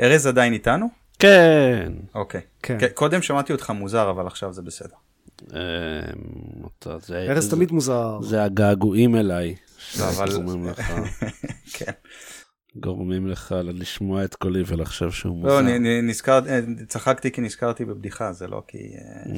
ארז 0.00 0.26
עדיין 0.26 0.52
איתנו? 0.52 0.86
כן. 1.18 1.92
אוקיי. 2.14 2.40
כן. 2.62 2.76
כן, 2.80 2.86
קודם 2.94 3.22
שמעתי 3.22 3.52
אותך 3.52 3.70
מוזר, 3.70 4.10
אבל 4.10 4.26
עכשיו 4.26 4.52
זה 4.52 4.62
בסדר. 4.62 4.94
זה- 7.00 7.26
ארז 7.30 7.50
תמיד 7.50 7.72
מוזר. 7.72 8.18
זה 8.22 8.44
הגעגועים 8.44 9.16
אליי. 9.16 9.54
לא, 9.98 10.08
אבל- 10.08 10.32
גורמים 10.32 10.66
לך, 10.66 10.92
כן. 11.74 11.92
גורמים 12.76 13.26
לך 13.28 13.54
לשמוע 13.64 14.24
את 14.24 14.34
קולי 14.34 14.62
ולחשוב 14.66 15.10
שהוא 15.12 15.36
מוזר. 15.36 15.48
לא, 15.48 15.60
נ- 15.62 15.82
נ- 15.86 16.06
נזכר, 16.10 16.40
אה, 16.48 16.60
צחקתי 16.88 17.30
כי 17.32 17.40
נזכרתי 17.40 17.84
בבדיחה, 17.84 18.32
זה 18.32 18.46
לא 18.48 18.62
כי... 18.68 18.78
אה, 18.78 19.32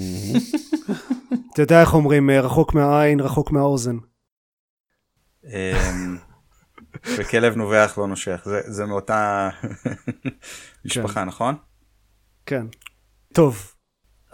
אתה 1.53 1.63
יודע 1.63 1.81
איך 1.81 1.95
אומרים, 1.95 2.31
אה, 2.31 2.41
רחוק 2.41 2.75
מהעין, 2.75 3.21
רחוק 3.21 3.51
מהאוזן. 3.51 3.97
וכלב 7.19 7.57
נובח 7.57 7.95
לא 7.99 8.07
נושך, 8.07 8.41
זה- 8.45 8.61
זה 8.67 8.87
מאותה 8.87 9.49
משפחה, 10.85 11.25
נכון? 11.25 11.55
כן. 12.47 12.67
טוב, 13.33 13.73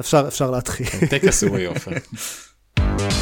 אפשר, 0.01 0.25
אפשר 0.29 0.51
להתחיל. 0.51 0.87
טק 1.11 1.25
הסורי 1.29 1.65
עופר. 1.67 1.91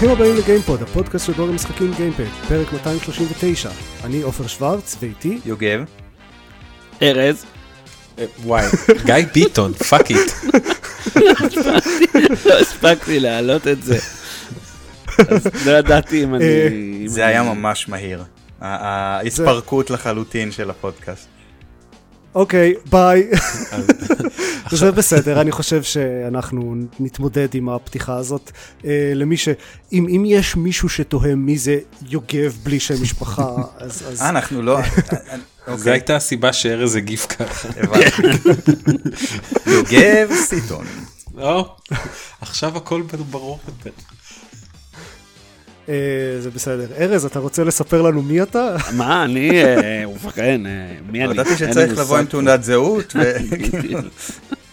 ברוכים 0.00 0.16
הבאים 0.16 0.36
לגיימפוד, 0.36 0.82
הפודקאסט 0.82 1.26
של 1.26 1.32
בלוג 1.32 1.50
המשחקים 1.50 1.92
גיימפד, 1.96 2.24
פרק 2.48 2.72
239. 2.72 3.70
אני 4.04 4.22
עופר 4.22 4.46
שוורץ, 4.46 4.96
ואיתי, 5.00 5.38
יוגב, 5.44 5.84
ארז, 7.02 7.44
אה, 8.18 8.24
וואי, 8.42 8.66
גיא 9.04 9.14
ביטון, 9.34 9.72
fuck 9.72 10.10
it. 10.10 10.32
לא 12.46 12.58
הספקתי 12.60 13.20
להעלות 13.20 13.68
את 13.68 13.82
זה. 13.82 13.98
אז 15.18 15.46
לא 15.66 15.70
ידעתי 15.70 16.24
אם 16.24 16.34
אני... 16.34 16.44
אה, 16.44 16.68
זה 17.06 17.26
היה 17.26 17.42
ממש 17.42 17.88
מהיר. 17.88 18.24
ההתפרקות 18.60 19.90
לחלוטין 19.90 20.52
של 20.52 20.70
הפודקאסט. 20.70 21.28
אוקיי, 22.38 22.74
ביי. 22.90 23.30
זה 24.70 24.92
בסדר, 24.92 25.40
אני 25.40 25.52
חושב 25.52 25.82
שאנחנו 25.82 26.74
נתמודד 27.00 27.54
עם 27.54 27.68
הפתיחה 27.68 28.16
הזאת. 28.16 28.50
אה, 28.84 29.12
למי 29.14 29.36
ש... 29.36 29.48
אם, 29.92 30.06
אם 30.08 30.24
יש 30.26 30.56
מישהו 30.56 30.88
שתוהה 30.88 31.34
מי 31.34 31.58
זה 31.58 31.78
יוגב 32.08 32.56
בלי 32.62 32.80
שם 32.80 33.02
משפחה, 33.02 33.54
אז... 33.78 34.04
אז... 34.08 34.22
אה, 34.22 34.28
אנחנו 34.28 34.62
לא... 34.62 34.80
זו 35.66 35.72
אוקיי, 35.72 35.92
הייתה 35.92 36.16
הסיבה 36.16 36.52
שארז 36.52 36.96
הגיב 36.96 37.20
ככה. 37.20 37.68
הבנתי. 37.76 38.50
יוגב 39.72 40.30
סיטון. 40.34 40.86
לא, 41.34 41.76
עכשיו 42.40 42.76
הכל 42.76 43.02
ברור 43.30 43.58
יותר. 43.68 43.90
אה, 45.88 45.94
זה 46.40 46.50
בסדר. 46.50 46.86
ארז, 46.98 47.24
אתה 47.24 47.38
רוצה 47.38 47.64
לספר 47.64 48.02
לנו 48.02 48.22
מי 48.22 48.42
אתה? 48.42 48.76
מה, 48.92 49.24
אני... 49.24 49.64
אה, 49.64 50.08
ובכן, 50.08 50.66
אה, 50.66 50.94
מי 51.10 51.24
אני? 51.24 51.32
ידעתי 51.32 51.56
שצריך 51.56 51.98
לבוא 51.98 52.18
עם. 52.18 52.26
תעודת 52.26 52.62
זהות 52.62 53.16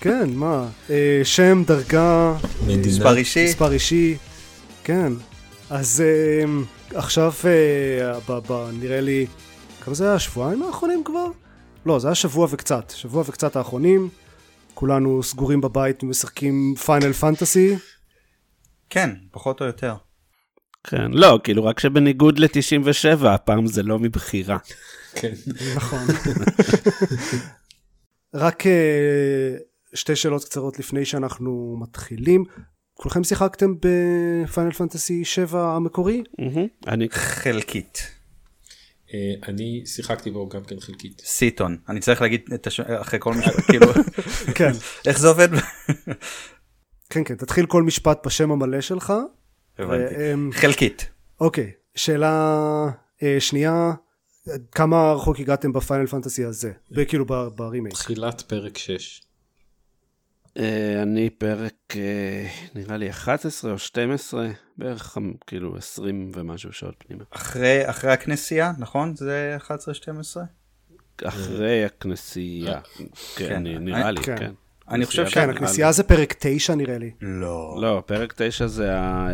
כן, 0.02 0.30
מה? 0.33 0.67
שם, 1.23 1.63
דרגה, 1.67 2.33
ומספר 2.66 3.17
אישי. 3.17 3.45
מספר 3.45 3.71
אישי. 3.71 4.17
כן. 4.83 5.13
אז 5.69 6.03
עכשיו, 6.93 7.33
אה, 7.45 8.69
נראה 8.73 9.02
לי, 9.02 9.25
כמה 9.81 9.95
זה 9.95 10.05
היה? 10.05 10.13
השבועיים 10.13 10.63
האחרונים 10.63 11.03
כבר? 11.03 11.27
לא, 11.86 11.99
זה 11.99 12.08
היה 12.08 12.16
שבוע 12.16 12.47
וקצת. 12.52 12.93
שבוע 12.95 13.23
וקצת 13.27 13.55
האחרונים. 13.55 14.09
כולנו 14.73 15.23
סגורים 15.23 15.61
בבית 15.61 16.03
ומשחקים 16.03 16.75
פיינל 16.86 17.13
פנטסי. 17.13 17.75
כן, 18.89 19.09
פחות 19.31 19.61
או 19.61 19.66
יותר. 19.66 19.95
כן, 20.88 21.11
לא, 21.11 21.39
כאילו 21.44 21.65
רק 21.65 21.80
שבניגוד 21.80 22.39
ל-97, 22.39 23.27
הפעם 23.27 23.67
זה 23.67 23.83
לא 23.83 23.99
מבחירה. 23.99 24.58
כן. 25.15 25.33
נכון. 25.76 25.99
רק 28.33 28.67
אה, 28.67 29.58
שתי 29.93 30.15
שאלות 30.15 30.43
קצרות 30.43 30.80
לפני 30.80 31.05
שאנחנו 31.05 31.77
מתחילים. 31.82 32.43
כולכם 32.93 33.23
שיחקתם 33.23 33.73
בפיינל 33.76 34.71
פנטסי 34.71 35.26
7 35.26 35.76
המקורי? 35.76 36.23
אני... 36.88 37.09
חלקית. 37.09 38.11
אה, 39.14 39.33
אני 39.48 39.83
שיחקתי 39.86 40.32
בו 40.32 40.49
גם 40.49 40.64
כן 40.64 40.80
חלקית. 40.80 41.21
סיטון. 41.26 41.77
אני 41.89 41.99
צריך 41.99 42.21
להגיד 42.21 42.42
את 42.54 42.67
השם 42.67 42.83
אחרי 42.88 43.20
כל 43.21 43.33
משפט, 43.33 43.64
כאילו, 43.70 43.88
כן. 44.55 44.71
איך 45.08 45.20
זה 45.20 45.27
עובד? 45.27 45.49
כן, 47.09 47.23
כן, 47.23 47.36
תתחיל 47.36 47.65
כל 47.65 47.83
משפט 47.83 48.26
בשם 48.26 48.52
המלא 48.52 48.82
שלך. 48.82 49.14
הבנתי. 49.80 50.15
ו- 50.17 50.33
אמ, 50.33 50.49
חלקית. 50.53 51.09
אוקיי, 51.41 51.71
שאלה 51.95 52.86
אה, 53.23 53.36
שנייה, 53.39 53.91
כמה 54.71 55.13
רחוק 55.13 55.39
הגעתם 55.39 55.73
בפיינל 55.73 56.08
פנטסי 56.08 56.45
הזה? 56.45 56.71
כאילו 57.08 57.25
ב- 57.25 57.47
ברימייק. 57.55 57.93
תחילת 57.93 58.41
פרק 58.41 58.77
6. 58.77 59.21
אה, 60.58 61.02
אני 61.02 61.30
פרק, 61.30 61.73
אה, 61.95 62.47
נראה 62.75 62.97
לי 62.97 63.09
11 63.09 63.71
או 63.71 63.77
12, 63.80 64.47
בערך 64.77 65.17
כאילו 65.47 65.77
20 65.77 66.31
ומשהו 66.35 66.73
שעות 66.73 66.95
פנימה. 67.08 67.23
אחרי 67.31 67.89
אחרי 67.89 68.11
הכנסייה, 68.11 68.71
נכון? 68.77 69.15
זה 69.15 69.58
11-12? 69.58 70.37
אחרי 71.23 71.85
הכנסייה. 71.85 72.81
כן, 72.81 73.05
כן, 73.35 73.64
נראה 73.64 74.11
לי, 74.11 74.23
כן. 74.23 74.52
אני 74.89 75.05
חושב 75.05 75.23
כנסייה 75.23 75.45
כן, 75.45 75.49
הכנסייה 75.49 75.91
זה 75.91 76.03
פרק 76.03 76.35
9 76.39 76.75
נראה 76.75 76.97
לי. 76.97 77.11
לא. 77.21 77.77
לא, 77.81 78.03
פרק 78.05 78.33
9 78.37 78.67
זה 78.67 78.91
אה, 78.91 79.29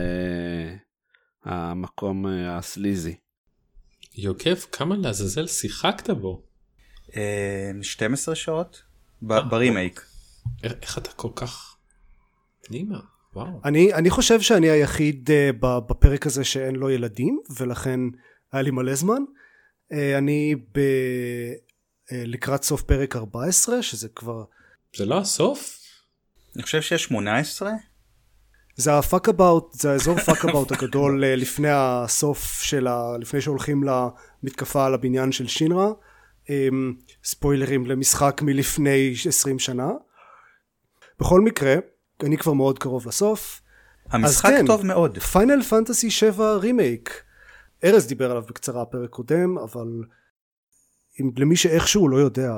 המקום 1.46 2.28
אה, 2.28 2.58
הסליזי. 2.58 3.16
יוגב, 4.16 4.66
כמה 4.72 4.96
לעזאזל 4.96 5.48
שיחקת 5.48 6.10
בו? 6.10 6.44
אה, 7.16 7.72
12 7.82 8.36
שעות? 8.36 8.82
ב- 9.22 9.32
אה, 9.32 9.42
ברימייק. 9.42 10.02
איך 10.64 10.74
איך 10.82 10.98
אתה 10.98 11.12
כל 11.12 11.30
כך 11.36 11.76
פנימה? 12.62 13.00
וואו. 13.36 13.62
אני, 13.66 13.94
אני 13.94 14.10
חושב 14.10 14.42
שאני 14.42 14.70
היחיד 14.70 15.30
uh, 15.30 15.56
בפרק 15.62 16.28
הזה 16.28 16.44
שאין 16.44 16.76
לו 16.76 16.90
ילדים, 16.90 17.40
ולכן 17.58 18.00
היה 18.52 18.62
לי 18.62 18.72
מלא 18.72 18.96
זמן. 18.96 19.22
Uh, 19.94 19.96
אני 20.18 20.56
ב, 20.56 20.80
uh, 20.80 22.14
לקראת 22.14 22.64
סוף 22.64 22.82
פרק 22.82 23.16
14, 23.16 23.82
שזה 23.82 24.10
כבר... 24.10 24.44
זה 24.96 25.06
לא 25.06 25.18
הסוף? 25.18 25.80
אני 26.56 26.64
חושב 26.64 26.82
שיש 26.82 27.04
18? 27.04 27.72
זה 28.76 28.98
ה 28.98 29.04
fuck 29.04 29.30
about, 29.30 29.74
זה 29.74 29.92
האזור 29.92 30.20
fuck 30.20 30.46
about 30.46 30.72
הגדול 30.72 31.24
אה, 31.24 31.28
לפני 31.28 31.70
הסוף 31.72 32.62
של 32.62 32.88
ה... 32.88 33.18
לפני 33.20 33.42
שהולכים 33.42 33.84
למתקפה 33.84 34.86
על 34.86 34.94
הבניין 34.94 35.32
של 35.32 35.48
שינרה. 35.48 35.92
אמ, 36.46 36.50
ספוילרים 37.24 37.86
למשחק 37.86 38.42
מלפני 38.44 39.14
20 39.28 39.60
שנה. 39.60 39.90
בכל 41.20 41.42
מקרה, 41.42 41.76
אני 42.24 42.38
כבר 42.38 42.54
מאוד 42.54 42.80
קרוב 42.80 43.08
לסוף. 43.08 43.62
המשחק 44.10 44.50
כן. 44.50 44.66
טוב 44.68 44.86
מאוד. 44.86 45.18
Final 45.18 45.64
Fantasy 45.64 46.12
7 46.12 46.56
רימייק. 46.56 47.24
ארז 47.84 48.08
דיבר 48.08 48.32
עליו 48.32 48.44
בקצרה 48.50 48.86
פרק 48.86 49.10
קודם, 49.10 49.58
אבל 49.58 49.88
אם 51.22 51.32
למי 51.38 51.56
שאיכשהו 51.56 52.08
לא 52.08 52.18
יודע, 52.18 52.54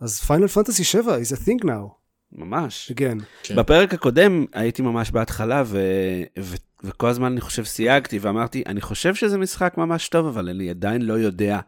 אז 0.00 0.20
פיינל 0.20 0.46
פנטסי 0.46 0.84
7 0.84 1.16
is 1.16 1.36
a 1.36 1.46
thing 1.46 1.64
now, 1.64 1.88
ממש. 2.32 2.92
again. 2.94 3.22
כן. 3.42 3.56
בפרק 3.56 3.94
הקודם 3.94 4.44
הייתי 4.52 4.82
ממש 4.82 5.10
בהתחלה, 5.10 5.62
ו... 5.66 5.80
ו... 6.38 6.56
וכל 6.84 7.08
הזמן 7.08 7.32
אני 7.32 7.40
חושב 7.40 7.64
סייגתי 7.64 8.18
ואמרתי, 8.18 8.62
אני 8.66 8.80
חושב 8.80 9.14
שזה 9.14 9.38
משחק 9.38 9.74
ממש 9.78 10.08
טוב, 10.08 10.26
אבל 10.26 10.48
אני 10.48 10.70
עדיין 10.70 11.02
לא 11.02 11.12
יודע 11.12 11.60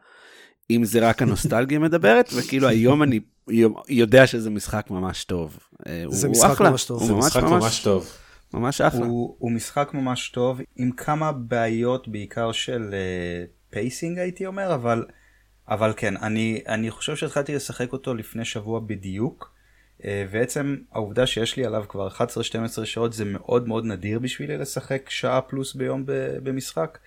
אם 0.71 0.85
זה 0.85 1.09
רק 1.09 1.23
הנוסטלגיה 1.23 1.79
מדברת, 1.89 2.31
וכאילו 2.37 2.69
היום 2.69 3.03
אני 3.03 3.21
יודע 3.89 4.27
שזה 4.27 4.51
משחק 4.51 4.87
ממש 4.91 5.25
טוב. 5.25 5.59
אה, 5.87 6.05
זה 6.09 6.27
הוא 6.27 6.33
משחק 6.33 6.51
אחלה. 6.51 6.71
ממש 6.71 6.85
טוב. 6.85 7.01
הוא 7.01 7.07
זה 7.07 7.15
ממש 7.15 7.25
משחק 7.25 7.43
ממש, 7.43 7.63
ממש 7.63 7.83
טוב. 7.83 8.11
ממש 8.55 8.81
אחלה. 8.81 9.07
הוא, 9.07 9.37
הוא 9.39 9.53
משחק 9.53 9.91
ממש 9.95 10.29
טוב 10.29 10.61
עם 10.77 10.93
כמה 10.93 11.33
בעיות 11.33 12.09
בעיקר 12.09 12.53
של 12.53 12.95
pacing 13.71 14.19
הייתי 14.19 14.47
אומר 14.47 14.75
אבל 14.75 15.05
אבל 15.69 15.93
כן 15.97 16.17
אני 16.17 16.63
אני 16.69 16.91
חושב 16.91 17.17
שהתחלתי 17.17 17.55
לשחק 17.55 17.93
אותו 17.93 18.15
לפני 18.15 18.45
שבוע 18.45 18.81
בדיוק 18.81 19.53
אה, 20.05 20.27
ועצם 20.31 20.77
העובדה 20.93 21.27
שיש 21.27 21.57
לי 21.57 21.65
עליו 21.65 21.85
כבר 21.89 22.09
11-12 22.09 22.85
שעות 22.85 23.13
זה 23.13 23.25
מאוד 23.25 23.69
מאוד 23.69 23.85
נדיר 23.85 24.19
בשבילי 24.19 24.59
לשחק 24.59 25.11
שעה 25.11 25.41
פלוס 25.41 25.75
ביום 25.75 26.03
במשחק. 26.43 26.99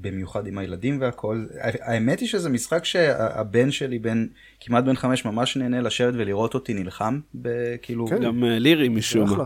במיוחד 0.00 0.46
עם 0.46 0.58
הילדים 0.58 1.00
והכל 1.00 1.46
האמת 1.60 2.20
היא 2.20 2.28
שזה 2.28 2.48
משחק 2.48 2.84
שהבן 2.84 3.70
שלי 3.70 3.98
בן 3.98 4.26
כמעט 4.60 4.84
בן 4.84 4.96
חמש 4.96 5.24
ממש 5.24 5.56
נהנה 5.56 5.80
לשבת 5.80 6.14
ולראות 6.16 6.54
אותי 6.54 6.74
נלחם 6.74 7.20
בכאילו 7.34 8.06
כן. 8.06 8.22
גם 8.22 8.44
אה, 8.44 8.58
לירי 8.58 8.88
משום 8.88 9.36
מה. 9.36 9.44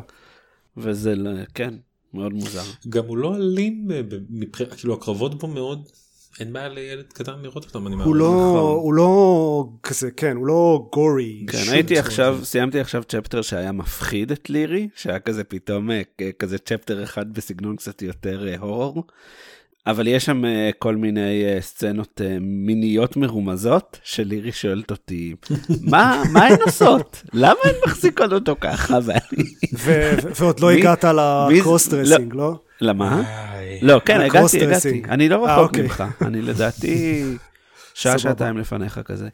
וזה, 0.77 1.15
כן, 1.55 1.75
מאוד 2.15 2.33
מוזר. 2.33 2.63
גם 2.89 3.05
הוא 3.07 3.17
לא 3.17 3.37
אלים, 3.37 3.89
אה, 3.91 4.01
כאילו 4.77 4.95
הקרבות 4.95 5.39
בו 5.39 5.47
מאוד 5.47 5.89
אין 6.41 6.53
בעיה 6.53 6.69
לילד 6.69 7.13
קטן 7.13 7.33
לראות 7.43 7.65
אותם, 7.65 7.87
אני 7.87 7.95
הוא 7.95 8.01
מאמין. 8.01 8.17
לא, 8.17 8.27
נכון. 8.29 8.77
הוא 8.77 8.95
לא 8.95 9.69
כזה, 9.83 10.11
כן, 10.11 10.37
הוא 10.37 10.47
לא 10.47 10.89
גורי. 10.93 11.47
כן, 11.49 11.59
הייתי 11.73 11.95
צורה. 11.95 12.07
עכשיו, 12.07 12.39
סיימתי 12.43 12.81
עכשיו 12.81 13.05
צ'פטר 13.05 13.43
שהיה 13.43 13.73
מפחיד 13.73 14.33
את 14.33 14.51
לירי, 14.51 14.89
שהיה 14.95 15.19
כזה 15.19 15.45
פתאום 15.45 15.91
אה, 15.91 16.03
כזה 16.39 16.59
צ'פטר 16.59 17.03
אחד 17.03 17.35
בסגנון 17.35 17.77
קצת 17.77 18.03
יותר 18.03 18.49
אה, 18.49 18.59
הורור. 18.59 19.05
אבל 19.87 20.07
יש 20.07 20.25
שם 20.25 20.45
אה, 20.45 20.71
כל 20.79 20.97
מיני 20.97 21.45
אה, 21.45 21.59
סצנות 21.61 22.21
אה, 22.25 22.37
מיניות 22.41 23.17
מרומזות, 23.17 24.01
שלירי 24.05 24.53
שואלת 24.53 24.91
אותי, 24.91 25.35
מה, 25.91 26.23
מה 26.33 26.47
הן 26.47 26.57
עושות? 26.65 27.23
למה 27.33 27.55
הן 27.65 27.75
מחזיקות 27.87 28.33
אותו 28.33 28.57
ככה? 28.61 28.99
ועוד 30.41 30.61
לא 30.61 30.71
הגעת 30.71 31.05
מי- 31.05 31.59
ל 31.59 31.64
cross 31.64 31.89
dressing, 31.89 32.35
לא? 32.35 32.59
למה? 32.81 33.23
לא, 33.83 34.01
כן, 34.05 34.21
הגעתי, 34.21 34.65
הגעתי. 34.65 35.03
אני 35.09 35.29
לא 35.29 35.45
רחוק 35.47 35.69
אוקיי. 35.69 35.83
ממך, 35.83 36.05
אני 36.23 36.43
לדעתי 36.43 37.23
שעה. 37.95 38.19
שעתיים 38.19 38.59
לפניך 38.59 39.01
כזה. 39.05 39.29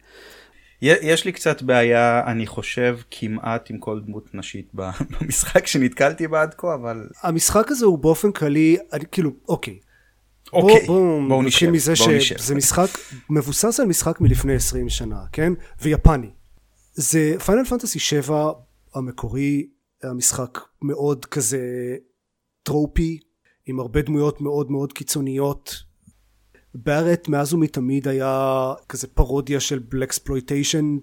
יש 0.83 1.25
לי 1.25 1.33
קצת 1.33 1.63
בעיה, 1.63 2.23
אני 2.27 2.47
חושב, 2.47 2.99
כמעט 3.11 3.71
עם 3.71 3.79
כל 3.79 4.01
דמות 4.07 4.35
נשית 4.35 4.69
במשחק 4.75 5.67
שנתקלתי 5.67 6.29
בה 6.29 6.43
עד 6.43 6.55
כה, 6.59 6.75
אבל 6.75 7.07
המשחק 7.23 7.71
הזה 7.71 7.87
הוא 7.87 7.99
באופן 7.99 8.33
כללי, 8.33 8.77
כאילו, 9.13 9.31
אוקיי. 9.49 9.79
בוא- 10.53 10.61
אוקיי, 10.63 10.87
בואו 10.87 11.21
בואו 11.29 11.43
נתחיל 11.43 11.71
נשב, 11.71 11.93
מזה. 11.93 11.97
שזה 12.21 12.55
משחק 12.55 12.89
מבוסס 13.31 13.81
על 13.81 13.87
משחק 13.87 14.21
מלפני 14.21 14.55
20 14.55 14.89
שנה, 14.89 15.21
כן? 15.33 15.53
ויפני. 15.83 16.31
זה 16.95 17.35
Final 17.47 17.65
Fantasy 17.65 17.99
7 17.99 18.53
המקורי, 18.95 19.67
המשחק 20.03 20.59
מאוד 20.83 21.25
כזה 21.25 21.61
tropey, 22.63 23.19
עם 23.67 23.81
הרבה 23.81 24.03
דמויות 24.03 24.41
מאוד 24.41 24.71
מאוד 24.71 24.93
קיצוניות. 24.93 25.93
Barret 26.75 27.29
מאז 27.29 27.55
ומתמיד 27.55 28.09
היה 28.09 28.49
כזה 28.89 29.07
פרודיה 29.07 29.61
של 29.61 29.79
blaxploitation, 29.79 30.97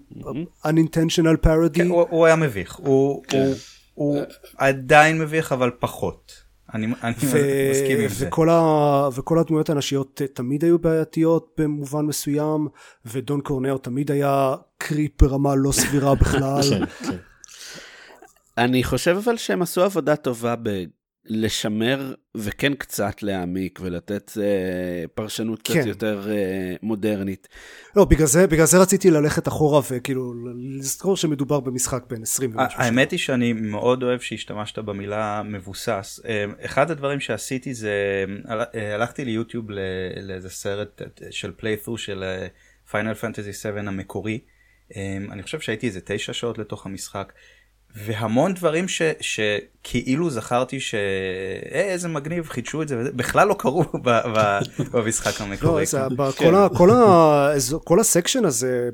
unintentional 0.66 1.44
parody. 1.46 1.74
כן, 1.74 1.88
הוא, 1.88 2.06
הוא 2.10 2.26
היה 2.26 2.36
מביך, 2.36 2.74
הוא, 2.74 3.24
כן. 3.28 3.38
הוא, 3.44 3.54
הוא 3.94 4.22
עדיין 4.56 5.18
מביך 5.18 5.52
אבל 5.52 5.70
פחות. 5.78 6.32
אני, 6.74 6.86
אני 7.02 7.14
ו- 7.22 7.70
מסכים 7.70 8.00
עם 8.00 8.08
זה. 8.08 8.28
וכל, 8.28 8.48
ה... 8.50 9.08
וכל 9.14 9.38
הדמויות 9.38 9.70
הנשיות 9.70 10.22
תמיד 10.34 10.64
היו 10.64 10.78
בעייתיות 10.78 11.54
במובן 11.58 12.06
מסוים 12.06 12.68
ודון 13.06 13.40
קורנר 13.40 13.76
תמיד 13.76 14.10
היה 14.10 14.54
קריפ 14.78 15.22
ברמה 15.22 15.54
לא 15.54 15.72
סבירה 15.72 16.14
בכלל 16.14 16.60
כן, 16.70 16.86
כן. 16.86 17.16
אני 18.58 18.84
חושב 18.84 19.16
אבל 19.24 19.36
שהם 19.36 19.62
עשו 19.62 19.82
עבודה 19.82 20.16
טובה 20.16 20.54
בלשמר 21.30 22.14
וכן 22.34 22.74
קצת 22.74 23.22
להעמיק 23.22 23.78
ולתת 23.82 24.32
אה, 24.40 25.04
פרשנות 25.14 25.62
קצת 25.62 25.74
כן. 25.74 25.88
יותר 25.88 26.30
אה, 26.30 26.74
מודרנית. 26.82 27.48
לא 27.96 28.04
בגלל 28.04 28.26
זה 28.26 28.46
בגלל 28.46 28.66
זה 28.66 28.78
רציתי 28.78 29.10
ללכת 29.10 29.48
אחורה 29.48 29.80
וכאילו 29.90 30.34
לזכור 30.78 31.16
שמדובר 31.16 31.60
במשחק 31.60 32.04
בין 32.08 32.22
20 32.22 32.56
ומשהו. 32.56 32.80
האמת 32.80 33.10
היא 33.10 33.18
שאני 33.18 33.52
מאוד 33.52 34.02
אוהב 34.02 34.20
שהשתמשת 34.20 34.78
במילה 34.78 35.42
מבוסס. 35.44 36.20
אה, 36.28 36.44
אחד 36.64 36.90
הדברים 36.90 37.20
שעשיתי 37.20 37.74
זה 37.74 38.24
אה, 38.74 38.94
הלכתי 38.94 39.24
ליוטיוב 39.24 39.70
לאיזה 40.22 40.50
סרט 40.50 41.02
אה, 41.02 41.06
של 41.30 41.52
playthrough 41.56 41.98
של 41.98 42.24
Final 42.90 43.14
Fantasy 43.14 43.52
7 43.52 43.80
המקורי. 43.80 44.40
אני 45.30 45.42
חושב 45.42 45.60
שהייתי 45.60 45.86
איזה 45.86 46.00
תשע 46.04 46.32
שעות 46.32 46.58
לתוך 46.58 46.86
המשחק. 46.86 47.32
והמון 47.94 48.54
דברים 48.54 48.88
ש, 48.88 49.02
שכאילו 49.20 50.30
זכרתי 50.30 50.80
ש... 50.80 50.94
אה, 50.94 51.80
איזה 51.80 52.08
מגניב, 52.08 52.48
חידשו 52.48 52.82
את 52.82 52.88
זה, 52.88 52.98
וזה, 52.98 53.12
בכלל 53.12 53.48
לא 53.48 53.54
קרו 53.58 53.82
ב, 53.82 54.10
ב, 54.10 54.58
במשחק 54.92 55.40
המקורי. 55.40 55.80
לא, 55.80 55.86
זה, 55.86 56.00
כל, 56.38 56.54
ה, 56.54 56.68
כל, 56.76 56.90
ה, 56.90 57.52
כל 57.84 58.00
ה 58.00 58.06
section 58.06 58.44
הזה 58.44 58.88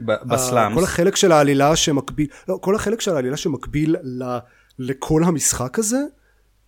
ב 0.00 0.11
slums. 0.11 0.78
כל 0.78 0.84
החלק 0.84 1.16
של 1.16 1.32
העלילה 1.32 1.76
שמקביל 1.76 2.26
לא 2.48 2.58
כל 2.62 2.74
החלק 2.74 3.00
של 3.00 3.14
העלילה 3.14 3.36
שמקביל 3.36 3.96
ל, 4.02 4.38
לכל 4.78 5.24
המשחק 5.24 5.78
הזה 5.78 5.98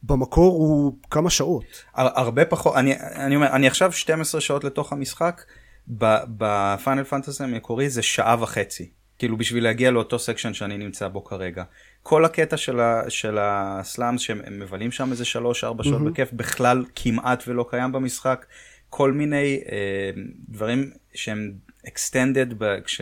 במקור 0.02 0.52
הוא 0.52 0.96
כמה 1.10 1.30
שעות 1.30 1.64
הר- 1.94 2.18
הרבה 2.20 2.44
פחות, 2.44 2.76
אני, 2.76 2.94
אני 3.00 3.36
אומר, 3.36 3.46
אני 3.52 3.66
עכשיו 3.66 3.92
12 3.92 4.40
שעות 4.40 4.64
לתוך 4.64 4.92
המשחק, 4.92 5.42
ב 5.88 6.07
Final 6.07 7.04
Fantasy 7.04 7.44
המקורי 7.44 7.90
זה 7.90 8.02
שעה 8.02 8.36
וחצי. 8.40 8.90
כאילו 9.20 9.36
בשביל 9.36 9.64
להגיע 9.64 9.90
לאותו 9.90 10.18
section 10.18 10.54
שאני 10.54 10.78
נמצא 10.78 11.08
בו 11.08 11.24
כרגע. 11.24 11.64
כל 12.02 12.24
הקטע 12.24 12.56
של, 12.56 12.80
ה, 12.80 13.02
של 13.08 13.38
ה 13.40 13.53
slums 13.53 14.20
שהם 14.20 14.40
הם 14.46 14.60
מבלים 14.60 14.90
שם 14.90 15.10
איזה 15.10 15.24
3-4 15.24 15.26
שעות 15.52 15.76
בכיף, 16.04 16.32
בכלל 16.32 16.84
כמעט 16.94 17.44
ולא 17.48 17.66
קיים 17.70 17.92
במשחק. 17.92 18.46
כל 18.88 19.12
מיני 19.12 19.60
אה, 19.72 20.10
דברים 20.48 20.90
שהם 21.14 21.52
extended 21.86 22.54
ב, 22.58 22.80
כש, 22.84 23.00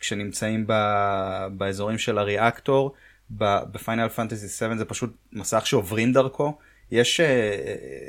כשנמצאים 0.00 0.64
ב, 0.66 0.72
באזורים 1.52 1.98
של 1.98 2.18
הריאקטור. 2.18 2.94
בפיינל 3.30 4.08
פנטסי 4.08 4.48
7 4.48 4.76
זה 4.76 4.84
פשוט 4.84 5.16
מסך 5.32 5.66
שעוברים 5.66 6.12
דרכו. 6.12 6.58
יש 6.90 7.20
אה, 7.20 7.52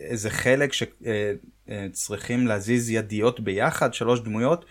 איזה 0.10 0.30
חלק 0.30 0.72
שצריכים 0.74 2.48
להזיז 2.48 2.90
ידיות 2.90 3.40
ביחד, 3.40 3.94
שלוש 3.94 4.20
דמויות. 4.20 4.66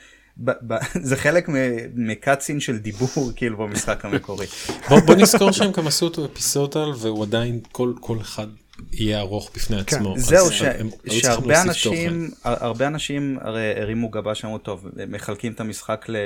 זה 1.09 1.17
חלק 1.17 1.49
מקאצין 1.95 2.61
של 2.61 2.79
דיבור 2.79 3.09
כאילו 3.37 3.57
במשחק 3.59 4.05
המקורי. 4.05 4.47
בוא 4.89 5.01
בוא 5.01 5.15
נזכור 5.15 5.53
שהם 5.53 5.73
גם 5.73 5.87
עשו 5.87 6.07
אותו 6.07 6.25
אפיסודל 6.25 6.89
והוא 6.99 7.23
עדיין 7.25 7.61
כל 7.73 7.93
כל 8.01 8.19
אחד 8.21 8.47
יהיה 8.93 9.21
ארוך 9.21 9.51
בפני 9.55 9.77
כן. 9.77 9.97
עצמו. 9.97 10.15
זהו 10.19 10.53
ש- 10.53 10.63
הם 10.63 10.87
היו 10.87 10.91
צריכים 11.03 11.21
שהרבה 11.21 11.63
אנשים 11.63 12.31
הר- 12.45 12.65
הרבה 12.65 12.87
אנשים 12.87 13.39
הרי 13.41 13.81
הרימו 13.81 14.09
גבה 14.09 14.35
שאמרו 14.35 14.59
טוב 14.59 14.87
הם 14.99 15.13
מחלקים 15.13 15.53
את 15.53 15.61
המשחק 15.61 16.05
ל- 16.09 16.17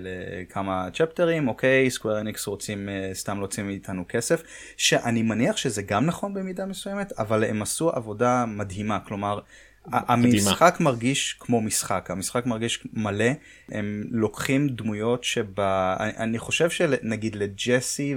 לכמה 0.00 0.88
צ'פטרים 0.94 1.48
אוקיי 1.48 1.90
סקוויר 1.90 2.20
אניקס 2.20 2.46
רוצים 2.46 2.88
אה, 2.88 3.10
סתם 3.14 3.38
להוציא 3.38 3.62
מאיתנו 3.62 4.04
כסף 4.08 4.42
שאני 4.76 5.22
מניח 5.22 5.56
שזה 5.56 5.82
גם 5.82 6.06
נכון 6.06 6.34
במידה 6.34 6.66
מסוימת 6.66 7.12
אבל 7.18 7.44
הם 7.44 7.62
עשו 7.62 7.90
עבודה 7.90 8.44
מדהימה 8.48 8.98
כלומר. 9.08 9.38
המשחק 9.92 10.76
מרגיש 10.80 11.36
כמו 11.40 11.60
משחק 11.60 12.10
המשחק 12.10 12.46
מרגיש 12.46 12.86
מלא 12.92 13.24
הם 13.68 14.04
לוקחים 14.10 14.68
דמויות 14.68 15.24
שבה 15.24 15.96
אני, 16.00 16.38
חושב 16.38 16.70
שנגיד 16.70 17.36
לג'סי 17.36 18.14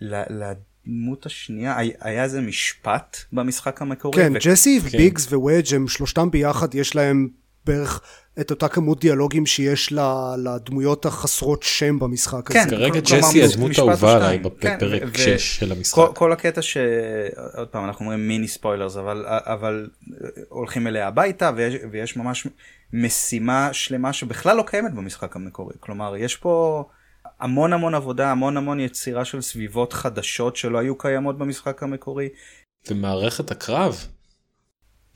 ולדמות 0.00 1.26
השנייה 1.26 1.76
היה- 1.78 2.22
איזה 2.24 2.40
משפט 2.40 3.16
במשחק 3.32 3.82
המקורי. 3.82 4.16
כן, 4.16 4.32
ו- 4.34 4.38
ג'סי 4.44 4.80
כן. 4.80 4.86
וביגס 4.88 5.26
ווודג' 5.32 5.74
הם 5.74 5.88
שלושתם 5.88 6.30
ביחד 6.30 6.74
יש 6.74 6.96
להם 6.96 7.28
בערך 7.68 8.00
את 8.40 8.50
אותה 8.50 8.68
כמות 8.68 9.00
דיאלוגים 9.00 9.46
שיש 9.46 9.92
ל- 9.92 10.34
לדמויות 10.44 11.06
החסרות 11.06 11.62
שם 11.62 11.98
במשחק 11.98 12.50
הזה. 12.50 12.60
כן, 12.64 12.70
כרגע 12.70 13.00
ג'סי 13.00 13.42
הדמות 13.42 13.70
האהובה 13.78 14.16
עליי. 14.16 14.38
בפרק 14.38 14.80
כן, 14.80 15.08
ו- 15.14 15.18
6 15.18 15.58
של 15.58 15.72
המשחק. 15.72 15.94
כל, 15.94 16.08
כל 16.14 16.32
הקטע 16.32 16.62
ש... 16.62 16.76
עוד 17.56 17.68
פעם 17.68 17.84
אנחנו 17.84 18.04
אומרים 18.04 18.28
מיני 18.28 18.48
ספוילרס 18.48 18.96
אבל, 18.96 19.24
אבל 19.28 19.88
הולכים 20.48 20.86
אליה 20.86 21.08
הביתה 21.08 21.50
ויש, 21.56 21.74
ויש 21.92 22.16
ממש 22.16 22.46
משימה 22.92 23.68
שלמה 23.72 24.12
שבכלל 24.12 24.56
לא 24.56 24.64
קיימת 24.66 24.94
במשחק 24.94 25.36
המקורי. 25.36 25.74
כלומר 25.80 26.16
יש 26.16 26.36
פה 26.36 26.84
המון 27.40 27.72
המון 27.72 27.94
עבודה 27.94 28.30
המון 28.30 28.56
המון 28.56 28.80
יצירה 28.80 29.24
של 29.24 29.40
סביבות 29.40 29.92
חדשות 29.92 30.56
שלא 30.56 30.78
היו 30.78 30.98
קיימות 30.98 31.38
במשחק 31.38 31.82
המקורי. 31.82 32.28
ומערכת 32.90 33.50
הקרב. 33.50 34.06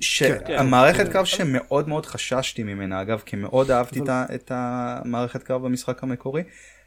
שהמערכת 0.03 1.09
קרב 1.09 1.25
שמאוד 1.25 1.89
מאוד 1.89 2.07
חששתי 2.07 2.63
ממנה 2.63 3.03
אגב 3.03 3.23
כי 3.27 3.37
מאוד 3.37 3.71
אהבתי 3.71 4.01
את 4.35 4.53
המערכת 4.55 5.43
קרב 5.43 5.65
במשחק 5.65 6.03
המקורי. 6.03 6.43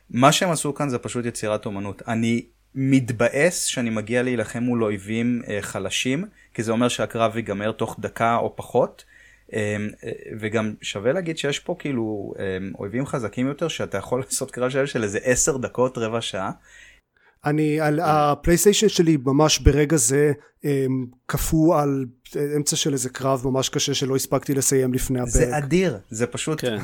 מה 0.09 0.31
שהם 0.31 0.51
עשו 0.51 0.73
כאן 0.73 0.89
זה 0.89 0.97
פשוט 0.97 1.25
יצירת 1.25 1.65
אומנות 1.65 2.01
אני 2.07 2.45
מתבאס 2.75 3.63
שאני 3.63 3.89
מגיע 3.89 4.23
להילחם 4.23 4.63
מול 4.63 4.83
אויבים 4.83 5.41
אה, 5.47 5.57
חלשים 5.61 6.25
כי 6.53 6.63
זה 6.63 6.71
אומר 6.71 6.87
שהקרב 6.87 7.37
ייגמר 7.37 7.71
תוך 7.71 7.95
דקה 7.99 8.35
או 8.35 8.55
פחות. 8.55 9.05
אה, 9.53 9.77
אה, 10.03 10.11
וגם 10.39 10.73
שווה 10.81 11.13
להגיד 11.13 11.37
שיש 11.37 11.59
פה 11.59 11.75
כאילו 11.79 12.33
אויבים 12.79 13.05
חזקים 13.05 13.47
יותר 13.47 13.67
שאתה 13.67 13.97
יכול 13.97 14.21
לעשות 14.25 14.51
קרב 14.51 14.69
של 14.69 14.85
של 14.85 15.03
איזה 15.03 15.19
10 15.23 15.57
דקות 15.57 15.97
רבע 15.97 16.21
שעה. 16.21 16.51
אני, 17.45 17.79
על 17.79 17.99
הפלייסטיישן 18.03 18.89
שלי 18.89 19.17
ממש 19.25 19.59
ברגע 19.59 19.97
זה 19.97 20.31
הם, 20.63 21.05
קפוא 21.25 21.79
על 21.81 22.05
אמצע 22.55 22.75
של 22.75 22.93
איזה 22.93 23.09
קרב 23.09 23.47
ממש 23.47 23.69
קשה 23.69 23.93
שלא 23.93 24.15
הספקתי 24.15 24.53
לסיים 24.53 24.93
לפני 24.93 25.19
הפרק. 25.19 25.31
זה 25.31 25.57
אדיר 25.57 25.99
זה 26.09 26.27
פשוט 26.27 26.61
כן. 26.61 26.77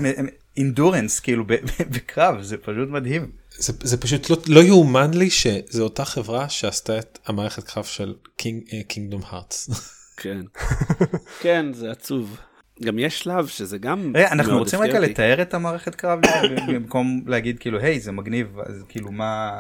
אינדורנס 0.58 1.20
כאילו 1.20 1.46
ב- 1.48 1.54
ב- 1.54 1.96
בקרב 1.96 2.42
זה 2.42 2.58
פשוט 2.58 2.90
מדהים. 2.90 3.32
זה, 3.58 3.74
זה 3.84 3.98
פשוט 3.98 4.30
לא, 4.30 4.38
לא 4.48 4.60
יאומן 4.60 5.14
לי 5.14 5.30
שזו 5.30 5.84
אותה 5.84 6.06
חברה 6.06 6.50
שעשתה 6.50 7.00
את 7.00 7.20
המערכת 7.26 7.64
קרב 7.64 7.84
של 7.84 8.14
קינגדום 8.88 9.22
הארטס. 9.26 9.70
כן. 10.22 10.42
כן, 11.42 11.66
זה 11.74 11.92
עצוב. 11.92 12.38
גם 12.84 13.00
יש 13.00 13.20
שלב 13.20 13.48
שזה 13.48 13.78
גם 13.78 14.12
רגע, 14.16 14.32
אנחנו 14.32 14.58
רוצים 14.58 14.82
רגע. 14.82 15.00
לתאר 15.00 15.42
את 15.42 15.54
המערכת 15.54 15.96
קרב 15.96 16.20
במקום 16.68 17.24
להגיד 17.28 17.60
כאילו 17.60 17.80
היי 17.80 18.00
זה 18.00 18.12
מגניב 18.12 18.60
אז 18.66 18.84
כאילו 18.90 19.12
מה 19.12 19.52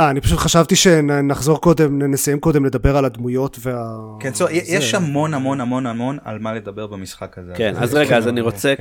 אה, 0.00 0.10
אני 0.10 0.20
פשוט 0.20 0.38
חשבתי 0.38 0.76
שנחזור 0.76 1.60
קודם, 1.60 2.02
נסיים 2.02 2.40
קודם 2.40 2.64
לדבר 2.64 2.96
על 2.96 3.04
הדמויות 3.04 3.56
וה... 3.60 3.96
כן, 4.20 4.30
so, 4.34 4.50
יש 4.50 4.94
המון 4.94 5.34
המון 5.34 5.60
המון 5.60 5.86
המון 5.86 6.18
על 6.24 6.38
מה 6.38 6.54
לדבר 6.54 6.86
במשחק 6.86 7.38
הזה. 7.38 7.52
כן, 7.56 7.74
אז 7.76 7.94
רגע, 7.94 8.16
אז 8.16 8.28
אני 8.28 8.40
רוצה 8.40 8.74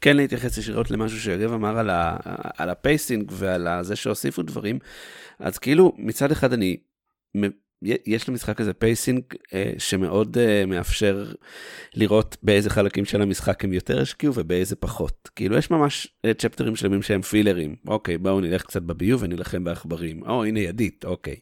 כן 0.00 0.16
להתייחס 0.16 0.58
ישירות 0.58 0.90
למשהו 0.90 1.20
שיוגב 1.20 1.52
אמר 1.52 1.78
על 2.56 2.70
ה 2.70 2.79
pacing 2.79 3.32
ועל 3.32 3.68
זה 3.82 3.96
שהוסיפו 3.96 4.42
דברים. 4.42 4.78
אז 5.38 5.58
כאילו, 5.58 5.92
מצד 5.98 6.32
אחד 6.32 6.52
אני 6.52 6.76
יש 8.06 8.28
למשחק 8.28 8.60
הזה 8.60 8.72
pacing 8.72 9.22
אה, 9.54 9.72
שמאוד 9.78 10.38
אה, 10.38 10.66
מאפשר 10.66 11.32
לראות 11.94 12.36
באיזה 12.42 12.70
חלקים 12.70 13.04
של 13.04 13.22
המשחק 13.22 13.64
הם 13.64 13.72
יותר 13.72 14.00
השקיעו 14.00 14.34
ובאיזה 14.36 14.76
פחות. 14.76 15.28
כאילו 15.36 15.56
יש 15.56 15.70
ממש 15.70 16.08
אה, 16.24 16.34
צ'פטרים 16.34 16.76
שלמים 16.76 17.02
שהם 17.02 17.22
פילרים. 17.22 17.76
אוקיי, 17.86 18.18
בואו 18.18 18.40
נלך 18.40 18.62
קצת 18.62 18.82
בביוב 18.82 19.22
ונילחם 19.22 19.64
בעכברים. 19.64 20.22
או, 20.26 20.44
הנה 20.44 20.60
ידית, 20.60 21.04
אוקיי. 21.04 21.36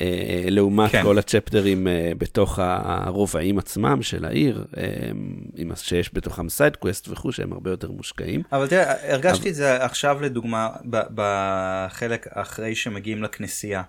אה, 0.00 0.44
לעומת 0.48 0.90
כן. 0.90 1.02
כל 1.02 1.18
הצ'פטרים 1.18 1.88
אה, 1.88 2.12
בתוך 2.18 2.58
הרובעים 2.62 3.58
עצמם 3.58 4.02
של 4.02 4.24
העיר, 4.24 4.64
אה, 4.76 5.74
שיש 5.76 6.10
בתוכם 6.14 6.48
sidequest 6.48 7.08
וכו', 7.08 7.32
שהם 7.32 7.52
הרבה 7.52 7.70
יותר 7.70 7.90
מושקעים. 7.90 8.42
אבל 8.52 8.66
תראה, 8.66 9.12
הרגשתי 9.12 9.42
אבל... 9.42 9.50
את 9.50 9.54
זה 9.54 9.84
עכשיו 9.84 10.22
לדוגמה 10.22 10.68
בחלק 11.14 12.26
אחרי 12.30 12.74
שמגיעים 12.74 13.22
לכנסייה. 13.22 13.82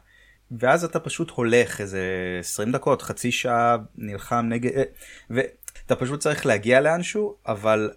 ואז 0.52 0.84
אתה 0.84 1.00
פשוט 1.00 1.30
הולך 1.30 1.82
איזה 1.82 2.02
20 2.40 2.72
דקות, 2.72 3.02
חצי 3.02 3.32
שעה, 3.32 3.78
נלחם 3.96 4.46
נגד, 4.50 4.72
אה, 4.78 4.84
ואתה 5.30 5.96
פשוט 5.96 6.20
צריך 6.20 6.46
להגיע 6.46 6.82
לאנשהו, 6.82 7.36
אבל 7.48 7.92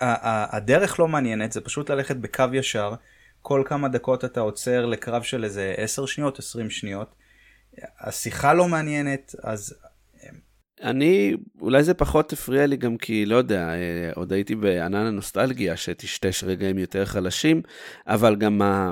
הדרך 0.00 1.00
לא 1.00 1.08
מעניינת, 1.08 1.52
זה 1.52 1.60
פשוט 1.60 1.90
ללכת 1.90 2.16
בקו 2.16 2.44
ישר, 2.52 2.94
כל 3.42 3.62
כמה 3.66 3.88
דקות 3.88 4.24
אתה 4.24 4.40
עוצר 4.40 4.86
לקרב 4.86 5.22
של 5.22 5.44
איזה 5.44 5.74
10 5.76 6.06
שניות, 6.06 6.38
20 6.38 6.70
שניות, 6.70 7.14
השיחה 8.00 8.54
לא 8.54 8.68
מעניינת, 8.68 9.34
אז... 9.42 9.74
אה, 10.24 10.28
אני, 10.82 11.36
אולי 11.60 11.82
זה 11.82 11.94
פחות 11.94 12.32
הפריע 12.32 12.66
לי 12.66 12.76
גם 12.76 12.96
כי, 12.96 13.26
לא 13.26 13.36
יודע, 13.36 13.68
אה, 13.68 14.10
עוד 14.14 14.32
הייתי 14.32 14.54
בענן 14.54 15.06
הנוסטלגיה 15.06 15.76
שטשטש 15.76 16.44
רגעים 16.44 16.78
יותר 16.78 17.04
חלשים, 17.04 17.62
אבל 18.06 18.36
גם 18.36 18.62
ה... 18.62 18.90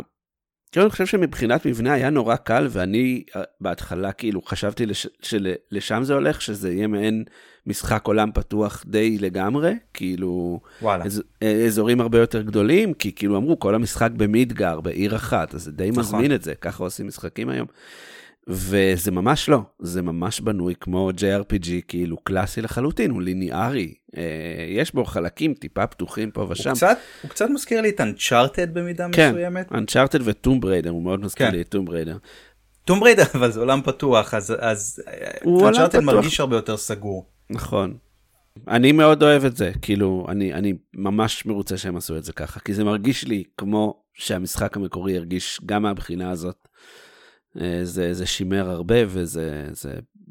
כאילו 0.73 0.87
אני 0.87 0.91
חושב 0.91 1.07
שמבחינת 1.07 1.67
מבנה 1.67 1.93
היה 1.93 2.11
נורא 2.11 2.37
קל, 2.37 2.67
ואני 2.71 3.25
אה, 3.37 3.43
בהתחלה 3.61 4.12
כאילו 4.12 4.43
חשבתי 4.43 4.87
לש, 4.87 5.07
שלשם 5.23 6.03
זה 6.05 6.15
הולך, 6.15 6.43
שזה 6.43 6.73
יהיה 6.73 6.87
מעין 6.87 7.25
משחק 7.67 8.07
עולם 8.07 8.31
פתוח 8.35 8.85
די 8.87 9.19
לגמרי, 9.19 9.75
כאילו, 9.95 10.61
וואלה. 10.83 11.05
אז, 11.05 11.23
אה, 11.43 11.65
אזורים 11.67 12.00
הרבה 12.00 12.19
יותר 12.19 12.43
גדולים, 12.43 12.95
כי 12.95 13.12
כאילו 13.12 13.37
אמרו, 13.37 13.59
כל 13.59 13.75
המשחק 13.75 14.11
במידגר, 14.11 14.81
בעיר 14.81 15.17
אחת, 15.17 15.55
אז 15.55 15.62
זה 15.62 15.73
די 15.73 15.91
נכון. 15.91 16.00
מזמין 16.00 16.35
את 16.35 16.43
זה, 16.43 16.55
ככה 16.55 16.85
עושים 16.85 17.07
משחקים 17.07 17.49
היום. 17.49 17.67
וזה 18.50 19.11
ממש 19.11 19.49
לא, 19.49 19.61
זה 19.78 20.02
ממש 20.02 20.40
בנוי 20.40 20.75
כמו 20.80 21.11
JRPG 21.11 21.69
כאילו 21.88 22.16
קלאסי 22.16 22.62
לחלוטין, 22.62 23.11
הוא 23.11 23.23
ליניארי, 23.23 23.95
אה, 24.16 24.23
יש 24.69 24.95
בו 24.95 25.04
חלקים 25.04 25.54
טיפה 25.54 25.87
פתוחים 25.87 26.30
פה 26.30 26.47
ושם. 26.50 26.71
הוא 26.71 26.76
קצת, 26.76 26.99
הוא 27.23 27.30
קצת 27.30 27.47
מזכיר 27.50 27.80
לי 27.80 27.88
את 27.88 28.00
Uncharted 28.00 28.66
במידה 28.73 29.07
כן, 29.12 29.30
מסוימת. 29.30 29.69
כן, 29.69 29.75
Uncharted 29.76 30.21
ו 30.25 30.32
Tomb 30.32 30.61
Raider, 30.61 30.90
הוא 30.90 31.02
מאוד 31.02 31.21
מזכיר 31.21 31.47
כן. 31.47 31.52
לי 31.52 31.61
את 31.61 31.69
Tomb 31.69 31.85
Raider. 31.85 32.16
Tomb 32.85 33.00
Raider 33.00 33.25
אבל 33.35 33.52
זה 33.52 33.61
עולם 33.61 33.83
פתוח, 33.83 34.35
אז, 34.35 34.54
אז 34.59 35.02
Uncharted 35.45 36.00
מרגיש 36.00 36.40
הרבה 36.40 36.57
יותר 36.57 36.76
סגור. 36.76 37.26
נכון. 37.50 37.97
אני 38.69 38.92
מאוד 38.92 39.23
אוהב 39.23 39.45
את 39.45 39.57
זה, 39.57 39.73
כאילו, 39.83 40.26
אני, 40.28 40.54
אני 40.54 40.75
ממש 40.95 41.47
מרוצה 41.47 41.76
שהם 41.76 41.97
עשו 41.97 42.16
את 42.16 42.25
זה 42.25 42.33
ככה, 42.33 42.61
כי 42.61 42.75
זה 42.75 42.85
מרגיש 42.85 43.25
לי 43.25 43.45
כמו 43.59 44.02
שהמשחק 44.14 44.76
המקורי 44.76 45.16
הרגיש 45.16 45.61
גם 45.66 45.83
מהבחינה 45.83 46.30
הזאת. 46.30 46.69
אה, 47.61 47.80
זה, 47.83 48.14
זה 48.14 48.26
שימר 48.26 48.71
הרבה 48.71 48.97
וזה 49.09 49.69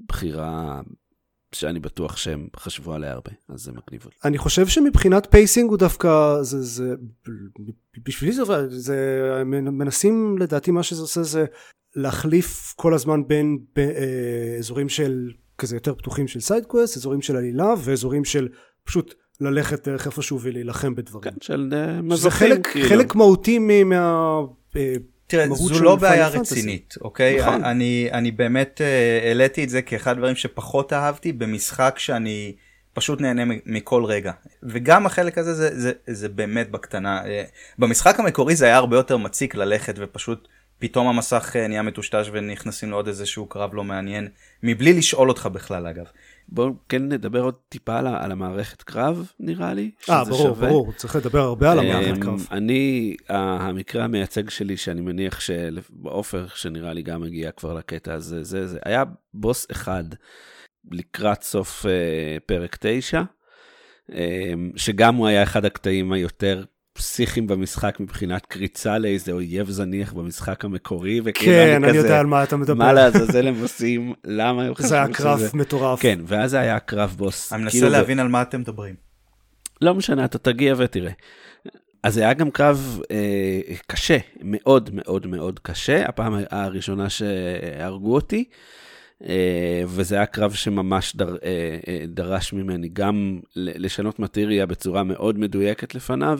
בחירה 0.07 0.81
שאני 1.51 1.79
בטוח 1.79 2.17
שהם 2.17 2.47
חשבו 2.55 2.93
עליה 2.93 3.11
הרבה, 3.11 3.31
אז 3.49 3.61
זה 3.61 3.71
מגניב. 3.71 4.05
אני 4.25 4.37
חושב 4.37 4.67
שמבחינת 4.67 5.27
pacing 5.31 5.69
הוא 5.69 5.77
דווקא, 5.77 6.37
זה, 6.41 6.61
זה, 6.61 6.95
בשבילי 8.05 8.33
זה, 8.33 8.43
זה, 8.69 9.41
מנסים 9.45 10.37
לדעתי 10.37 10.71
מה 10.71 10.83
שזה 10.83 11.01
עושה 11.01 11.23
זה 11.23 11.45
להחליף 11.95 12.73
כל 12.77 12.93
הזמן 12.93 13.27
בין 13.27 13.59
באזורים 13.75 14.85
אה, 14.87 14.91
של 14.91 15.31
כזה 15.57 15.75
יותר 15.75 15.95
פתוחים 15.95 16.27
של 16.27 16.39
side 16.39 16.62
quest, 16.62 16.97
אזורים 16.97 17.21
של 17.21 17.35
עלילה 17.35 17.73
ואזורים 17.83 18.25
של 18.25 18.47
פשוט 18.83 19.13
ללכת 19.41 19.87
דרך 19.87 20.05
איפשהו 20.07 20.39
ולהילחם 20.41 20.95
בדברים. 20.95 21.33
כן, 21.33 21.37
של 21.41 21.69
אה, 21.71 22.01
מזוכים. 22.01 22.49
זה 22.49 22.55
חלק, 22.55 22.67
כאילו. 22.67 22.89
חלק 22.89 23.15
מהותי 23.15 23.59
מה... 23.59 24.41
תראה, 25.29 25.45
זו 25.55 25.83
לא 25.83 25.95
בעיה 25.95 26.27
רצינית, 26.27 26.95
אוקיי? 27.01 27.41
נכון. 27.41 27.63
אני, 27.63 28.09
אני 28.11 28.31
באמת 28.31 28.81
uh, 28.81 29.27
העליתי 29.27 29.63
את 29.63 29.69
זה 29.69 29.81
כאחד 29.81 30.11
הדברים 30.11 30.35
שפחות 30.35 30.93
אהבתי 30.93 31.31
במשחק 31.31 31.95
שאני 31.97 32.55
פשוט 32.93 33.21
נהנה 33.21 33.43
מכל 33.65 34.03
רגע. 34.03 34.31
וגם 34.63 35.05
החלק 35.05 35.37
הזה 35.37 35.53
זה, 35.53 35.79
זה, 35.79 35.91
זה 36.07 36.29
באמת 36.29 36.71
בקטנה. 36.71 37.21
Uh, 37.23 37.27
במשחק 37.79 38.19
המקורי 38.19 38.55
זה 38.55 38.65
היה 38.65 38.77
הרבה 38.77 38.97
יותר 38.97 39.17
מציק 39.17 39.55
ללכת 39.55 39.95
ופשוט 39.97 40.47
פתאום 40.79 41.07
המסך 41.07 41.55
uh, 41.55 41.67
נהיה 41.67 41.81
מטושטש 41.81 42.29
ונכנסים 42.31 42.89
לעוד 42.89 43.07
איזשהו 43.07 43.45
קרב 43.45 43.73
לא 43.73 43.83
מעניין, 43.83 44.27
מבלי 44.63 44.93
לשאול 44.93 45.29
אותך 45.29 45.45
בכלל 45.45 45.87
אגב. 45.87 46.05
בואו 46.47 46.73
כן 46.89 47.09
נדבר 47.09 47.41
עוד 47.41 47.55
טיפה 47.69 47.97
על, 47.97 48.07
על 48.07 48.31
המערכת 48.31 48.81
קרב, 48.81 49.31
נראה 49.39 49.73
לי. 49.73 49.91
אה, 50.09 50.23
ברור, 50.23 50.41
שווה. 50.43 50.69
ברור, 50.69 50.91
צריך 50.93 51.15
לדבר 51.15 51.39
הרבה 51.39 51.71
על 51.71 51.79
המערכת 51.79 52.17
אמ, 52.17 52.21
קרב. 52.21 52.47
אני, 52.51 53.15
המקרה 53.29 54.03
המייצג 54.03 54.49
שלי, 54.49 54.77
שאני 54.77 55.01
מניח 55.01 55.39
שבעופר, 55.39 56.47
שנראה 56.55 56.93
לי 56.93 57.01
גם 57.01 57.23
הגיע 57.23 57.51
כבר 57.51 57.73
לקטע 57.73 58.13
הזה, 58.13 58.43
זה, 58.43 58.67
זה 58.67 58.79
היה 58.85 59.03
בוס 59.33 59.67
אחד 59.71 60.03
לקראת 60.91 61.43
סוף 61.43 61.85
uh, 61.85 61.89
פרק 62.45 62.77
9, 62.79 63.21
um, 63.21 64.13
אמ, 64.13 64.71
שגם 64.75 65.15
הוא 65.15 65.27
היה 65.27 65.43
אחד 65.43 65.65
הקטעים 65.65 66.11
היותר 66.11 66.63
פסיכיים 66.99 67.47
במשחק 67.47 67.99
מבחינת 67.99 68.45
קריצה 68.45 68.97
לאיזה 68.97 69.31
אויב 69.31 69.69
זניח 69.69 70.13
במשחק 70.13 70.65
המקורי, 70.65 71.21
וכאילו 71.23 71.53
כן, 71.53 71.67
אני, 71.67 71.75
אני 71.75 71.87
כזה, 71.87 71.97
יודע 71.97 72.19
על 72.19 72.25
מה 72.25 72.43
אתה 72.43 72.57
מדבר. 72.57 72.73
מה 72.73 72.93
לעזאזל 72.93 73.47
הם 73.47 73.61
עושים, 73.61 74.13
למה 74.23 74.63
הם 74.63 74.75
חשבו 74.75 74.87
שזה... 74.87 74.89
זה 74.89 74.97
היה 74.97 75.13
קרב 75.13 75.39
שזה... 75.39 75.49
מטורף. 75.53 76.01
כן, 76.01 76.19
ואז 76.25 76.51
זה 76.51 76.59
היה 76.59 76.79
קרב 76.79 77.15
בוס. 77.17 77.53
אני 77.53 77.61
מנסה 77.61 77.77
כאילו 77.77 77.89
להבין 77.89 78.17
ב... 78.17 78.21
על 78.21 78.27
מה 78.27 78.41
אתם 78.41 78.59
מדברים. 78.59 78.95
לא 79.81 79.95
משנה, 79.95 80.25
אתה 80.25 80.37
תגיע 80.37 80.73
ותראה. 80.77 81.11
אז 82.03 82.13
זה 82.13 82.21
היה 82.21 82.33
גם 82.33 82.51
קרב 82.51 82.99
אה, 83.11 83.75
קשה, 83.87 84.17
מאוד 84.41 84.89
מאוד 84.93 85.27
מאוד 85.27 85.59
קשה, 85.59 86.05
הפעם 86.05 86.35
הראשונה 86.51 87.09
שהרגו 87.09 88.15
אותי. 88.15 88.43
אה, 88.49 88.55
וזה 89.85 90.15
היה 90.15 90.25
קרב 90.25 90.53
שממש 90.53 91.15
דר, 91.15 91.35
אה, 91.43 91.77
אה, 91.87 92.05
דרש 92.07 92.53
ממני 92.53 92.89
גם 92.89 93.39
לשנות 93.55 94.19
מטריה 94.19 94.65
בצורה 94.65 95.03
מאוד 95.03 95.39
מדויקת 95.39 95.95
לפניו, 95.95 96.39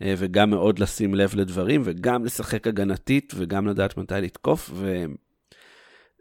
וגם 0.00 0.50
מאוד 0.50 0.78
לשים 0.78 1.14
לב 1.14 1.34
לדברים, 1.34 1.82
וגם 1.84 2.24
לשחק 2.24 2.66
הגנתית, 2.66 3.32
וגם 3.36 3.66
לדעת 3.66 3.96
מתי 3.96 4.14
לתקוף, 4.14 4.70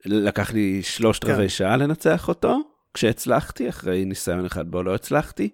ולקח 0.05 0.53
לי 0.53 0.84
שלושת 0.84 1.24
כן. 1.24 1.31
רבעי 1.31 1.50
שעה 1.50 1.77
לנצח 1.77 2.27
אותו, 2.27 2.60
כשהצלחתי, 2.93 3.70
אחרי 3.70 4.05
ניסיון 4.05 4.46
אחד 4.46 4.72
בו 4.72 4.84
לא 4.84 4.96
הצלחתי, 4.96 5.50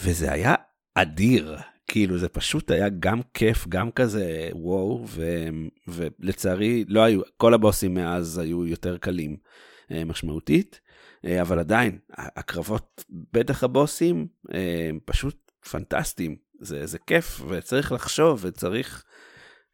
וזה 0.00 0.32
היה 0.32 0.54
אדיר. 0.94 1.56
כאילו 1.88 2.18
זה 2.18 2.28
פשוט 2.28 2.70
היה 2.70 2.88
גם 2.88 3.20
כיף, 3.34 3.66
גם 3.68 3.90
כזה 3.90 4.48
וואו, 4.52 5.04
ו, 5.08 5.48
ולצערי 5.88 6.84
לא 6.88 7.00
היו, 7.00 7.20
כל 7.36 7.54
הבוסים 7.54 7.94
מאז 7.94 8.38
היו 8.38 8.66
יותר 8.66 8.98
קלים 8.98 9.36
אה, 9.90 10.04
משמעותית, 10.04 10.80
אה, 11.24 11.40
אבל 11.40 11.58
עדיין, 11.58 11.98
הקרבות, 12.10 13.04
בטח 13.32 13.64
הבוסים, 13.64 14.26
אה, 14.54 14.90
פשוט 15.04 15.52
פנטסטיים. 15.70 16.36
זה, 16.60 16.86
זה 16.86 16.98
כיף, 16.98 17.40
וצריך 17.48 17.92
לחשוב, 17.92 18.40
וצריך 18.42 19.04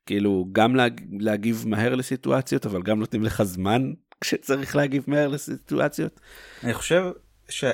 כאילו 0.07 0.49
גם 0.53 0.77
להג, 0.77 1.01
להגיב 1.21 1.65
מהר 1.67 1.95
לסיטואציות, 1.95 2.67
אבל 2.67 2.83
גם 2.83 2.99
נותנים 2.99 3.23
לך 3.23 3.43
זמן 3.43 3.93
כשצריך 4.21 4.77
להגיב 4.77 5.05
מהר 5.07 5.29
לסיטואציות. 5.29 6.21
אני 6.65 6.75
חושב 6.75 7.05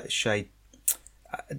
שהייתה 0.08 0.55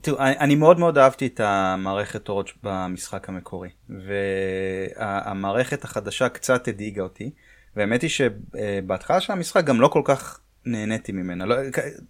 תראו, 0.02 0.18
אני 0.20 0.56
מאוד 0.56 0.80
מאוד 0.80 0.98
אהבתי 0.98 1.28
את 1.28 1.40
המערכת 1.40 2.26
תורות 2.26 2.52
במשחק 2.64 3.30
המקורי, 3.30 3.70
והמערכת 3.90 5.84
החדשה 5.84 6.30
קצת 6.30 6.68
הדאיגה 6.68 7.02
אותי, 7.02 7.32
והאמת 7.76 8.02
היא 8.02 8.10
שבהתחלה 8.10 9.22
של 9.22 9.34
המשחק 9.34 9.64
גם 9.64 9.82
לא 9.82 9.88
כל 9.88 10.02
כך 10.06 10.40
נהניתי 10.66 11.12
ממנה, 11.12 11.46
לא, 11.46 11.56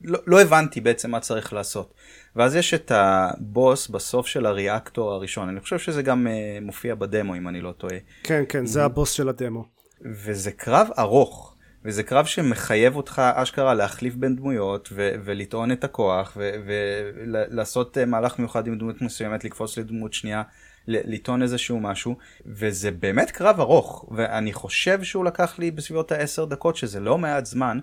לא, 0.04 0.20
לא 0.28 0.42
הבנתי 0.42 0.82
בעצם 0.82 1.12
מה 1.12 1.20
צריך 1.20 1.54
לעשות. 1.54 1.94
ואז 2.36 2.56
יש 2.56 2.74
את 2.74 2.92
הבוס 2.96 3.88
בסוף 3.88 4.28
של 4.28 4.46
הריאקטור 4.46 5.12
הראשון, 5.12 5.50
אני 5.50 5.60
חושב 5.60 5.80
שזה 5.80 6.02
גם 6.02 6.28
uh, 6.28 6.64
מופיע 6.66 6.96
בדמו 6.96 7.36
אם 7.36 7.48
אני 7.48 7.62
לא 7.62 7.72
טועה. 7.72 7.98
כן, 8.24 8.44
כן, 8.50 8.66
זה 8.66 8.86
הבוס 8.86 9.12
של 9.12 9.30
הדמו. 9.30 9.66
וזה 10.02 10.52
קרב 10.52 10.88
ארוך. 11.00 11.57
וזה 11.88 12.04
קרב 12.04 12.26
שמחייב 12.26 12.96
אותך 12.96 13.22
אשכרה 13.36 13.74
להחליף 13.74 14.16
בין 14.16 14.36
דמויות 14.36 14.90
ו- 14.92 15.12
ולטעון 15.24 15.72
את 15.72 15.84
הכוח 15.84 16.38
ולעשות 16.66 17.98
ו- 17.98 18.04
uh, 18.04 18.06
מהלך 18.06 18.40
מיוחד 18.40 18.68
עם 18.68 18.78
דמות 18.78 19.02
מסוימת 19.02 19.44
לקפוץ 19.44 19.78
לדמות 19.78 20.14
שנייה 20.14 20.44
לטעון 20.88 21.42
איזשהו 21.42 21.80
משהו, 21.80 22.16
וזה 22.46 22.92
באמת 22.92 23.32
קרב 23.32 23.60
ארוך, 23.60 24.10
ואני 24.16 24.54
חושב 24.54 25.04
שהוא 25.04 25.26
לקח 25.26 25.60
לי 25.60 25.72
בסביבות 25.72 26.12
העשר 26.12 26.46
דקות, 26.46 26.76
שזה 26.76 27.00
לא 27.00 27.18
מעט 27.18 27.46
זמן, 27.46 27.80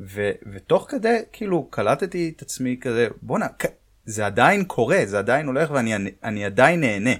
ו- 0.00 0.32
ותוך 0.52 0.86
כדי, 0.90 1.18
כאילו, 1.32 1.68
קלטתי 1.70 2.32
את 2.36 2.42
עצמי 2.42 2.76
כזה, 2.80 3.08
בואנה, 3.22 3.46
זה 4.04 4.26
עדיין 4.26 4.64
קורה, 4.64 5.00
זה 5.04 5.18
עדיין 5.18 5.46
הולך, 5.46 5.70
ואני 5.70 5.94
אני 6.22 6.44
עדיין 6.44 6.80
נהנה 6.80 7.14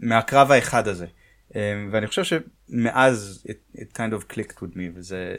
מהקרב 0.00 0.50
האחד 0.50 0.88
הזה. 0.88 1.06
אמ, 1.54 1.88
ואני 1.92 2.06
חושב 2.06 2.22
שמאז 2.24 3.46
it, 3.48 3.78
it 3.78 3.96
kind 3.96 4.12
of 4.12 4.34
clicked 4.34 4.56
with 4.56 4.74
me, 4.74 4.82
וזה 4.94 5.36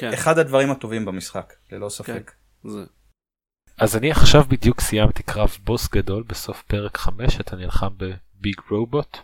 כן. 0.00 0.12
אחד 0.12 0.38
הדברים 0.38 0.70
הטובים 0.70 1.04
במשחק, 1.04 1.52
ללא 1.72 1.88
ספק. 1.88 2.32
זה- 2.64 2.84
אז 3.78 3.96
אני 3.96 4.10
עכשיו 4.10 4.44
בדיוק 4.48 4.80
סיימתי 4.80 5.22
קרב 5.22 5.56
בוס 5.64 5.88
גדול 5.88 6.22
בסוף 6.22 6.62
פרק 6.62 6.96
5 6.96 7.40
אתה 7.40 7.56
נלחם 7.56 7.88
בביג 7.96 8.54
רובוט 8.70 9.16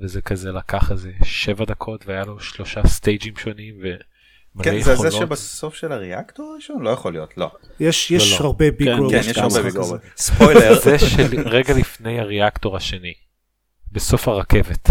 וזה 0.00 0.22
כזה 0.22 0.52
לקח 0.52 0.90
איזה 0.92 1.10
7 1.24 1.64
דקות 1.64 2.06
והיה 2.06 2.24
לו 2.24 2.40
שלושה 2.40 2.86
סטייג'ים 2.86 3.36
שונים 3.36 3.74
ומלא 3.78 4.64
כן, 4.64 4.80
זה. 4.82 4.96
זה 4.96 5.10
שבסוף 5.10 5.74
של 5.74 5.92
הריאקטור 5.92 6.50
הראשון? 6.52 6.82
לא 6.82 6.90
יכול 6.90 7.12
להיות, 7.12 7.36
לא. 7.38 7.50
יש 7.80 8.12
לא, 8.12 8.16
יש 8.16 8.40
לא. 8.40 8.46
הרבה 8.46 8.70
big 8.70 8.88
כן, 8.88 8.96
רובוט 8.98 9.12
כן, 9.12 9.30
יש 9.30 9.38
הרבה 9.38 9.62
big. 9.62 9.76
robot. 9.76 10.00
ספוילר, 10.16 10.80
זה 10.80 10.98
של 10.98 11.48
רגע 11.48 11.74
לפני 11.74 12.20
הריאקטור 12.20 12.76
השני 12.76 13.14
בסוף 13.92 14.28
הרכבת. 14.28 14.90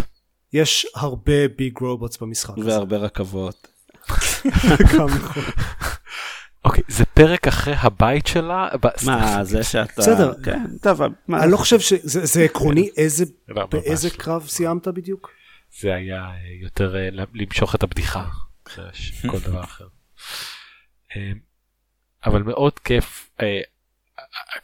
יש 0.53 0.87
הרבה 0.95 1.47
big 1.57 1.77
robots 1.81 2.17
במשחק 2.17 2.57
הזה. 2.57 2.67
והרבה 2.69 2.97
רכבות. 2.97 3.67
אוקיי 6.65 6.83
זה 6.87 7.05
פרק 7.05 7.47
אחרי 7.47 7.73
הבית 7.77 8.27
שלה. 8.27 8.69
מה, 9.05 9.43
זה 9.43 9.63
שאתה... 9.63 10.01
בסדר. 10.01 10.33
כן, 10.43 10.65
טוב, 10.81 11.01
אבל. 11.01 11.39
אני 11.41 11.51
לא 11.51 11.57
חושב 11.57 11.79
שזה 11.79 12.25
זה 12.25 12.43
עקרוני 12.43 12.89
לא, 13.47 13.65
באיזה 13.65 14.07
לא. 14.07 14.13
קרב 14.17 14.47
סיימת 14.47 14.87
בדיוק? 14.87 15.31
זה 15.79 15.93
היה 15.95 16.21
אה, 16.21 16.35
יותר 16.61 16.95
אה, 16.95 17.09
למשוך 17.33 17.75
את 17.75 17.83
הבדיחה. 17.83 18.25
כל 19.27 19.39
דבר 19.47 19.63
אחר. 19.63 19.87
אה, 21.15 21.31
אבל 22.25 22.43
מאוד 22.43 22.79
כיף 22.79 23.29
אה, 23.41 23.61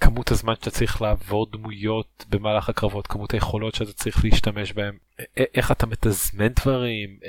כמות 0.01 0.31
הזמן 0.31 0.53
שאתה 0.55 0.71
צריך 0.71 1.01
לעבור 1.01 1.51
דמויות 1.51 2.25
במהלך 2.29 2.69
הקרבות 2.69 3.07
כמות 3.07 3.33
היכולות 3.33 3.75
שאתה 3.75 3.93
צריך 3.93 4.25
להשתמש 4.25 4.73
אה, 4.77 5.43
איך 5.55 5.71
אתה 5.71 5.85
מתזמן 5.85 6.47
דברים. 6.47 7.19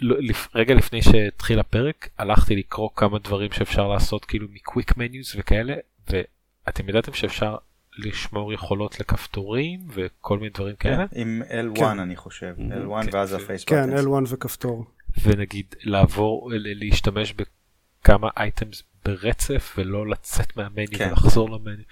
לא- 0.00 0.16
רגע 0.54 0.74
לפני 0.74 1.02
שהתחיל 1.02 1.58
הפרק 1.58 2.08
הלכתי 2.18 2.56
לקרוא 2.56 2.90
כמה 2.96 3.18
דברים 3.18 3.52
שאפשר 3.52 3.88
לעשות 3.88 4.24
כאילו 4.24 4.46
מקוויק 4.52 4.96
מניוס 4.96 5.36
וכאלה 5.38 5.74
ואתם 6.10 6.88
ידעתם 6.88 7.12
שאפשר 7.12 7.56
לשמור 7.98 8.52
יכולות 8.52 9.00
לכפתורים 9.00 9.80
וכל 9.94 10.38
מיני 10.38 10.50
דברים 10.50 10.76
כאלה 10.76 11.06
עם 11.14 11.42
L1 11.48 11.78
כן. 11.78 11.98
אני 11.98 12.16
חושב, 12.16 12.54
כן. 12.56 12.82
L1 12.86 13.08
ואז 13.12 13.32
הפייס 13.32 13.64
כן, 13.64 13.86
בטנס. 13.90 14.04
L1 14.04 14.34
וכפתור. 14.34 14.84
ונגיד 15.22 15.74
לעבור 15.82 16.50
להשתמש 16.54 17.34
בכמה 18.02 18.28
אייטמס 18.36 18.82
ברצף 19.04 19.74
ולא 19.78 20.10
לצאת 20.10 20.56
מהמניו 20.56 20.88
כן. 20.98 21.08
ולחזור 21.10 21.50
למניו. 21.50 21.84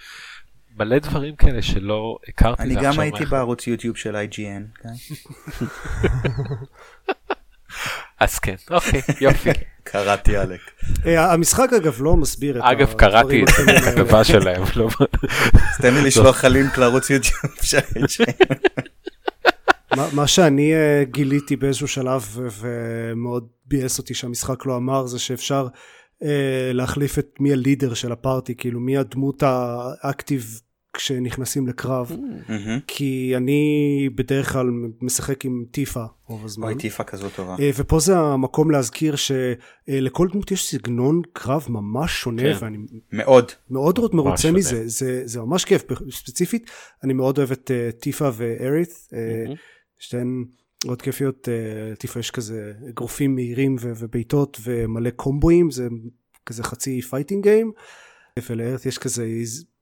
מלא 0.77 0.99
דברים 0.99 1.37
כאלה 1.37 1.63
שלא 1.63 2.19
הכרתי. 2.29 2.63
אני 2.63 2.75
גם 2.83 3.01
הייתי 3.01 3.25
מה- 3.25 3.31
בערוץ 3.31 3.67
יוטיוב 3.67 3.97
של 3.97 4.17
IGN. 4.17 4.83
כן. 4.83 4.89
אז 8.21 8.39
כן 8.39 8.55
אוקיי 8.71 9.01
יופי 9.21 9.51
קראתי 9.91 10.37
עלק. 10.37 10.61
אה, 11.07 11.33
המשחק 11.33 11.73
אגב 11.73 11.97
לא 12.03 12.17
מסביר 12.17 12.59
את 12.59 12.63
אגב 12.65 12.93
קראתי 12.93 13.45
את. 13.45 13.49
הכתבה 13.89 14.25
שלהם 14.25 14.63
לא 14.77 14.89
אז 15.55 15.77
תן 15.81 15.95
לי 15.95 16.03
לשלוח 16.05 16.37
לך 16.39 16.45
לינק 16.45 16.79
לערוץ 16.79 17.11
יוטיוב. 17.11 17.35
מה- 20.13 20.27
שאני 20.27 20.75
אה, 20.75 21.05
גיליתי 21.05 21.57
באיזשהו 21.57 21.89
שלב 21.89 22.27
ומאוד 22.61 23.47
ביאס 23.67 23.99
אותי 23.99 24.15
שהמשחק 24.15 24.67
לא 24.67 24.77
אמר 24.77 25.07
זה 25.07 25.19
שאפשר 25.19 25.67
אה, 26.23 26.29
להחליף 26.73 27.19
את 27.19 27.29
מי 27.41 27.53
הלידר 27.53 27.95
של 27.95 28.13
הפארטי 28.13 28.55
כאילו 28.55 28.81
מי 28.81 28.97
הדמות 28.99 29.43
האקטיב 29.47 30.61
כשנכנסים 30.99 31.69
לקרב 31.69 32.13
מהמם. 32.49 32.81
כי 32.87 33.33
אני 33.37 34.09
בדרך 34.15 34.53
כלל 34.53 34.67
משחק 35.01 35.45
עם 35.45 35.65
טיפה 35.71 36.05
רוב 36.27 36.45
הזמן. 36.45 36.67
אוי 36.67 36.75
טיפה 36.75 37.05
כזו 37.05 37.29
טובה. 37.37 37.57
אה, 37.61 37.71
ופה 37.77 38.01
זה 38.01 38.19
המקום 38.19 38.71
להזכיר 38.71 39.15
שלכל 39.17 40.29
דמות 40.33 40.51
יש 40.51 40.71
סגנון 40.71 41.23
קרב 41.33 41.67
ממש 41.69 42.21
שונה 42.21 42.43
כן. 42.43 42.57
ואני 42.61 42.79
מאוד. 43.13 43.53
מאוד 43.71 43.99
מאוד 43.99 44.15
מרוצה 44.15 44.43
שונה. 44.43 44.59
מזה 44.59 44.89
זה, 44.89 45.23
זה 45.25 45.41
ממש 45.41 45.65
כיף 45.65 45.83
ספציפית 46.11 46.71
אני 47.05 47.13
מאוד 47.13 47.39
אוהב 47.39 47.53
את 47.53 47.71
אה, 47.71 48.01
טיפה 48.01 48.31
וארית 48.33 48.89
אה, 48.89 49.15
מהמם. 49.45 49.55
שתיהן 49.99 50.45
מאוד 50.85 51.03
כיפיות 51.03 51.49
טיפה 51.99 52.21
יש 52.21 52.31
כזה 52.31 52.73
אגרופים 52.89 53.35
מהירים 53.35 53.77
ובעיטות 53.81 54.61
ומלא 54.65 55.11
קומבואים 55.11 55.71
זה 55.71 55.89
כזה 56.47 56.63
חצי 56.63 57.03
fighting 57.03 57.43
game 57.43 57.73
ולארית 58.51 58.87
יש 58.87 58.99
כזה 58.99 59.27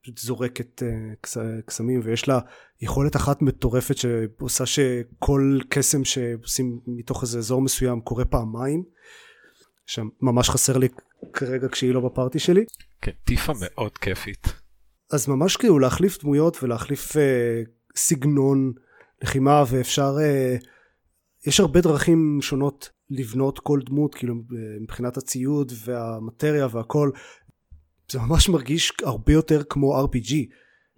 ז- 0.07 0.27
זורקת 0.27 0.83
אה, 0.83 1.17
קס, 1.21 1.37
קסמים 1.67 2.01
ויש 2.05 2.29
לה 2.29 2.39
יכולת 2.81 3.17
אחת 3.17 3.43
מטורפת 3.43 3.95
שעושה 3.97 4.67
שכל 4.67 5.59
קסם 5.69 6.05
שעושים 6.05 6.81
מתוך 6.87 7.23
איזה 7.23 7.39
אזור 7.39 7.63
מסוים 7.63 8.01
קורה 8.01 8.25
פעמיים. 8.25 8.83
שממש 9.87 10.51
חסר 10.51 10.79
לי 10.79 10.89
כרגע 11.33 11.69
כשהיא 11.69 11.95
לא 11.95 12.01
בפארטי 12.01 12.39
שלי. 12.39 12.65
כן, 13.03 13.13
טיפה 13.25 13.53
מאוד 13.61 13.99
כיפית. 13.99 14.47
אז 15.13 15.29
ממש 15.29 15.57
כאילו 15.57 15.79
להחליף 15.79 16.23
דמויות 16.23 16.63
ולהחליף 16.63 17.17
אה, 17.17 17.63
סגנון 17.97 18.73
לחימה 19.23 19.65
ואפשר 19.71 20.17
אה, 20.21 20.57
יש 21.47 21.61
הרבה 21.61 21.81
דרכים 21.81 22.39
שונות 22.43 22.91
לבנות 23.11 23.59
כל 23.59 23.81
דמות 23.87 24.15
כאילו 24.15 24.35
אה, 24.35 24.81
מבחינת 24.83 25.17
הציוד 25.17 25.73
והמטריה 25.85 26.67
והכל 26.71 27.11
זה 28.13 28.19
ממש 28.19 28.49
מרגיש 28.49 28.93
הרבה 29.03 29.33
יותר 29.33 29.63
כמו 29.71 30.05
RPG 30.05 30.35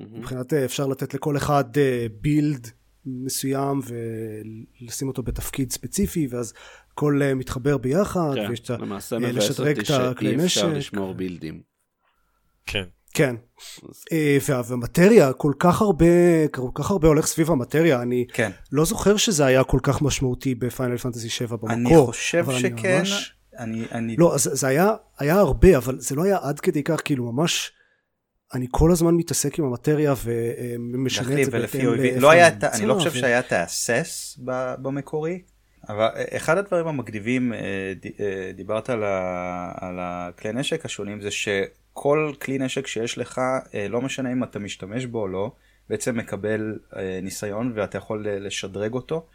מהמם. 0.01 0.19
מבחינת 0.19 0.53
אה, 0.53 0.65
אפשר 0.65 0.87
לתת 0.87 1.15
לכל 1.15 1.37
אחד 1.37 1.65
אה, 1.79 2.07
בילד 2.21 2.69
מסוים 3.07 3.81
ולשים 4.83 5.09
אותו 5.09 5.23
בתפקיד 5.23 5.73
ספציפי 5.73 6.27
ואז 6.31 6.53
הכל 6.93 7.21
אה, 7.23 7.35
מתחבר 7.35 7.79
ביחד 7.79 8.31
כן, 8.35 8.47
ויש 8.51 8.61
את 8.61 8.71
ה... 8.71 8.77
למעשה 8.77 9.17
אה, 9.17 9.21
מבאס 9.21 9.61
אותי 9.61 9.85
שאי 9.85 10.37
אפשר. 10.45 10.69
לשמור 10.73 11.15
בילדים. 11.15 11.61
כן. 12.67 12.85
כן. 13.15 13.37
אה, 14.13 14.39
וה- 14.49 14.63
והמטריה 14.69 15.33
כל 15.33 15.53
כך 15.59 15.83
הרבה 15.83 16.07
כל 16.53 16.69
כך 16.75 16.91
הרבה 16.91 17.09
הולך 17.09 17.27
סביב 17.27 17.51
המטריה 17.51 18.03
אני 18.03 18.27
כן. 18.33 18.51
לא 18.73 18.85
זוכר 18.85 19.17
שזה 19.17 19.47
היה 19.47 19.65
כל 19.65 19.79
כך 19.83 20.03
משמעותי 20.03 20.55
בפיינל 20.55 20.97
פנטסי 20.97 21.29
7 21.29 21.57
במקור. 21.57 21.71
אני 21.73 22.07
חושב 22.07 22.39
אבל 22.39 22.55
אני 22.55 22.61
שכן. 22.79 22.99
ממש- 22.99 23.35
אני, 23.59 23.85
אני, 23.93 24.17
לא 24.19 24.35
אז 24.35 24.51
זה 24.53 24.67
היה 24.69 24.91
היה 25.19 25.35
הרבה 25.35 25.77
אבל 25.77 25.99
זה 26.01 26.15
לא 26.15 26.23
היה 26.25 26.39
עד 26.43 26.61
כדי 26.61 26.83
כך 26.83 27.01
כאילו 27.05 27.33
ממש 27.33 27.73
אני 28.55 28.67
כל 28.71 28.93
הזמן 28.93 29.15
מתעסק 29.15 29.59
עם 29.59 29.65
המטריה 29.65 30.15
ומשנה 30.25 31.41
את 31.41 31.45
זה 31.45 31.51
בהתאם. 31.51 31.81
לאיפה 31.87 32.21
לא 32.21 32.31
היה, 32.31 32.49
אני 32.49 32.87
לא 32.87 32.95
חושב 32.95 33.13
שהיה 33.13 33.43
ב- 34.45 34.75
במקורי, 34.83 35.43
אבל 35.89 36.09
אחד 36.37 36.59
הדברים 36.59 36.87
המגניבים, 36.87 37.53
אה, 37.53 37.59
אה, 38.21 38.53
דיברת 38.55 38.91
על 38.91 39.05
ה- 39.05 39.73
על 39.81 39.97
הכלי 40.01 40.53
נשק 40.53 40.85
השונים, 40.85 41.21
זה 41.21 41.31
שכל 41.31 42.33
כלי 42.43 42.59
נשק 42.59 42.87
שיש 42.87 43.19
לך, 43.19 43.41
אה, 43.75 43.89
לא 43.89 44.01
משנה 44.03 44.33
אם 44.33 44.45
אתה 44.45 44.59
משתמש 44.59 45.07
בו 45.07 45.21
או 45.21 45.29
לא, 45.29 45.53
בעצם 45.89 46.17
מקבל 46.17 46.79
ניסיון 47.23 47.73
ואתה 47.75 47.99
יכול 47.99 48.29
ל- 48.29 48.47
לשדרג 48.47 48.93
אותו, 48.93 49.27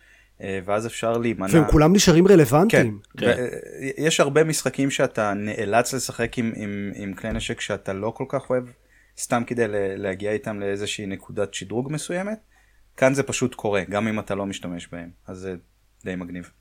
ואז 0.65 0.87
אפשר 0.87 1.17
להימנע. 1.17 1.47
והם 1.53 1.67
כולם 1.71 1.93
נשארים 1.95 2.27
כן, 2.27 2.33
רלוונטיים. 2.33 2.99
כן. 3.17 3.25
ו- 3.27 3.47
יש 3.97 4.19
הרבה 4.19 4.43
משחקים 4.43 4.91
שאתה 4.91 5.33
נאלץ 5.33 5.93
לשחק 5.93 6.37
עם, 6.37 6.51
עם, 6.55 6.91
עם 6.95 7.13
כלי 7.13 7.33
נשק 7.33 7.61
שאתה 7.61 7.93
לא 7.93 8.13
כל 8.15 8.25
כך 8.29 8.49
אוהב, 8.49 8.63
סתם 9.19 9.43
כדי 9.47 9.67
ל- 9.67 9.71
להגיע 10.01 10.31
איתם 10.31 10.59
לאיזושהי 10.59 11.05
נקודת 11.05 11.53
שדרוג 11.53 11.91
מסוימת. 11.91 12.39
כאן 12.97 13.13
זה 13.13 13.23
פשוט 13.23 13.55
קורה, 13.55 13.83
גם 13.89 14.07
אם 14.07 14.19
אתה 14.19 14.35
לא 14.35 14.45
משתמש 14.45 14.87
בהם, 14.91 15.09
אז 15.27 15.37
זה 15.37 15.55
די 16.05 16.15
מגניב. 16.15 16.51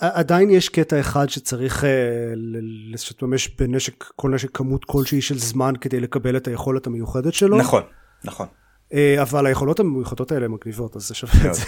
עדיין 0.00 0.50
יש 0.50 0.68
קטע 0.68 1.00
אחד 1.00 1.28
שצריך 1.28 1.84
אה, 1.84 1.88
ל- 2.34 2.90
להשתמש 2.90 3.48
בנשק 3.48 4.04
כל 4.16 4.30
נשק 4.30 4.56
כמות 4.56 4.84
כלשהי 4.84 5.20
של 5.20 5.38
זמן 5.38 5.72
כדי 5.80 6.00
לקבל 6.00 6.36
את 6.36 6.48
היכולת 6.48 6.86
המיוחדת 6.86 7.34
שלו. 7.34 7.58
נכון, 7.58 7.82
נכון. 8.24 8.46
אה, 8.94 9.22
אבל 9.22 9.46
היכולות 9.46 9.80
המיוחדות 9.80 10.32
האלה 10.32 10.48
מגניבות 10.48 10.96
אז 10.96 11.02
זה 11.02 11.14
שווה 11.14 11.50
את. 11.50 11.54
זה. 11.54 11.64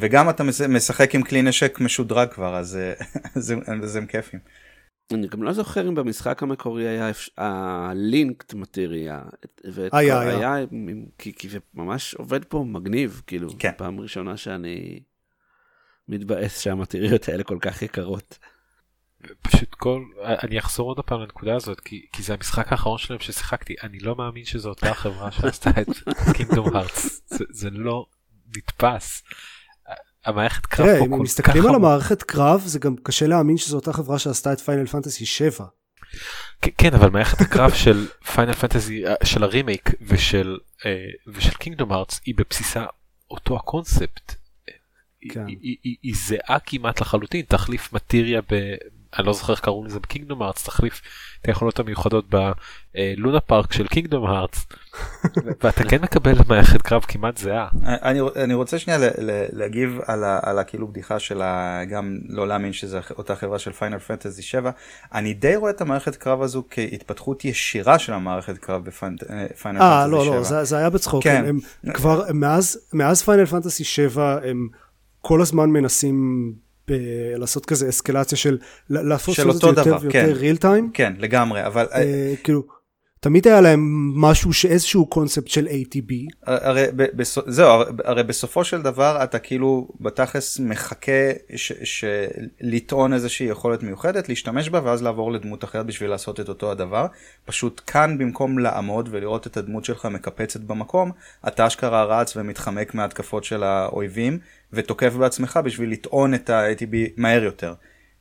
וגם 0.00 0.30
אתה 0.30 0.44
מש- 0.44 0.60
משחק 0.60 1.14
עם 1.14 1.22
כלי 1.22 1.42
נשק 1.42 1.80
משודרג 1.80 2.28
כבר, 2.28 2.56
אז 2.56 2.76
אה, 2.76 2.92
אז 3.36 3.50
הם- 3.50 3.60
אז 3.82 3.96
הם 3.96 4.06
כיפים. 4.06 4.40
אני 5.12 5.26
גם 5.28 5.42
לא 5.42 5.52
זוכר 5.52 5.88
אם 5.88 5.94
במשחק 5.94 6.42
המקורי 6.42 6.88
היה 6.88 7.10
הלינקט 7.36 8.54
מטריה. 8.54 9.22
היה, 9.92 10.20
היה. 10.20 10.54
כי, 11.18 11.32
כי 11.34 11.48
זה 11.48 11.58
ממש 11.74 12.14
עובד 12.14 12.44
פה 12.44 12.64
מגניב, 12.68 13.22
כאילו, 13.26 13.48
כן. 13.58 13.70
פעם 13.76 14.00
ראשונה 14.00 14.36
שאני 14.36 15.00
מתבאס 16.08 16.60
שהמטריות 16.60 17.28
האלה 17.28 17.44
כל 17.44 17.58
כך 17.60 17.82
יקרות. 17.82 18.38
פשוט 19.42 19.74
כל 19.74 20.02
אני 20.42 20.58
אחזור 20.58 20.88
עוד 20.90 21.00
פעם 21.00 21.20
לנקודה 21.20 21.56
הזאת 21.56 21.80
כי, 21.80 22.06
כי 22.12 22.22
זה 22.22 22.34
המשחק 22.34 22.72
האחרון 22.72 22.98
שלהם 22.98 23.20
ששיחקתי 23.20 23.74
אני 23.82 23.98
לא 23.98 24.16
מאמין 24.16 24.44
שזו 24.44 24.68
אותה 24.68 24.94
חברה 24.94 25.32
שעשתה 25.32 25.70
את 25.70 25.88
קינגדום 26.36 26.76
הארטס 26.76 27.22
זה, 27.26 27.44
זה 27.50 27.70
לא 27.70 28.06
נתפס. 28.56 29.22
המערכת 30.26 30.66
קרב 30.66 30.86
תראה, 30.86 30.98
פה 30.98 31.04
אם 31.04 31.10
כל 31.16 31.22
מסתכלים 31.22 31.62
כך 31.62 31.68
על 31.68 31.74
עמוק. 31.74 31.84
המערכת 31.88 32.22
קרב 32.22 32.62
זה 32.66 32.78
גם 32.78 32.96
קשה 33.02 33.26
להאמין 33.26 33.56
שזו 33.56 33.76
אותה 33.76 33.92
חברה 33.92 34.18
שעשתה 34.18 34.52
את 34.52 34.60
פיינל 34.60 34.86
פנטסי 34.86 35.26
7. 35.26 35.64
כן, 36.78 36.94
אבל 36.94 37.10
מערכת 37.10 37.40
הקרב 37.40 37.70
של 37.84 38.06
Final 38.34 38.52
Fantasy 38.52 39.02
של 39.24 39.42
הרימייק 39.42 39.90
ושל 40.02 40.58
אה, 40.86 40.90
ושל 41.34 41.54
Kingdom 41.54 41.92
Hearts 41.92 42.20
היא 42.26 42.34
בבסיסה 42.36 42.84
אותו 43.30 43.56
הקונספט. 43.56 44.34
היא- 45.20 45.30
כן. 45.32 45.46
היא- 45.46 45.56
היא- 45.62 45.76
היא- 45.84 45.96
היא 46.02 46.14
זהה 46.26 46.58
כמעט 46.66 47.00
לחלוטין 47.00 47.44
תחליף 47.48 47.92
materia. 47.92 48.40
אני 49.18 49.26
לא 49.26 49.32
זוכר 49.32 49.52
איך 49.52 49.60
קראו 49.60 49.84
לזה 49.84 50.00
ב 50.00 50.05
Kingdom 50.05 50.42
Hearts 50.42 50.64
תחליף 50.64 51.00
את 51.40 51.46
היכולות 51.48 51.78
המיוחדות 51.78 52.24
בלונה 52.30 53.40
פארק 53.40 53.72
של 53.72 53.86
Kingdom 53.86 54.26
Hearts 54.26 54.66
ואתה 55.62 55.84
כן 55.84 56.02
מקבל 56.02 56.34
מערכת 56.48 56.82
קרב 56.82 57.02
כמעט 57.08 57.36
זהה. 57.36 57.68
אני, 57.82 58.20
אני 58.36 58.54
רוצה 58.54 58.78
שנייה 58.78 58.98
ל- 58.98 59.30
ל- 59.30 59.46
להגיב 59.52 60.00
על, 60.06 60.24
ה, 60.24 60.38
על 60.42 60.58
הכאילו 60.58 60.88
בדיחה 60.88 61.18
של 61.18 61.42
ה, 61.42 61.80
גם 61.90 62.18
לא 62.28 62.48
להאמין 62.48 62.72
שזה 62.72 63.00
אותה 63.18 63.36
חברה 63.36 63.58
של 63.58 63.72
Final 63.72 63.98
Fantasy 63.98 64.42
7. 64.42 64.70
אני 65.14 65.34
די 65.34 65.56
רואה 65.56 65.70
את 65.70 65.80
המערכת 65.80 66.16
קרב 66.16 66.42
הזו 66.42 66.64
כהתפתחות 66.70 67.44
ישירה 67.44 67.98
של 67.98 68.12
המערכת 68.12 68.58
קרב 68.58 68.84
ב 68.84 68.89
Final 68.89 69.16
Fantasy 69.62 69.78
7. 69.78 69.80
אה, 69.80 70.06
לא, 70.06 70.26
לא, 70.26 70.42
זה, 70.42 70.64
זה 70.64 70.76
היה 70.76 70.90
בצחוק. 70.90 71.24
כן. 71.24 71.44
הם, 71.46 71.58
הם 71.84 71.92
כבר, 71.92 72.22
מאז, 72.34 72.78
מאז 72.92 73.22
Final 73.22 73.46
Fantasy 73.46 73.84
7, 73.84 74.38
הם 74.44 74.68
כל 75.20 75.40
הזמן 75.40 75.70
מנסים 75.70 76.52
ב- 76.90 76.94
לעשות 77.36 77.66
כזה 77.66 77.88
אסקלציה 77.88 78.38
של, 78.38 78.58
ל- 78.90 79.08
לעשות 79.08 79.34
של 79.34 79.48
אותו 79.48 79.66
יותר 79.68 79.82
דבר, 79.82 79.98
ויותר 80.02 80.10
כן. 80.26 80.32
real 80.32 80.56
time. 80.56 80.90
כן, 80.94 81.12
לגמרי, 81.18 81.66
אבל 81.66 81.86
אה, 81.94 82.34
כאילו, 82.44 82.62
תמיד 83.20 83.48
היה 83.48 83.60
להם 83.60 83.80
משהו 84.20 84.52
שאיזשהו 84.52 85.06
קונספט 85.06 85.48
של 85.48 85.66
ATB. 85.66 86.12
הרי, 86.46 86.84
ב- 86.96 87.06
בסו- 87.16 87.40
זהו, 87.46 87.68
הרי- 88.04 88.22
בסופו 88.22 88.64
של 88.64 88.82
דבר 88.82 89.18
אתה 89.24 89.38
כאילו 89.38 89.88
בתכלס 90.00 90.60
מחכה 90.60 91.12
ש- 91.56 91.72
ש- 91.84 92.04
לטעון 92.60 93.12
איזושהי 93.12 93.46
יכולת 93.46 93.82
מיוחדת, 93.82 94.28
להשתמש 94.28 94.68
בה 94.68 94.80
ואז 94.84 95.02
לעבור 95.02 95.32
לדמות 95.32 95.64
אחרת 95.64 95.86
בשביל 95.86 96.10
לעשות 96.10 96.40
את 96.40 96.48
אותו 96.48 96.70
הדבר. 96.70 97.06
פשוט 97.44 97.80
כאן 97.86 98.18
במקום 98.18 98.58
לעמוד 98.58 99.08
ולראות 99.12 99.46
את 99.46 99.56
הדמות 99.56 99.84
שלך 99.84 100.06
מקפצת 100.06 100.60
במקום, 100.60 101.10
אתה 101.48 101.66
אשכרה 101.66 102.04
רץ 102.04 102.36
ומתחמק 102.36 102.94
מהתקפות 102.94 103.44
של 103.44 103.62
האויבים 103.62 104.38
ותוקף 104.72 105.12
בעצמך 105.12 105.60
בשביל 105.64 105.90
לטעון 105.90 106.34
את 106.34 106.50
ה-ATB 106.50 106.94
מהר 107.16 107.42
יותר. 107.42 107.74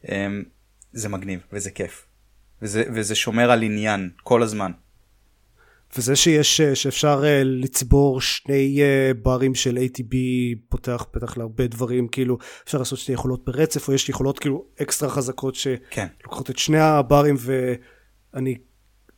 אמ, 0.10 0.44
זה 0.94 1.10
מגניב 1.10 1.40
וזה 1.54 1.72
כיף. 1.72 2.06
וזה, 2.62 2.84
וזה 2.94 3.16
שומר 3.16 3.52
על 3.52 3.64
עניין 3.64 4.10
כל 4.24 4.44
הזמן. 4.44 4.72
וזה 5.98 6.16
שיש, 6.16 6.62
אה, 6.62 6.76
שאפשר 6.76 7.22
אה, 7.26 7.42
לצבור 7.44 8.22
שני 8.22 8.82
אה, 8.82 9.12
ברים 9.22 9.56
של 9.56 9.78
ATB 9.78 10.16
פותח 10.70 11.06
פתח 11.12 11.38
להרבה 11.38 11.68
דברים, 11.68 12.08
כאילו 12.08 12.38
אפשר 12.64 12.78
לעשות 12.78 13.00
שתי 13.00 13.12
יכולות 13.12 13.46
ברצף, 13.46 13.88
או 13.88 13.94
יש 13.94 14.10
יכולות 14.10 14.40
כאילו 14.40 14.66
אקסטרה 14.82 15.10
חזקות 15.10 15.58
כן. 15.90 16.08
שלוקחות 16.20 16.50
את 16.50 16.58
שני 16.58 16.80
הברים 16.80 17.36
ואני 17.40 18.58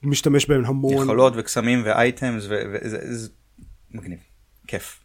משתמש 0.04 0.46
בהם 0.46 0.66
המון. 0.66 1.04
יכולות 1.04 1.34
וקסמים 1.36 1.82
ו 1.86 1.96
items 1.96 2.48
וזה 2.50 3.30
מגניב. 3.92 4.20
כיף. 4.68 5.00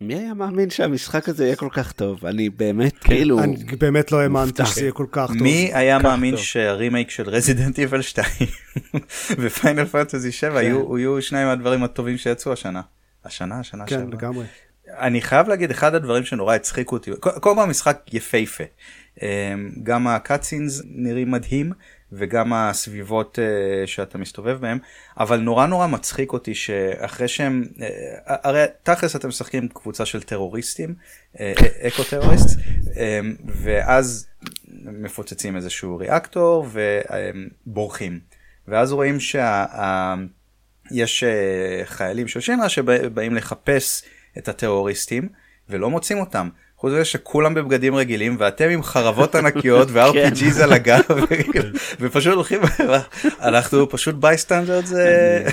מי 0.00 0.14
היה 0.14 0.34
מאמין 0.34 0.70
שהמשחק 0.70 1.28
הזה 1.28 1.44
יהיה 1.44 1.56
כל 1.56 1.68
כך 1.72 1.92
טוב? 1.92 2.26
אני 2.26 2.50
באמת, 2.50 2.98
כאילו... 2.98 3.38
אני 3.42 3.56
באמת 3.78 4.12
לא 4.12 4.20
האמנתי. 4.20 4.66
שזה 4.66 4.80
יהיה 4.80 4.92
כל 4.92 5.06
כך 5.12 5.26
טוב. 5.28 5.42
מי 5.42 5.70
היה 5.74 5.98
מאמין. 5.98 6.36
שהרימייק 6.36 7.10
של 7.10 7.28
Resident 7.30 7.78
Evil 7.78 8.02
2 8.02 8.26
ו 9.38 9.46
Final 9.46 9.84
Fantasy 9.84 10.32
7 10.32 10.62
יהיו 10.62 10.98
יהיו 10.98 11.22
שניים 11.22 11.46
מהדברים 11.48 11.84
הטובים 11.84 12.16
שיצאו 12.16 12.52
השנה. 12.52 12.80
השנה, 13.24 13.60
השנה 13.60 13.84
כן, 13.86 13.96
שעברה. 13.98 14.14
לגמרי. 14.18 14.44
אני 14.98 15.20
חייב 15.20 15.48
להגיד 15.48 15.70
אחד 15.70 15.94
הדברים 15.94 16.24
שנורא 16.24 16.54
הצחיקו 16.54 16.96
אותי 16.96 17.10
כל- 17.20 17.30
כל 17.40 17.52
פעם 17.56 17.70
משחק 17.70 17.98
יפהפה 18.12 18.64
אמ, 19.22 19.28
גם 19.82 20.06
הקאצינס 20.08 20.82
נראים 20.84 21.30
מדהים 21.30 21.72
וגם 22.12 22.52
הסביבות 22.52 23.38
אה, 23.38 23.86
שאתה 23.86 24.18
מסתובב 24.18 24.58
בהם 24.60 24.78
אבל 25.18 25.40
נורא 25.40 25.66
נורא 25.66 25.86
מצחיק 25.86 26.32
אותי 26.32 26.54
שאחרי 26.54 27.28
שהם 27.28 27.64
אה, 27.80 27.88
הרי 28.26 28.64
תכלס 28.82 29.16
אתם 29.16 29.28
משחקים 29.28 29.68
קבוצה 29.68 30.06
של 30.06 30.22
טרוריסטים 30.22 30.94
אה, 31.40 31.52
אקו 31.88 32.04
טרוריסט 32.10 32.58
ואז 33.46 34.26
מפוצצים 34.84 35.56
איזשהו 35.56 35.96
ריאקטור 35.96 36.66
ובורחים 37.66 38.20
ואז 38.68 38.92
רואים 38.92 39.20
שה... 39.20 39.64
ה- 39.64 40.14
יש 40.90 41.24
אה, 41.24 41.80
חיילים 41.84 42.28
של 42.28 42.40
שינרה 42.40 42.68
שבאים 42.68 43.34
לחפש 43.34 44.02
את 44.38 44.48
הטרוריסטים 44.48 45.28
ולא 45.68 45.90
מוצאים 45.90 46.18
אותם. 46.18 46.48
חוץ 46.80 46.92
מזה 46.92 47.04
שכולם 47.04 47.54
בבגדים 47.54 47.94
רגילים 47.94 48.36
ואתם 48.38 48.68
עם 48.68 48.82
חרבות 48.82 49.34
ענקיות 49.34 49.88
ו-RPGs 49.92 50.62
על 50.62 50.72
הגב 50.72 51.00
ופשוט 52.00 52.34
הולכים 52.34 52.60
אנחנו 53.40 53.88
פשוט 53.88 54.14
bystanders 54.14 54.84
זה 54.84 55.44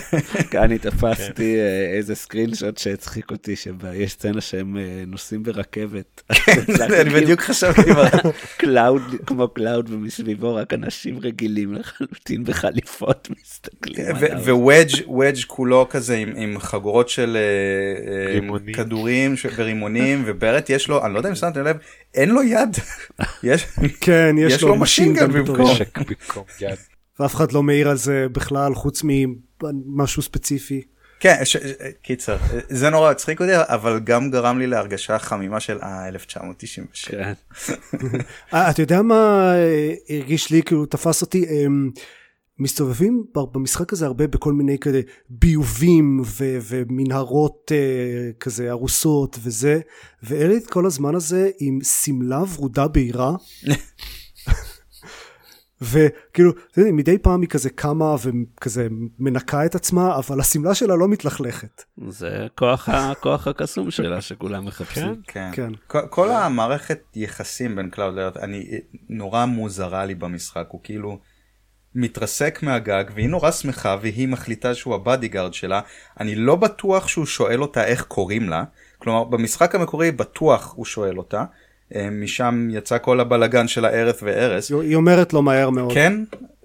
אני 0.53 0.77
תפסתי 0.77 1.55
אה, 1.59 1.95
איזה 1.97 2.15
screenshot 2.15 2.77
שהצחיק 2.77 3.31
אותי, 3.31 3.55
שיש 3.55 4.11
סצנה 4.11 4.41
שהם 4.41 4.77
אה, 4.77 5.03
נוסעים 5.07 5.43
ברכבת. 5.43 6.21
אני 7.01 7.09
בדיוק 7.09 7.41
חשבתי 7.41 7.91
מה- 7.91 8.31
קלאוד, 8.57 9.01
כמו 9.25 9.47
קלאוד, 9.47 9.89
ומסביבו 9.89 10.55
רק 10.55 10.73
אנשים 10.73 11.19
רגילים 11.21 11.73
לחלוטין 11.73 12.43
בחליפות 12.43 13.29
מסתכלים 13.41 14.15
עליו. 14.15 14.57
ווודג' 15.07 15.43
כולו 15.47 15.87
כזה 15.89 16.23
עם, 16.37 16.59
חגורות 16.59 17.09
של 17.09 17.37
אה, 17.37 18.43
אה. 18.67 18.73
כדורים 18.73 19.35
ורימונים 19.57 20.23
וברט 20.25 20.69
יש 20.69 20.87
לו 20.87 21.05
אני 21.05 21.14
לא 21.15 21.19
יודע 21.19 21.29
אם 21.29 21.35
שמתם 21.35 21.63
לב 21.63 21.77
אין 22.13 22.29
לו 22.29 22.43
יד 22.43 22.77
יש 23.43 23.67
כן, 24.01 24.35
יש, 24.39 24.53
יש 24.53 24.61
לו 24.61 24.75
machine 24.75 25.14
gun 25.14 25.31
במקום. 25.31 25.75
יד. 26.61 26.77
ואף 27.19 27.35
אחד 27.35 27.51
לא 27.51 27.63
מעיר 27.63 27.89
על 27.89 27.97
זה 27.97 28.27
בכלל, 28.31 28.75
חוץ 28.75 29.01
ממשהו 29.03 30.21
ספציפי. 30.21 30.81
כן, 31.19 31.45
ש... 31.45 31.57
קיצר, 32.01 32.37
זה 32.69 32.89
נורא 32.89 33.11
הצחיק 33.11 33.41
אותי, 33.41 33.51
אבל 33.55 33.99
גם 33.99 34.31
גרם 34.31 34.59
לי 34.59 34.67
להרגשה 34.67 35.19
חמימה 35.19 35.59
של 35.59 35.77
אה, 35.83 36.07
1996. 36.07 37.05
כן. 37.05 37.33
אה, 38.53 38.69
אתה 38.69 38.81
יודע 38.81 39.01
מה 39.01 39.53
אה, 39.55 39.93
הרגיש 40.09 40.51
לי, 40.51 40.63
כאילו 40.63 40.85
תפס 40.85 41.21
אותי, 41.21 41.45
הם 41.65 41.91
מסתובבים 42.59 43.25
במשחק 43.51 43.93
הזה 43.93 44.05
הרבה 44.05 44.27
בכל 44.27 44.53
מיני 44.53 44.79
כאלה 44.79 45.01
ביובים 45.29 46.21
ו- 46.25 46.57
ומנהרות 46.69 47.71
אה, 47.71 48.31
כזה 48.39 48.71
הרוסות 48.71 49.37
וזה, 49.43 49.79
ואירית 50.23 50.67
כל 50.67 50.85
הזמן 50.85 51.15
הזה 51.15 51.49
עם 51.59 51.79
שמלה 51.83 52.43
ורודה 52.53 52.87
בהירה. 52.87 53.31
וכאילו, 55.81 56.51
אתה 56.71 56.79
יודע, 56.81 56.91
מדי 56.91 57.17
פעם 57.17 57.41
היא 57.41 57.49
כזה 57.49 57.69
קמה 57.69 58.15
וכזה 58.23 58.87
מנקה 59.19 59.65
את 59.65 59.75
עצמה, 59.75 60.15
אבל 60.15 60.39
השמלה 60.39 60.75
שלה 60.75 60.95
לא 60.95 61.07
מתלכלכת. 61.07 61.83
זה 62.07 62.47
כוח 62.57 62.89
הכוח 62.89 63.47
הקסום 63.47 63.91
שלה 63.91 64.21
שכולם 64.21 64.65
מחפשים. 64.65 65.21
כן. 65.27 65.49
כן. 65.53 65.71
כל, 65.87 65.99
כל 66.09 66.31
המערכת 66.31 67.01
יחסים 67.15 67.75
בין 67.75 67.89
קלאוד 67.89 68.13
לארית, 68.13 68.37
אני 68.37 68.65
נורא 69.09 69.45
מוזרה 69.45 70.05
לי 70.05 70.15
במשחק, 70.15 70.67
הוא 70.69 70.81
כאילו 70.83 71.19
מתרסק 71.95 72.59
מהגג 72.63 73.03
והיא 73.15 73.29
נורא 73.29 73.51
שמחה 73.51 73.97
והיא 74.01 74.27
מחליטה 74.27 74.75
שהוא 74.75 74.95
ה 74.95 75.01
bodyguard 75.01 75.53
שלה, 75.53 75.81
אני 76.19 76.35
לא 76.35 76.55
בטוח 76.55 77.07
שהוא 77.07 77.25
שואל 77.25 77.61
אותה 77.61 77.85
איך 77.85 78.03
קוראים 78.03 78.49
לה, 78.49 78.63
כלומר 78.97 79.23
במשחק 79.23 79.75
המקורי 79.75 80.11
בטוח 80.11 80.73
הוא 80.75 80.85
שואל 80.85 81.17
אותה, 81.17 81.43
אה, 81.95 82.09
משם 82.09 82.67
יצא 82.71 82.97
כל 82.97 83.19
הבלגן 83.19 83.67
של 83.67 83.85
ארית' 83.85 84.23
ואריס. 84.23 84.71
היא 84.71 84.95
אומרת 84.95 85.33
לו 85.33 85.41
מהר 85.41 85.69
מאוד. 85.69 85.93
כן? 85.93 86.13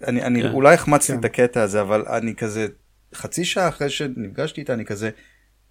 אני, 0.07 0.23
אני 0.23 0.43
כן. 0.43 0.51
אולי 0.51 0.75
החמצתי 0.75 1.13
כן. 1.13 1.19
את 1.19 1.25
הקטע 1.25 1.63
הזה, 1.63 1.81
אבל 1.81 2.05
אני 2.09 2.35
כזה, 2.35 2.67
חצי 3.15 3.45
שעה 3.45 3.69
אחרי 3.69 3.91
שנפגשתי 3.91 4.61
איתה, 4.61 4.73
אני 4.73 4.85
כזה, 4.85 5.11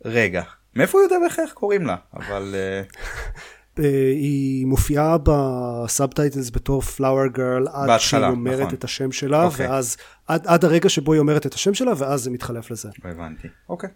רגע, 0.06 0.42
מאיפה 0.76 0.98
הוא 0.98 1.04
יודע 1.04 1.16
בכלל 1.26 1.46
איך 1.46 1.54
קוראים 1.54 1.86
לה? 1.86 1.96
אבל 2.14 2.56
אה, 2.56 2.82
היא 3.78 4.66
מופיעה 4.66 5.18
ב 5.24 5.36
subtitles 5.36 6.50
בתור 6.54 6.82
flower 6.82 7.28
girl 7.28 7.68
עד 7.68 7.88
בהתחלה, 7.88 8.00
שהיא 8.00 8.24
אומרת 8.24 8.60
נכון. 8.60 8.74
את 8.74 8.84
השם 8.84 9.12
שלה 9.12 9.44
אוקיי. 9.44 9.68
ואז 9.68 9.98
עד, 10.28 10.48
עד 10.48 10.66
הרגע 10.66 10.90
שבו 10.90 11.14
היא 11.14 11.20
אומרת 11.20 11.46
את 11.46 11.54
השם 11.54 11.74
שלה 11.74 11.92
ואז 11.98 12.22
זה 12.24 12.30
מתחלף 12.32 12.72
לזה. 12.72 12.90
הבנתי. 13.04 13.48
אוקיי. 13.70 13.90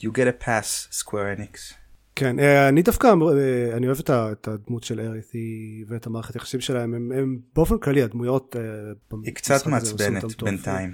You 0.00 0.04
get 0.08 0.42
a 0.42 0.44
pass, 0.44 0.92
Square 1.02 1.38
Enix. 1.38 1.74
כן 2.16 2.38
אה, 2.38 2.68
אני 2.68 2.82
דווקא 2.82 3.06
אה, 3.06 3.76
אני 3.76 3.86
אוהב 3.86 3.98
את 3.98 4.10
ה- 4.10 4.32
את 4.32 4.48
הדמות 4.48 4.84
של 4.84 5.00
ארית' 5.00 5.32
ואת 5.88 6.06
המערכת 6.06 6.34
היחסים 6.34 6.60
שלהם 6.60 6.94
הם, 6.94 7.12
הם 7.12 7.38
באופן 7.54 7.78
כללי 7.78 8.02
הדמויות 8.02 8.56
אה, 8.56 8.62
היא 9.24 9.34
קצת 9.34 9.66
מעצבנת. 9.66 10.42
בינתיים. 10.42 10.92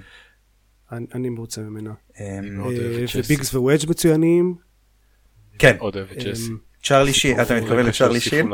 אני, 0.91 1.05
אני 1.13 1.29
מרוצה 1.29 1.61
ממנה. 1.61 1.93
אה, 2.19 2.39
מאוד 2.41 2.73
אוהב 2.73 2.91
אה, 2.91 3.03
את 3.03 3.09
ג'סי. 3.09 3.19
וביגס 3.19 3.53
ווודג' 3.53 3.89
מצוינים. 3.89 4.55
כן, 5.59 5.75
עוד 5.79 5.95
אוהב 5.95 6.07
את 6.11 6.17
אה, 6.17 6.31
ג'סי. 6.31 6.51
צ'רלי 6.87 7.13
שין, 7.13 7.41
אתה 7.41 7.55
מתכוון 7.55 7.85
לצ'רלי 7.85 8.19
שין? 8.19 8.49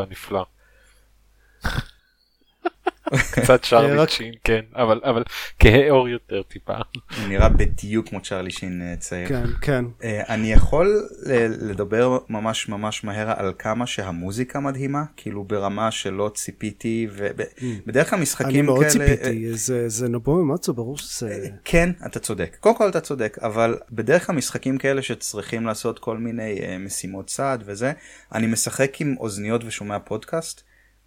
קצת 3.32 3.62
רק- 3.73 4.10
שין 4.10 4.34
כן 4.43 4.62
אבל 4.76 5.02
אבל 5.04 5.23
כהה 5.60 5.89
עור 5.91 6.10
יותר 6.10 6.41
טיפה. 6.43 6.73
הוא 7.19 7.28
נראה 7.28 7.49
בדיוק 7.49 8.10
כמו 8.10 8.21
צ'רלי 8.21 8.52
שין 8.52 8.82
אה, 8.82 8.95
צעיר. 8.95 9.28
כן, 9.30 9.43
כן. 9.62 9.86
אה, 10.04 10.21
אני 10.30 10.52
יכול 10.52 11.04
ל- 11.26 11.69
לדבר 11.69 12.17
ממש 12.30 12.69
ממש 12.69 13.04
מהר 13.04 13.32
על 13.39 13.54
כמה 13.60 13.88
שהמוזיקה 13.88 14.60
מדהימה, 14.60 15.04
כאילו 15.17 15.43
ברמה 15.43 15.91
שלא 15.91 16.32
ציפיתי, 16.36 17.08
ובדרך 17.12 18.10
כלל 18.10 18.19
משחקים 18.19 18.49
אני 18.49 18.62
מאוד 18.62 18.86
כאלה... 18.93 19.06
אה, 19.06 19.15
ציפיתי, 19.17 19.54
זה- 19.54 19.89
זה 19.89 20.10
נבו 20.10 20.45
מצו, 20.45 20.73
ברור 20.73 20.97
שזה... 20.97 21.47
כן, 21.65 21.89
אתה 22.06 22.19
צודק. 22.19 22.58
קודם 22.60 22.76
כל 22.78 22.89
אתה 22.89 23.02
צודק, 23.02 23.38
אבל 23.41 23.78
בדרך 23.91 24.28
כלל 24.28 24.36
משחקים 24.36 24.78
כאלה 24.78 25.02
שצריכים 25.02 25.65
לעשות 25.65 25.99
כל 25.99 26.17
מיני 26.17 26.58
uh, 26.60 26.80
משימות 26.86 27.28
צעד 27.28 27.63
וזה, 27.65 27.91
אני 28.34 28.47
משחק 28.47 29.02
עם 29.02 29.15
אוזניות 29.19 29.63
ושומע 29.63 29.99
פודקאסט, 29.99 30.63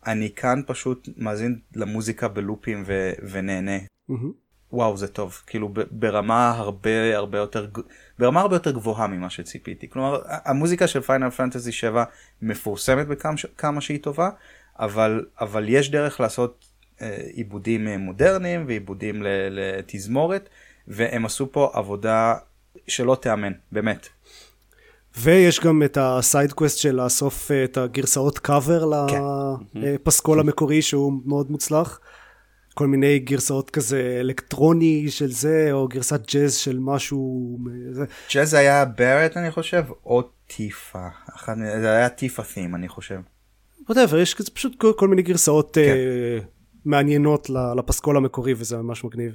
אני 0.07 0.31
כאן 0.31 0.61
פשוט 0.67 1.09
מאזין 1.17 1.59
למוזיקה 1.75 2.29
בלופים 2.29 2.83
ו- 2.87 3.13
ונהנה. 3.31 3.79
מהמם. 4.09 4.47
וואו 4.73 4.97
זה 4.97 5.09
טוב, 5.09 5.43
כאילו 5.47 5.75
ברמה 5.91 6.51
הרבה 6.51 7.17
הרבה 7.17 7.39
יותר, 7.39 7.67
ברמה 8.19 8.41
הרבה 8.41 8.57
יותר 8.57 8.71
גבוהה 8.71 9.07
ממה 9.07 9.31
שציפיתי. 9.31 9.91
כלומר, 9.91 10.23
המוזיקה 10.27 10.87
של 10.87 11.01
פיינל 11.01 11.31
פנטזי 11.31 11.73
7 11.73 12.05
מפורסמת 12.43 13.07
בכמה 13.07 13.81
שהיא 13.81 14.03
טובה, 14.03 14.31
אבל, 14.79 15.27
אבל 15.41 15.69
יש 15.69 15.91
דרך 15.91 16.21
לעשות 16.21 16.65
אה, 17.03 17.17
עיבודים 17.33 17.89
אה, 17.89 17.99
מודרניים 17.99 18.65
ועיבודים 18.67 19.23
לתזמורת, 19.51 20.49
והם 20.89 21.27
עשו 21.27 21.53
פה 21.53 21.71
עבודה 21.75 22.35
שלא 22.89 23.17
תיאמן, 23.23 23.53
באמת. 23.73 24.09
ויש 25.19 25.61
גם 25.61 25.83
את 25.83 25.99
ה 26.01 26.11
side 26.11 26.53
quest 26.53 26.79
של 26.79 26.95
לאסוף 27.03 27.51
אה, 27.51 27.65
את 27.65 27.77
הגרסאות 27.77 28.39
קאבר 28.39 29.07
כן. 29.09 29.21
לפסקול 29.75 30.41
המקורי 30.41 30.83
שהוא 30.83 31.13
מאוד 31.25 31.51
מוצלח. 31.51 32.01
כל 32.75 32.87
מיני 32.87 33.19
גרסאות 33.19 33.71
כזה 33.71 34.19
אלקטרוני 34.21 35.11
של 35.11 35.31
זה, 35.31 35.69
או 35.73 35.89
גרסת 35.89 36.33
ג'אז 36.33 36.55
של 36.55 36.79
משהו. 36.81 37.59
ג'אז 38.35 38.55
היה 38.55 38.85
ברט 38.85 39.37
אני 39.37 39.51
חושב, 39.51 39.85
או 40.07 40.23
טיפה, 40.47 41.07
אחד, 41.37 41.57
זה 41.81 41.93
היה 41.93 42.09
טיפה 42.09 42.43
theme 42.43 42.75
אני 42.75 42.89
חושב. 42.89 43.19
whatever, 43.91 44.17
יש 44.17 44.35
כזה 44.35 44.51
פשוט 44.51 44.81
כל, 44.81 44.93
כל 44.97 45.09
מיני 45.09 45.23
גרסאות 45.23 45.75
כן. 45.75 45.81
אה, 45.81 46.39
מעניינות 46.85 47.51
לפסקול 47.77 48.17
המקורי 48.17 48.55
וזה 48.57 48.77
ממש 48.77 49.05
מגניב. 49.05 49.33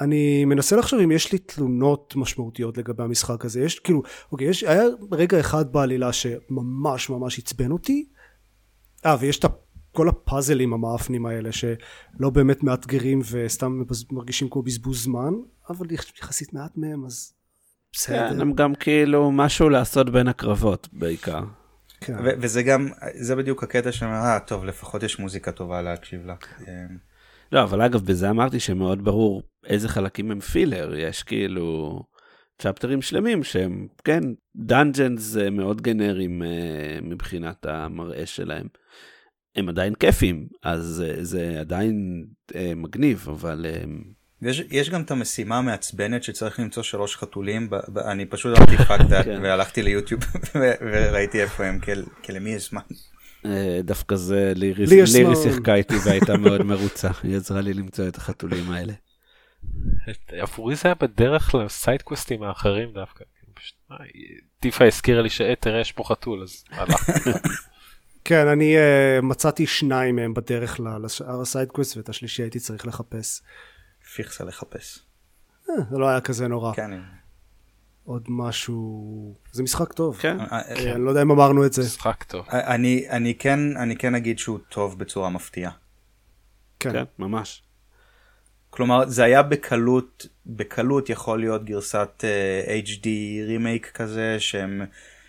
אני 0.00 0.44
מנסה 0.44 0.76
לחשוב 0.76 1.00
אם 1.00 1.10
יש 1.10 1.32
לי 1.32 1.38
תלונות 1.38 2.14
משמעותיות 2.16 2.78
לגבי 2.78 3.02
המשחק 3.02 3.44
הזה. 3.44 3.60
יש 3.60 3.78
כאילו, 3.78 4.02
אוקיי, 4.32 4.46
יש, 4.48 4.62
היה 4.64 4.82
רגע 5.12 5.40
אחד 5.40 5.72
בעלילה 5.72 6.12
שממש 6.12 7.10
ממש 7.10 7.38
עצבן 7.38 7.70
אותי. 7.70 8.08
אה, 9.06 9.16
ויש 9.20 9.38
את 9.38 9.44
כל 9.92 10.08
הפאזלים 10.08 10.72
המאפנים 10.72 11.26
האלה 11.26 11.52
שלא 11.52 12.30
באמת 12.32 12.62
מאתגרים 12.62 13.20
וסתם 13.30 13.82
מרגישים 14.10 14.48
כמו 14.50 14.62
בזבוז 14.62 15.04
זמן, 15.04 15.32
אבל 15.70 15.92
יח- 15.92 16.18
יחסית 16.22 16.52
מעט 16.54 16.76
מהם, 16.76 17.04
אז 17.06 17.32
בסדר. 17.92 18.30
כן, 18.30 18.40
הם 18.40 18.52
גם 18.52 18.74
כאילו 18.74 19.30
משהו 19.32 19.68
לעשות 19.68 20.10
בין 20.10 20.28
הקרבות 20.28 20.88
בעיקר. 20.92 21.44
כן. 22.00 22.16
וזה 22.40 22.62
גם, 22.62 22.88
זה 23.20 23.36
בדיוק 23.36 23.62
הקטע 23.62 23.92
שאומר, 23.92 24.14
אה 24.14 24.40
טוב 24.40 24.64
לפחות 24.64 25.02
יש 25.02 25.18
מוזיקה 25.18 25.52
טובה 25.52 25.82
להקשיב 25.82 26.26
לה. 26.26 26.34
אה, 27.52 27.58
לא, 27.58 27.62
אבל 27.62 27.82
אגב, 27.82 28.00
בזה 28.00 28.30
אמרתי 28.30 28.60
שמאוד 28.60 29.04
ברור 29.04 29.42
איזה 29.66 29.88
חלקים 29.88 30.30
הם 30.30 30.40
פילר. 30.40 30.94
יש 30.94 31.22
כאילו 31.22 32.00
צ'פטרים 32.58 33.02
שלמים 33.02 33.44
שהם, 33.44 33.86
כן, 34.04 34.22
דאנג'נס 34.56 35.36
מאוד 35.36 35.82
גנריים 35.82 36.42
אה, 36.42 36.98
מבחינת 37.02 37.66
המראה 37.66 38.26
שלהם. 38.26 38.66
הם 39.56 39.68
עדיין 39.68 39.94
כיפים, 39.94 40.46
אז 40.62 41.04
אה, 41.06 41.24
זה 41.24 41.56
עדיין 41.60 42.26
אה, 42.54 42.72
מגניב, 42.76 43.26
אבל... 43.28 43.66
אה, 43.68 43.84
יש, 44.42 44.62
יש 44.70 44.90
גם 44.90 45.02
את 45.02 45.10
המשימה 45.10 45.58
המעצבנת 45.58 46.22
שצריך 46.22 46.60
למצוא 46.60 46.82
שלוש 46.82 47.16
חתולים, 47.16 47.70
ב, 47.70 47.76
ב, 47.88 47.98
אני 47.98 48.26
פשוט 48.26 48.56
אמרתי 48.58 48.76
fuck 48.76 49.00
that 49.00 49.24
כן. 49.24 49.40
והלכתי 49.42 49.82
ליוטיוב 49.82 50.20
וראיתי 50.92 51.42
איפה 51.42 51.64
הם, 51.64 51.78
כי 52.22 52.32
למי 52.32 52.50
יש 52.50 52.70
זמן. 52.70 52.82
אה, 53.46 53.80
דווקא 53.84 54.16
זה 54.16 54.52
לירי, 54.56 54.86
לירי. 54.86 55.36
שיחקה 55.36 55.74
איתי 55.74 55.94
והייתה 56.04 56.36
מאוד 56.36 56.62
מרוצה, 56.62 57.10
היא 57.22 57.36
עזרה 57.36 57.60
לי 57.60 57.74
למצוא 57.74 58.08
את 58.08 58.16
החתולים 58.16 58.70
האלה. 58.70 58.92
עבורי 60.28 60.76
זה 60.76 60.82
היה 60.84 60.94
בדרך 60.94 61.54
לסיידקווסטים 61.54 62.42
האחרים 62.42 62.92
דווקא. 62.92 63.24
כאילו, 63.38 63.54
פשוט, 63.54 63.76
אה, 63.90 63.96
טיפה 64.60 64.84
הזכירה 64.84 65.22
לי 65.22 65.30
שאה 65.30 65.54
תראה 65.60 65.80
יש 65.80 65.92
פה 65.92 66.04
חתול 66.04 66.42
אז. 66.42 66.64
כן, 68.24 68.46
אני 68.46 68.76
uh, 68.76 69.22
מצאתי 69.22 69.66
שניים 69.66 70.16
מהם 70.16 70.34
בדרך 70.34 70.80
ל- 70.80 71.04
לשאר 71.04 71.40
ה 71.40 71.45
side 71.45 71.65
quest, 71.65 71.96
ואת 71.96 72.08
השלישי 72.08 72.42
הייתי 72.42 72.58
צריך 72.60 72.86
לחפש. 72.86 73.42
פיכסה 74.14 74.44
לחפש. 74.44 74.98
אה, 75.70 75.74
זה 75.90 75.98
לא 75.98 76.08
היה 76.08 76.20
כזה 76.20 76.48
נורא. 76.48 76.74
כן, 76.74 76.90
עוד 78.08 78.24
משהו... 78.28 79.34
זה 79.52 79.62
משחק 79.62 79.92
טוב. 79.92 80.16
כן, 80.16 80.40
אה, 80.40 80.46
אה, 80.52 80.58
אה, 80.58 80.92
אני 80.92 81.04
לא 81.04 81.10
יודע 81.10 81.22
אם 81.22 81.30
אמרנו 81.30 81.66
את 81.66 81.72
זה. 81.72 81.82
משחק 81.82 82.22
טוב. 82.22 82.46
אני, 82.50 83.06
אני, 83.10 83.34
כן, 83.34 83.76
אני 83.76 83.96
כן 83.96 84.14
אגיד 84.14 84.38
שהוא 84.38 84.58
טוב 84.68 84.98
בצורה 84.98 85.28
מפתיעה. 85.28 85.70
כן. 86.80 86.92
כן, 86.92 87.04
ממש. 87.18 87.62
כלומר 88.70 89.08
זה 89.08 89.24
היה 89.24 89.42
בקלות 89.42 90.26
בקלות 90.46 91.10
יכול 91.10 91.40
להיות 91.40 91.64
גרסת 91.64 92.24
uh, 92.24 92.86
HD 92.86 93.06
רימייק 93.46 93.90
כזה 93.94 94.36
שהם 94.38 94.82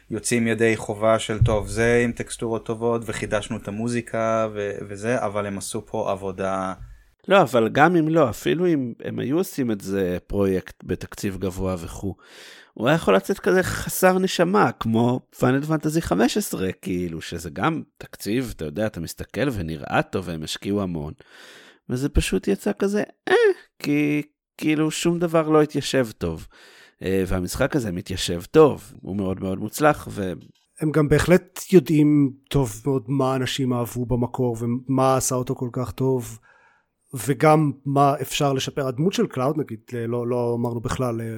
יוצאים 0.10 0.48
ידי 0.48 0.78
חובה 0.78 1.20
של 1.20 1.39
טוב 1.44 1.68
זה 1.68 2.02
עם 2.04 2.12
טקסטורות 2.12 2.65
טובות 2.65 3.02
וחידשנו 3.06 3.58
את 3.58 3.68
המוזיקה 3.68 4.48
ו- 4.54 4.78
וזה 4.89 5.26
אבל 5.26 5.46
הם 5.46 5.58
עשו 5.58 5.86
פה 5.86 6.12
עבודה 6.12 6.74
לא, 7.30 7.42
אבל 7.42 7.70
גם 7.70 7.96
אם 7.96 8.08
לא, 8.08 8.30
אפילו 8.30 8.68
אם 8.68 8.94
הם 9.04 9.20
היו 9.20 9.38
עושים 9.38 9.72
את 9.72 9.82
זה 9.82 10.18
פרויקט 10.28 10.76
בתקציב 10.84 11.38
גבוה 11.38 11.76
וכו', 11.80 12.15
הוא 12.73 12.88
היה 12.88 12.95
יכול 12.95 13.15
לצאת 13.15 13.39
כזה 13.39 13.63
חסר 13.63 14.19
נשמה, 14.19 14.71
כמו 14.71 15.19
פאנל 15.39 15.62
פנטזי 15.62 16.01
15, 16.01 16.71
כאילו, 16.71 17.21
שזה 17.21 17.49
גם 17.49 17.82
תקציב, 17.97 18.53
אתה 18.55 18.65
יודע, 18.65 18.88
אתה 18.88 18.99
מסתכל 18.99 19.49
ונראה 19.51 20.01
טוב 20.12 20.27
והם 20.27 20.43
השקיעו 20.43 20.82
המון, 20.82 21.13
וזה 21.89 22.10
פשוט 22.10 22.47
יצא 22.47 22.71
כזה, 22.79 23.03
אה, 23.27 23.34
כי 23.79 24.21
כאילו 24.58 24.91
שום 24.91 25.19
דבר 25.19 25.49
לא 25.49 25.62
התיישב 25.62 26.08
טוב. 26.17 26.47
אה, 27.03 27.23
והמשחק 27.27 27.75
הזה 27.75 27.91
מתיישב 27.91 28.41
טוב, 28.51 28.93
הוא 29.01 29.15
מאוד 29.15 29.39
מאוד 29.39 29.60
מוצלח, 29.60 30.08
ו... 30.12 30.34
הם 30.82 30.91
גם 30.91 31.08
בהחלט 31.08 31.60
יודעים 31.71 32.34
טוב 32.49 32.82
מאוד 32.86 33.03
מה 33.08 33.36
אנשים 33.36 33.73
אהבו 33.73 34.05
במקור, 34.05 34.58
ומה 34.60 35.17
עשה 35.17 35.36
אותו 35.36 35.55
כל 35.55 35.69
כך 35.71 35.91
טוב, 35.91 36.39
וגם 37.13 37.71
מה 37.86 38.13
אפשר 38.21 38.53
לשפר. 38.53 38.88
הדמות 38.88 39.13
של 39.13 39.27
קלאוד 39.27 39.58
נגיד, 39.58 39.79
לא, 40.08 40.27
לא 40.27 40.55
אמרנו 40.60 40.82
בכלל, 40.82 41.21
אה, 41.21 41.38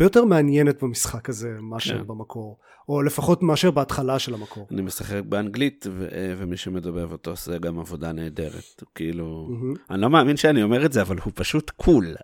הרבה 0.00 0.06
יותר 0.06 0.24
מעניינת 0.24 0.82
במשחק 0.82 1.28
הזה 1.28 1.48
מאשר 1.60 1.98
כן. 1.98 2.06
במקור, 2.06 2.58
או 2.88 3.02
לפחות 3.02 3.42
מאשר 3.42 3.70
בהתחלה 3.70 4.18
של 4.18 4.34
המקור. 4.34 4.66
אני 4.70 4.82
משחק 4.82 5.20
באנגלית, 5.24 5.86
ו- 5.90 6.08
אה, 6.12 6.34
ומי 6.38 6.56
שמדבר 6.56 7.12
אותו 7.12 7.30
עושה 7.30 7.58
גם 7.58 7.78
עבודה 7.78 8.12
נהדרת. 8.12 8.82
כאילו... 8.94 9.46
מהמם. 9.50 9.74
אני 9.90 10.00
לא 10.00 10.10
מאמין 10.10 10.36
שאני 10.36 10.62
אומר 10.62 10.86
את 10.86 10.92
זה, 10.92 11.02
אבל 11.02 11.16
הוא 11.24 11.32
פשוט 11.36 11.70
cool. 11.70 12.06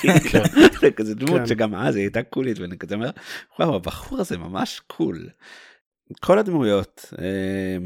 כאילו, 0.00 0.44
זה 0.80 0.90
כזה 0.90 1.14
דמות 1.14 1.40
כן. 1.40 1.46
שגם 1.46 1.74
אז 1.74 1.96
היא 1.96 2.02
הייתה 2.02 2.22
קולית, 2.22 2.58
ואני 2.58 2.78
כזה 2.78 2.94
אומר, 2.94 3.10
וואו, 3.58 3.74
הבחור 3.74 4.20
הזה 4.20 4.38
ממש 4.38 4.80
cool. 4.86 5.28
כל 6.20 6.38
הדמויות 6.38 7.14
אה, 7.18 7.76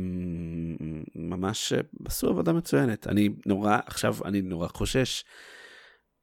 ממש 1.15 1.73
אה, 1.73 1.81
עשו 2.05 2.29
עבודה 2.29 2.53
מצוינת. 2.53 3.07
אני 3.07 3.29
נורא, 3.47 3.79
עכשיו 3.87 4.17
אני 4.25 4.43
נורא 4.43 4.69
חושש, 4.69 5.25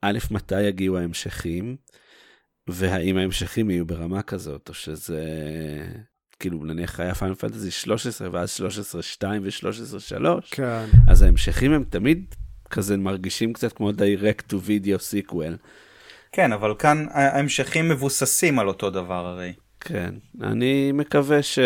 א', 0.01 0.17
מתי 0.31 0.61
יגיעו 0.61 0.97
ההמשכים, 0.97 1.75
והאם 2.67 3.17
ההמשכים 3.17 3.69
יהיו 3.69 3.85
ברמה 3.85 4.21
כזאת, 4.21 4.69
או 4.69 4.73
שזה... 4.73 5.21
כאילו 6.39 6.65
נניח 6.65 6.99
היה 6.99 7.15
פיינל 7.15 7.35
פנטזי 7.35 7.71
13 7.71 8.27
ואז 8.31 8.49
13 8.49 9.01
2 9.01 9.41
ו-13 9.43 9.99
3 9.99 10.49
כן. 10.51 10.85
אז 11.07 11.21
ההמשכים 11.21 11.71
הם 11.71 11.83
תמיד 11.89 12.35
כזה 12.69 12.97
מרגישים 12.97 13.53
קצת 13.53 13.73
כמו 13.73 13.89
direct 13.89 14.51
to 14.51 14.53
video 14.53 14.99
sequel. 15.11 15.57
כן 16.31 16.51
אבל 16.53 16.73
כאן 16.79 17.05
ההמשכים 17.11 17.89
מבוססים 17.89 18.59
על 18.59 18.67
אותו 18.67 18.89
דבר 18.89 19.25
הרי. 19.25 19.53
כן, 19.79 20.13
אני 20.41 20.91
מקווה 20.91 21.43
ש... 21.43 21.59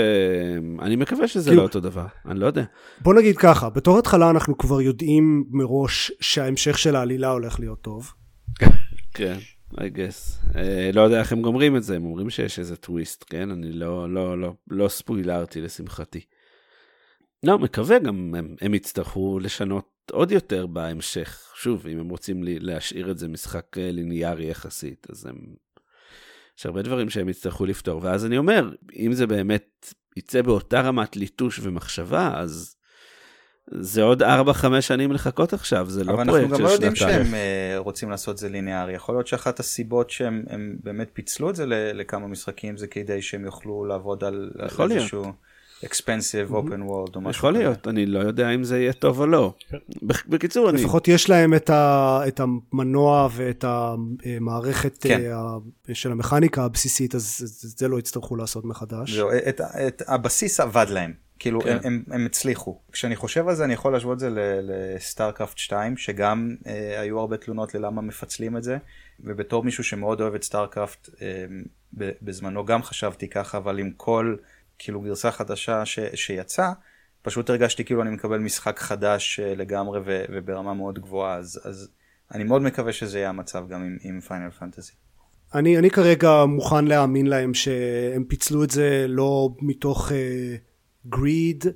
אני 0.81 0.95
מקווה 0.95 1.27
שזה 1.27 1.49
כאילו- 1.49 1.61
לא 1.61 1.67
אותו 1.67 1.79
דבר, 1.79 2.05
אני 2.25 2.39
לא 2.39 2.45
יודע. 2.45 2.63
בוא 3.01 3.13
נגיד 3.13 3.37
ככה, 3.37 3.69
בתור 3.69 3.99
התחלה 3.99 4.29
אנחנו 4.29 4.57
כבר 4.57 4.81
יודעים 4.81 5.43
מראש 5.49 6.11
שההמשך 6.19 6.77
של 6.77 6.95
העלילה 6.95 7.29
הולך 7.29 7.59
להיות 7.59 7.81
טוב. 7.81 8.13
כן, 9.13 9.37
I 9.73 9.77
guess. 9.77 10.49
Uh, 10.53 10.57
לא 10.93 11.01
יודע 11.01 11.19
איך 11.19 11.31
הם 11.31 11.41
גומרים 11.41 11.75
את 11.75 11.83
זה, 11.83 11.95
הם 11.95 12.05
אומרים 12.05 12.29
שיש 12.29 12.59
איזה 12.59 12.75
טוויסט, 12.75 13.25
כן? 13.29 13.51
אני 13.51 13.71
לא, 13.71 14.13
לא, 14.13 14.41
לא, 14.41 14.53
לא 14.67 14.87
ספוילרתי 14.87 15.61
לשמחתי. 15.61 16.21
לא, 17.43 17.59
מקווה 17.59 17.99
גם, 17.99 18.35
הם, 18.37 18.55
הם 18.61 18.73
יצטרכו 18.73 19.39
לשנות 19.39 20.11
עוד 20.11 20.31
יותר 20.31 20.67
בהמשך. 20.67 21.53
שוב, 21.55 21.87
אם 21.87 21.99
הם 21.99 22.09
רוצים 22.09 22.43
לי, 22.43 22.59
להשאיר 22.59 23.11
את 23.11 23.17
זה 23.17 23.27
משחק 23.27 23.77
אה, 23.77 23.91
ליניארי 23.91 24.45
יחסית, 24.45 25.07
אז 25.09 25.25
הם... 25.25 25.35
יש 26.59 26.65
הרבה 26.65 26.81
דברים 26.81 27.09
שהם 27.09 27.29
יצטרכו 27.29 27.65
לפתור. 27.65 28.03
ואז 28.03 28.25
אני 28.25 28.37
אומר, 28.37 28.75
אם 28.95 29.13
זה 29.13 29.27
באמת 29.27 29.93
יצא 30.17 30.41
באותה 30.41 30.81
רמת 30.81 31.15
ליטוש 31.15 31.59
ומחשבה, 31.63 32.33
אז, 32.39 32.76
זה 33.71 34.03
עוד 34.03 34.23
4-5 34.23 34.25
שנים 34.81 35.11
לחכות 35.11 35.53
עכשיו, 35.53 35.89
זה 35.89 36.03
לא 36.03 36.13
אבל 36.13 36.19
אנחנו 36.19 36.33
פרויקט 36.33 36.51
גם 36.51 36.57
של 36.57 36.63
לא 36.63 36.69
יודעים 36.69 36.95
שנתיים. 36.95 37.25
שהם 37.25 37.35
אה, 37.35 37.73
רוצים 37.77 38.09
לעשות 38.09 38.33
את 38.33 38.37
זה 38.37 38.49
ליניארי. 38.49 38.93
יכול 38.93 39.15
להיות 39.15 39.27
שאחת 39.27 39.59
הסיבות 39.59 40.09
שהם 40.09 40.43
הם 40.49 40.75
באמת 40.83 41.09
פיצלו 41.13 41.49
את 41.49 41.55
זה 41.55 41.65
לכמה 41.67 42.27
משחקים 42.27 42.77
זה 42.77 42.87
כדי 42.87 43.21
שהם 43.21 43.45
יוכלו 43.45 43.85
לעבוד 43.85 44.23
על 44.23 44.51
על 44.59 44.67
יכול 44.67 44.87
להיות. 44.87 45.11
Expensive 45.85 46.51
open 46.51 46.81
world 46.89 47.15
או 47.15 47.21
משהו 47.21 47.29
יכול 47.29 47.53
כזה. 47.53 47.63
להיות, 47.63 47.87
אני 47.87 48.05
לא 48.05 48.19
יודע 48.19 48.49
אם 48.49 48.63
זה 48.63 48.79
יהיה 48.79 48.93
טוב 48.93 49.19
או 49.19 49.27
לא. 49.27 49.53
בק- 50.03 50.25
בקיצור, 50.25 50.69
אני... 50.69 50.81
לפחות 50.81 51.07
יש 51.07 51.29
להם 51.29 51.53
את, 51.53 51.69
ה, 51.69 52.19
את 52.27 52.39
המנוע 52.39 53.29
ואת 53.31 53.65
המערכת 53.67 54.97
כן. 55.01 55.21
כן. 55.87 55.93
של 55.93 56.11
המכניקה 56.11 56.63
הבסיסית, 56.63 57.15
אז 57.15 57.43
את 57.73 57.77
זה 57.77 57.87
לא 57.87 57.99
יצטרכו 57.99 58.35
לעשות 58.35 58.65
מחדש. 58.65 59.11
זהו, 59.13 59.29
את, 59.49 59.61
את 59.87 60.01
הבסיס 60.07 60.59
עבד 60.59 60.85
להם. 60.89 61.13
כאילו 61.39 61.61
כן. 61.61 61.69
הם, 61.71 61.79
הם, 61.83 62.03
הם 62.11 62.25
הצליחו. 62.25 62.79
כשאני 62.91 63.15
חושב 63.15 63.47
על 63.47 63.55
זה 63.55 63.63
אני 63.63 63.73
יכול 63.73 63.93
להשוות 63.93 64.13
את 64.13 64.19
זה 64.19 64.29
לסטארקראפט 64.61 65.57
2 65.57 65.97
שגם 65.97 66.55
אה, 66.67 66.99
היו 67.01 67.19
הרבה 67.19 67.37
תלונות 67.37 67.75
ללמה 67.75 68.01
מפצלים 68.01 68.57
את 68.57 68.63
זה 68.63 68.77
ובתור 69.19 69.63
מישהו 69.63 69.83
שמאוד 69.83 70.21
אוהב 70.21 70.35
את 70.35 70.43
סטארקראפט 70.43 71.09
אה, 71.21 71.45
ב- 71.97 72.11
בזמנו 72.21 72.65
גם 72.65 72.83
חשבתי 72.83 73.27
ככה 73.29 73.57
אבל 73.57 73.79
עם 73.79 73.91
כל 73.97 74.35
כאילו 74.79 75.01
גרסה 75.01 75.31
חדשה 75.31 75.85
ש, 75.85 75.99
שיצאה 76.13 76.73
פשוט 77.21 77.49
הרגשתי 77.49 77.85
כאילו 77.85 78.01
אני 78.01 78.09
מקבל 78.09 78.37
משחק 78.37 78.79
חדש 78.79 79.39
אה, 79.39 79.55
לגמרי 79.55 79.99
ו, 80.05 80.25
וברמה 80.29 80.73
מאוד 80.73 80.99
גבוהה 80.99 81.35
אז, 81.35 81.61
אז 81.63 81.89
אני 82.33 82.43
מאוד 82.43 82.61
מקווה 82.61 82.93
שזה 82.93 83.19
יהיה 83.19 83.29
המצב 83.29 83.65
גם 83.69 83.81
עם, 83.81 83.97
עם 84.01 84.19
פיינל 84.19 84.49
פנטזי. 84.49 84.91
אני, 85.53 85.77
אני 85.77 85.89
כרגע 85.89 86.45
מוכן 86.45 86.85
להאמין 86.85 87.27
להם 87.27 87.53
שהם 87.53 88.23
פיצלו 88.23 88.63
את 88.63 88.69
זה 88.69 89.05
לא 89.07 89.49
מתוך 89.61 90.11
greed, 91.07 91.63
uh, 91.65 91.67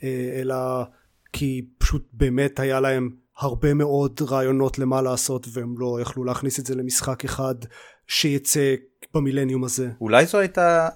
uh, 0.00 0.04
אלא 0.40 0.84
כי 1.32 1.66
פשוט 1.78 2.08
באמת 2.12 2.60
היה 2.60 2.80
להם 2.80 3.10
הרבה 3.38 3.74
מאוד 3.74 4.20
רעיונות 4.28 4.78
למה 4.78 5.02
לעשות 5.02 5.46
והם 5.52 5.74
לא 5.78 5.98
יכלו 6.02 6.24
להכניס 6.24 6.60
את 6.60 6.66
זה 6.66 6.74
למשחק 6.74 7.24
אחד 7.24 7.54
שיצא 8.06 8.74
במילניום 9.14 9.64
הזה. 9.64 9.90
אולי 10.00 10.26
זו 10.26 10.38
הייתה 10.38 10.88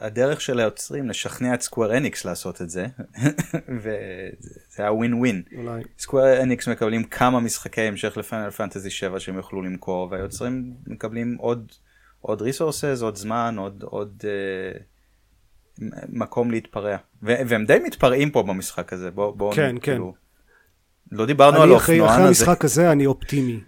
הדרך 0.00 0.40
של 0.40 0.60
היוצרים 0.60 1.08
לשכנע 1.08 1.54
את 1.54 1.62
סקוואר 1.62 1.96
אניקס 1.96 2.24
לעשות 2.24 2.62
את 2.62 2.70
זה 2.70 2.86
וזה 3.82 4.82
היה 4.82 4.92
ווין 4.92 5.14
ווין. 5.14 5.42
אולי. 5.56 5.82
סקוואר 5.98 6.42
אניקס 6.42 6.68
מקבלים 6.68 7.04
כמה 7.04 7.40
משחקי 7.40 7.80
המשך 7.80 8.16
לפיינל 8.16 8.50
פנטזי 8.50 8.90
7 8.90 9.20
שהם 9.20 9.36
יוכלו 9.36 9.62
למכור 9.62 10.08
והיוצרים 10.10 10.74
מקבלים 10.86 11.36
עוד 11.38 11.72
עוד 12.20 12.42
ריסורסס 12.42 13.02
עוד 13.02 13.16
זמן 13.16 13.54
עוד 13.58 13.82
עוד 13.82 14.22
אה, 14.24 14.80
מקום 16.08 16.50
להתפרע 16.50 16.96
והם 17.22 17.64
די 17.64 17.78
מתפרעים 17.84 18.30
פה 18.30 18.42
במשחק 18.42 18.92
הזה 18.92 19.10
בוא 19.10 19.36
בוא 19.36 19.52
כן, 19.52 19.74
כן. 19.74 19.80
כאילו, 19.80 20.14
לא 21.12 21.26
דיברנו 21.26 21.62
על 21.62 21.76
אחרי, 21.76 21.98
האופנוען 21.98 22.20
אחרי 22.20 22.30
הזה 22.30 22.44
המשחק 22.44 22.64
הזה 22.64 22.92
אני 22.92 23.06
אופטימי. 23.06 23.60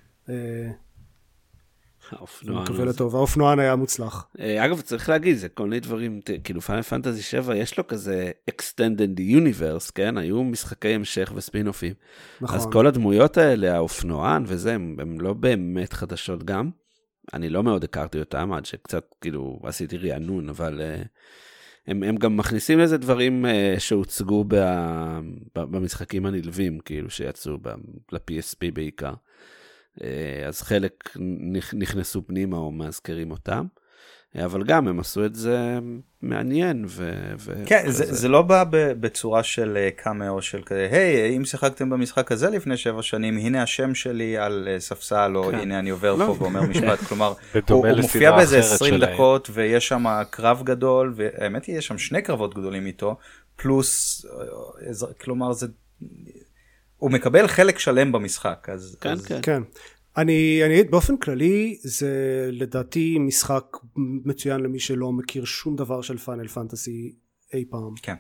האופנוען 2.11 2.63
מקווה. 2.63 2.85
לטוב, 2.85 3.17
האופנוען 3.17 3.59
היה 3.59 3.77
מוצלח. 3.77 4.27
אה, 4.41 4.65
אגב, 4.65 4.81
צריך 4.81 5.09
להגיד, 5.09 5.37
זה 5.37 5.49
כל 5.49 5.65
מיני 5.65 5.81
דברים, 5.81 6.21
כאילו 6.45 6.61
פיינל 6.61 6.83
פנטזי 6.83 7.23
7 7.23 7.57
יש 7.57 7.79
לו 7.79 7.87
כזה 7.87 8.31
extended 8.51 9.19
universe, 9.19 9.93
כן? 9.95 10.19
היו 10.19 10.45
משחקי 10.45 10.89
המשך 10.89 11.33
וספינופים. 11.35 11.95
נכון. 12.41 12.57
אז 12.57 12.67
כל 12.73 12.87
הדמויות 12.87 13.37
האלה, 13.37 13.75
האופנוען 13.75 14.45
וזה, 14.47 14.75
הם, 14.75 14.97
הם 15.01 15.21
לא 15.21 15.33
באמת 15.33 15.93
חדשות 15.93 16.45
גם. 16.45 16.71
אני 17.35 17.49
לא 17.49 17.63
מאוד 17.63 17.85
הכרתי 17.85 18.21
אותם 18.21 18.53
עד 18.53 18.65
שקצת 18.65 19.15
כאילו 19.21 19.61
עשיתי 19.63 19.97
רענון, 19.97 20.49
אבל 20.49 20.81
uh, 20.81 21.07
הם, 21.87 22.03
הם 22.03 22.17
גם 22.17 22.37
מכניסים 22.37 22.79
לזה 22.79 22.99
דברים 22.99 23.45
uh, 23.45 23.81
שהוצגו 23.81 24.45
ב, 24.49 24.55
ב, 25.55 25.61
במשחקים 25.61 26.27
הנלווים, 26.27 26.81
כאילו 26.81 27.11
שיצאו 27.11 27.59
ב- 27.63 27.69
ל-PSP 28.13 28.75
בעיקר. 28.75 29.13
Uh, 29.99 30.03
אז 30.49 30.63
חלק 30.63 31.17
נכ- 31.55 31.75
נכנסו 31.77 32.27
פנימה 32.27 32.57
או 32.57 32.71
מאזכרים 32.71 33.31
אותם. 33.31 33.65
אה, 34.37 34.45
אבל 34.45 34.65
גם 34.65 34.89
הם 34.89 35.01
עשו 35.01 35.25
את 35.25 35.35
זה 35.35 35.79
מעניין 36.23 36.85
ו... 36.89 37.13
ו- 37.39 37.63
כן, 37.67 37.83
כזה. 37.87 38.05
זה, 38.07 38.15
זה 38.15 38.29
לא 38.29 38.43
בא 38.43 38.65
ב- 38.71 38.93
בצורה 38.93 39.43
של 39.43 39.77
אה, 39.77 39.91
קאמאו 39.97 40.43
של 40.43 40.63
כזה, 40.63 40.89
היי, 40.93 41.37
אם 41.37 41.45
שיחקתם 41.45 41.91
במשחק 41.91 42.33
הזה 42.33 42.51
לפני 42.51 42.77
שבע 42.77 43.03
שנים, 43.03 43.37
הנה 43.39 43.63
השם 43.63 43.95
שלי 43.95 44.39
על 44.39 44.69
אה, 44.71 44.81
ספסל, 44.81 45.33
או 45.37 45.45
כן. 45.51 45.59
הנה 45.59 45.79
אני 45.79 45.91
עובר 45.91 46.15
לא. 46.15 46.27
פה 46.27 46.37
ואומר 46.43 46.63
משפט, 46.63 46.99
כלומר, 46.99 47.33
הוא, 47.71 47.87
הוא 47.87 48.01
מופיע 48.01 48.33
באיזה 48.37 48.61
אחרת 48.61 48.73
20 48.73 48.95
שלהם. 48.95 49.15
דקות, 49.15 49.51
ויש 49.53 49.89
שם 49.89 50.05
קרב 50.31 50.63
גדול, 50.65 51.13
והאמת 51.17 51.65
היא, 51.65 51.79
יש 51.79 51.87
שם 51.87 51.99
שני 51.99 52.23
קרבות 52.23 52.55
גדולים 52.55 52.87
איתו, 52.87 53.17
פלוס, 53.57 54.25
אה, 54.27 55.07
אה, 55.09 55.15
כלומר, 55.21 55.53
זה... 55.53 55.67
הוא 57.01 57.11
מקבל 57.11 57.47
חלק 57.47 57.79
שלם 57.79 58.13
במשחק, 58.13 58.69
אז... 58.73 58.97
כן, 59.01 59.11
אז... 59.11 59.27
כן. 59.27 59.41
כן. 59.43 59.63
אני, 60.17 60.61
אני 60.67 60.75
אגיד 60.81 60.91
באופן 60.91 61.17
כללי 61.17 61.79
זה 61.83 62.49
לדעתי 62.53 63.19
משחק 63.19 63.65
מצוין 64.25 64.61
למי 64.61 64.79
שלא 64.79 65.13
מכיר 65.13 65.45
שום 65.45 65.77
דבר 65.77 66.03
של 66.03 66.19
פיינל 66.19 66.49
פנטסי 66.49 67.15
אי 67.55 67.65
פעם. 67.71 67.95
כן. 68.03 68.15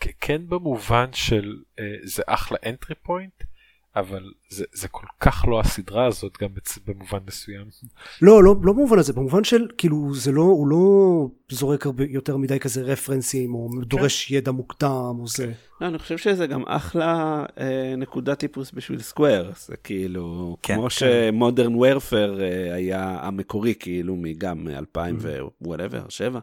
כ- 0.00 0.08
כן 0.20 0.42
במובן 0.48 1.06
של 1.12 1.56
אה, 1.78 1.84
זה 2.04 2.22
אחלה 2.26 2.58
entry 2.58 3.08
point 3.08 3.44
אבל 3.96 4.30
זה, 4.48 4.64
זה 4.72 4.88
כל 4.88 5.06
כך 5.20 5.44
לא 5.48 5.60
הסדרה 5.60 6.06
הזאת 6.06 6.38
גם 6.42 6.48
בצ- 6.56 6.78
במובן 6.86 7.18
מסוים. 7.26 7.66
לא, 8.22 8.44
לא, 8.44 8.54
לא 8.62 8.72
במובן 8.72 8.98
הזה, 8.98 9.12
במובן 9.12 9.44
של 9.44 9.66
כאילו 9.78 10.14
זה 10.14 10.32
לא, 10.32 10.42
הוא 10.42 10.68
לא 10.68 10.78
זורק 11.50 11.86
הרבה 11.86 12.04
יותר 12.08 12.36
מדי 12.36 12.58
כזה 12.60 12.82
רפרנסים 12.82 13.54
או 13.54 13.68
דורש 13.84 14.30
ידע 14.30 14.50
מוקדם 14.52 15.14
או 15.18 15.28
זה. 15.28 15.52
לא, 15.80 15.86
אני 15.86 15.98
חושב 15.98 16.18
שזה 16.18 16.46
גם 16.46 16.62
אחלה 16.66 17.44
אה, 17.60 17.94
נקודת 17.96 18.38
איפוס 18.38 18.72
בשביל 18.72 19.00
סקוואר. 19.00 19.50
זה 19.66 19.76
כאילו, 19.76 20.56
כן, 20.62 20.74
כמו 20.74 20.82
כן. 20.82 20.90
שמודרן 20.90 21.74
וורפר 21.74 22.40
אה, 22.40 22.74
היה 22.74 23.18
המקורי, 23.22 23.74
כאילו, 23.78 24.16
מגם 24.16 24.68
2000 24.68 25.18
whatever, 25.60 26.02
7. 26.08 26.40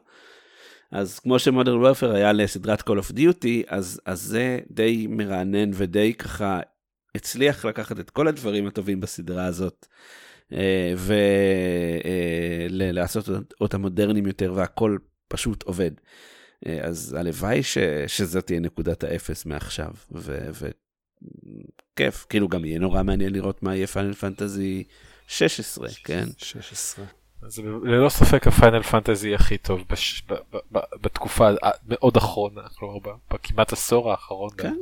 אז 0.92 1.20
כמו 1.20 1.40
שמודרן 1.40 1.78
וורפר 1.78 2.12
היה 2.16 2.34
לסדרת 2.34 2.82
Call 2.82 2.94
of 2.94 3.14
Duty, 3.14 3.48
אז, 3.68 4.02
אז 4.06 4.22
זה 4.22 4.60
די 4.72 5.08
מרענן 5.10 5.70
ודי 5.74 6.14
ככה 6.14 6.60
הצליח 7.18 7.66
לקחת 7.66 8.00
את 8.00 8.10
כל 8.10 8.28
הדברים 8.28 8.68
הטובים 8.68 9.00
בסדרה 9.00 9.46
הזאת. 9.46 9.88
ולעשות 12.70 13.30
אותם 13.62 13.82
מודרניים 13.82 14.28
יותר 14.28 14.54
והכל 14.56 14.98
פשוט 15.28 15.64
עובד. 15.64 15.92
אה, 16.66 16.80
אז 16.84 17.16
הלוואי 17.20 17.64
ש, 17.64 17.78
שזאת 18.08 18.46
תהיה 18.46 18.60
נקודת 18.60 19.04
האפס 19.04 19.46
מעכשיו, 19.46 19.92
וכיף, 21.96 22.26
כאילו 22.30 22.48
גם 22.48 22.66
יהיה 22.66 22.80
נורא 22.80 23.04
מעניין 23.04 23.34
לראות 23.34 23.64
מה 23.64 23.76
יהיה 23.76 23.88
פיינל 23.88 24.14
פנטזי 24.14 24.84
16, 25.28 25.90
כן? 26.04 26.26
16. 26.38 27.06
זה 27.48 27.62
ללא 27.84 28.10
ספק 28.10 28.48
הפיינל 28.48 28.84
פנטזי 28.84 29.36
הכי 29.36 29.58
טוב 29.58 29.84
בש... 29.90 30.24
ב... 30.30 30.34
ב... 30.34 30.58
ב... 30.72 30.80
בתקופה 31.02 31.50
המאוד 31.62 32.18
אחרונה, 32.18 32.62
כלומר 32.76 32.98
בכמעט 33.34 33.74
עשור 33.74 34.12
האחרון. 34.12 34.50
כן, 34.58 34.76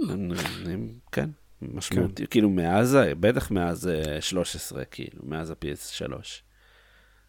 אני, 0.65 0.77
כן, 1.11 1.29
משמעותי, 1.61 2.23
כן. 2.23 2.31
כאילו 2.31 2.49
מאז, 2.49 2.97
בטח 3.19 3.51
מאז 3.51 3.87
אה, 3.87 4.21
13, 4.21 4.85
כאילו, 4.85 5.21
מאז 5.23 5.51
ה-PS3. 5.51 6.13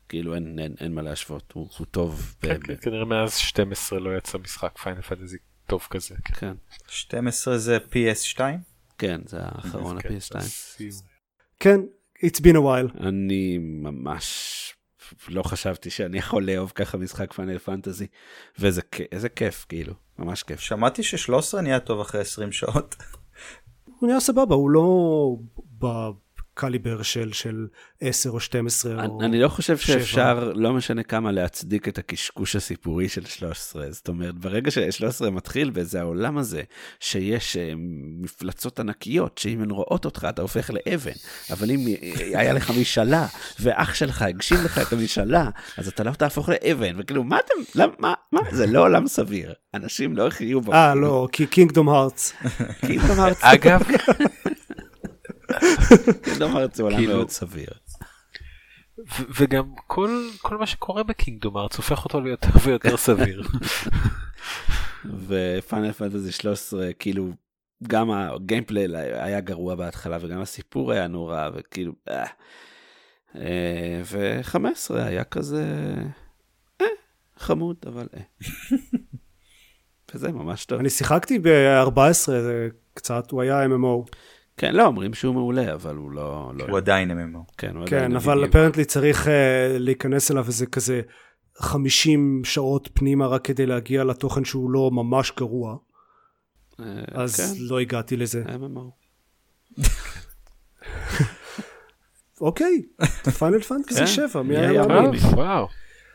כאילו 0.09 0.35
אין, 0.35 0.59
אין, 0.59 0.75
אין 0.81 0.95
מה 0.95 1.03
להשוות, 1.03 1.53
הוא, 1.53 1.69
הוא 1.79 1.87
טוב. 1.91 2.35
כן, 2.41 2.55
ב- 2.61 2.67
כן, 2.67 2.75
כנראה 2.81 3.05
מאז 3.05 3.37
12 3.37 3.99
לא 3.99 4.17
יצא 4.17 4.39
משחק 4.39 4.79
פיינל 4.79 5.03
פנטזי 5.03 5.37
טוב 5.67 5.87
כזה. 5.91 6.15
כן. 6.25 6.35
כן, 6.35 6.53
12 6.89 7.59
זה 7.59 7.79
PS2? 7.93 8.41
כן, 8.99 9.21
זה 9.27 9.37
האחרון 9.41 10.01
כן, 10.01 10.09
ה-PS2. 10.15 10.41
סיום. 10.41 10.91
כן, 11.61 11.81
it's 12.19 12.41
been 12.41 12.57
a 12.57 12.61
while. 12.61 13.07
אני 13.07 13.59
ממש 13.59 14.53
לא 15.29 15.43
חשבתי 15.43 15.91
שאני 15.91 16.19
יכול 16.19 16.45
לאהוב 16.47 16.73
ככה 16.75 16.99
משחק 16.99 17.33
פיינל 17.33 17.59
פנטזי, 17.59 18.07
ואיזה 18.59 19.29
כיף, 19.37 19.67
כאילו, 19.69 19.95
ממש 20.19 20.43
כיף. 20.43 20.61
שמעתי 20.61 21.03
ש-13 21.03 21.61
נהיה 21.63 21.81
טוב 21.81 22.01
אחרי 22.01 22.21
20 22.21 22.53
שעות. 22.53 22.97
הוא 24.01 24.07
נהיה 24.07 24.21
סבבה, 24.21 24.55
הוא 24.55 24.71
לא 24.71 25.37
בקליבר 26.57 27.03
של, 27.03 27.33
של 27.33 27.67
10 28.01 28.31
או 28.31 28.41
12 28.41 28.93
אני, 28.93 29.07
או... 29.09 29.23
אני 29.23 29.41
לא 29.41 29.49
חושב 29.49 29.77
שבע. 29.77 29.99
שאפשר, 29.99 30.53
לא 30.55 30.73
משנה 30.73 31.03
כמה, 31.03 31.33
להצדיק 31.33 31.89
את 31.89 31.99
הקשקוש 31.99 32.57
הסיפורי 32.57 33.09
של 33.09 33.27
13. 33.27 33.91
זאת 33.91 34.09
אומרת, 34.09 34.35
ברגע 34.35 34.71
ש-13 34.71 35.31
מתחיל 35.31 35.71
וזה 35.75 36.01
העולם 36.01 36.39
הזה, 36.39 36.63
שיש 37.01 37.57
אה, 37.57 37.73
מפלצות 38.21 38.81
ענקיות, 38.81 39.39
שאם 39.39 39.63
הן 39.63 39.71
רואות 39.71 40.05
אותך 40.05 40.27
אתה 40.29 40.43
הופך 40.43 40.71
לאבן, 40.71 41.13
אבל 41.51 41.71
אם 41.71 41.87
אה, 41.89 42.41
היה 42.41 42.53
לך 42.53 42.71
משאלה, 42.81 43.27
ואח 43.61 43.95
שלך 43.95 44.23
הגשים 44.23 44.59
לך 44.65 44.79
את 44.79 44.93
המשאלה, 44.93 45.51
אז 45.77 45.89
אתה 45.89 46.05
לא 46.05 46.11
תהפוך 46.11 46.49
לאבן, 46.49 46.95
וכאילו, 46.99 47.25
מה 47.25 47.39
אתם, 47.39 47.81
למה, 47.81 47.93
מה, 47.99 48.15
מה, 48.33 48.41
זה 48.51 48.67
לא 48.67 48.81
עולם 48.81 49.07
סביר. 49.07 49.53
אנשים 49.75 50.17
לא 50.17 50.29
יחיו 50.29 50.61
בו. 50.61 50.73
אה, 50.73 50.95
לא, 50.95 51.29
כי 51.33 51.47
קינגדום 51.47 51.89
הארטס. 51.89 52.33
כאילו, 52.87 53.03
אמרת, 53.13 53.37
אגב, 53.41 53.81
קינגדום 56.25 56.57
הארץ 56.57 56.77
זה 56.77 56.83
עולם 56.83 56.97
כאילו- 56.97 57.15
מאוד 57.17 57.31
סביר. 57.31 57.69
וגם 59.37 59.75
כל, 59.87 60.11
כל 60.43 60.57
מה 60.57 60.67
שקורה 60.67 61.03
בקינגדום 61.03 61.57
ארץ 61.57 61.77
הופך 61.77 62.05
אותו 62.05 62.21
ליותר 62.21 62.49
ויותר 62.65 62.97
סביר. 63.07 63.43
ופיינל 65.27 65.93
פנטזי 65.93 66.33
13 66.33 66.93
כאילו 66.99 67.31
גם 67.83 68.11
הגיימפלי 68.11 68.87
היה 68.97 69.41
גרוע 69.41 69.75
בהתחלה 69.75 70.19
וגם 70.21 70.41
הסיפור 70.41 70.93
היה 70.93 71.07
נורא 71.07 71.49
וכאילו 71.55 71.93
אה. 72.09 72.25
אה, 73.37 74.01
ו-15 74.05 74.95
היה 74.95 75.25
כזה 75.25 75.65
אה, 76.81 76.87
חמוד 77.37 77.77
אבל 77.87 78.09
אה. 78.17 78.23
וזה 80.15 80.33
ממש 80.33 80.65
טוב. 80.65 80.79
אני 80.79 80.91
שיחקתי 80.91 81.39
ב-14 81.39 82.01
זה 82.27 82.69
קצת 82.95 83.31
הוא 83.31 83.43
היה 83.43 83.67
MMO. 83.67 84.11
כן 84.57 84.75
לא 84.75 84.87
אומרים 84.87 85.15
שהוא 85.15 85.35
מעולה 85.35 85.75
אבל 85.75 85.97
הוא 85.97 86.11
לא, 86.11 86.53
לא 86.55 86.65
הוא 86.65 86.77
עדיין 86.77 87.11
MMO. 87.11 87.53
כן, 87.59 87.77
הוא 87.77 87.87
כן 87.87 87.97
עדיין 87.97 88.17
אבל. 88.17 88.45
אפרנטלי 88.45 88.85
צריך 88.85 89.27
uh, 89.27 89.31
להיכנס 89.79 90.31
אליו 90.31 90.47
איזה 90.47 90.67
כזה 90.67 91.01
50 91.59 92.43
שעות 92.45 92.89
פנימה 92.95 93.27
רק 93.27 93.45
כדי 93.45 93.67
להגיע 93.67 94.05
לתוכן 94.05 94.45
שהוא 94.45 94.71
לא 94.71 94.91
ממש 94.93 95.33
גרוע 95.37 95.77
אה, 96.81 96.85
אז 97.13 97.37
כן, 97.37 97.65
לא 97.65 97.81
הגעתי 97.81 98.17
לזה. 98.17 98.43
MMO. 98.47 98.91
אוקיי, 102.41 102.83
פיינל 103.39 103.61
פנטסי 103.61 103.99
כן. 103.99 104.07
7, 104.07 104.43
מי 104.43 104.57
היה. 104.57 104.87
מאמין? 104.87 105.21
וואו. 105.21 105.69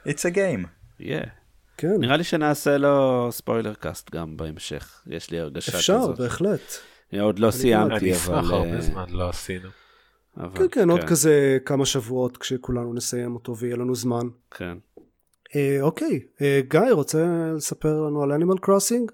It's 0.07 0.31
a 0.31 0.35
game. 0.35 0.65
Yeah. 0.99 1.29
כן, 1.77 1.95
נראה 1.99 2.17
לי 2.17 2.23
שנעשה 2.23 2.77
לו 2.77 3.27
spoiler 3.31 3.73
cast 3.73 4.11
גם 4.11 4.37
בהמשך 4.37 5.01
יש 5.07 5.31
לי 5.31 5.39
הרגשה 5.39 5.77
אפשר, 5.77 5.97
כזאת. 5.97 6.17
בהחלט. 6.17 6.90
עוד 7.19 7.39
לא 7.39 7.51
סיימתי 7.51 7.95
אני 7.95 8.11
אשמח 8.11 8.37
אבל... 8.37 8.53
הרבה 8.53 8.75
אה, 8.75 8.81
זמן 8.81 9.05
לא 9.09 9.29
עשינו. 9.29 9.69
אבל- 10.37 10.57
כן, 10.57 10.67
כן, 10.71 10.89
עוד 10.89 11.03
כזה 11.03 11.57
כמה 11.65 11.85
שבועות 11.85 12.37
כשכולנו 12.37 12.93
נסיים 12.93 13.35
אותו 13.35 13.57
ויהיה 13.57 13.75
לנו 13.75 13.95
זמן. 13.95 14.27
כן. 14.51 14.77
אה, 15.55 15.77
אוקיי, 15.81 16.19
אה, 16.41 16.59
גיא, 16.69 16.91
רוצה 16.91 17.51
לספר 17.55 18.01
לנו 18.01 18.23
על 18.23 18.31
אנימל 18.31 18.57
קרוסינג? 18.57 19.11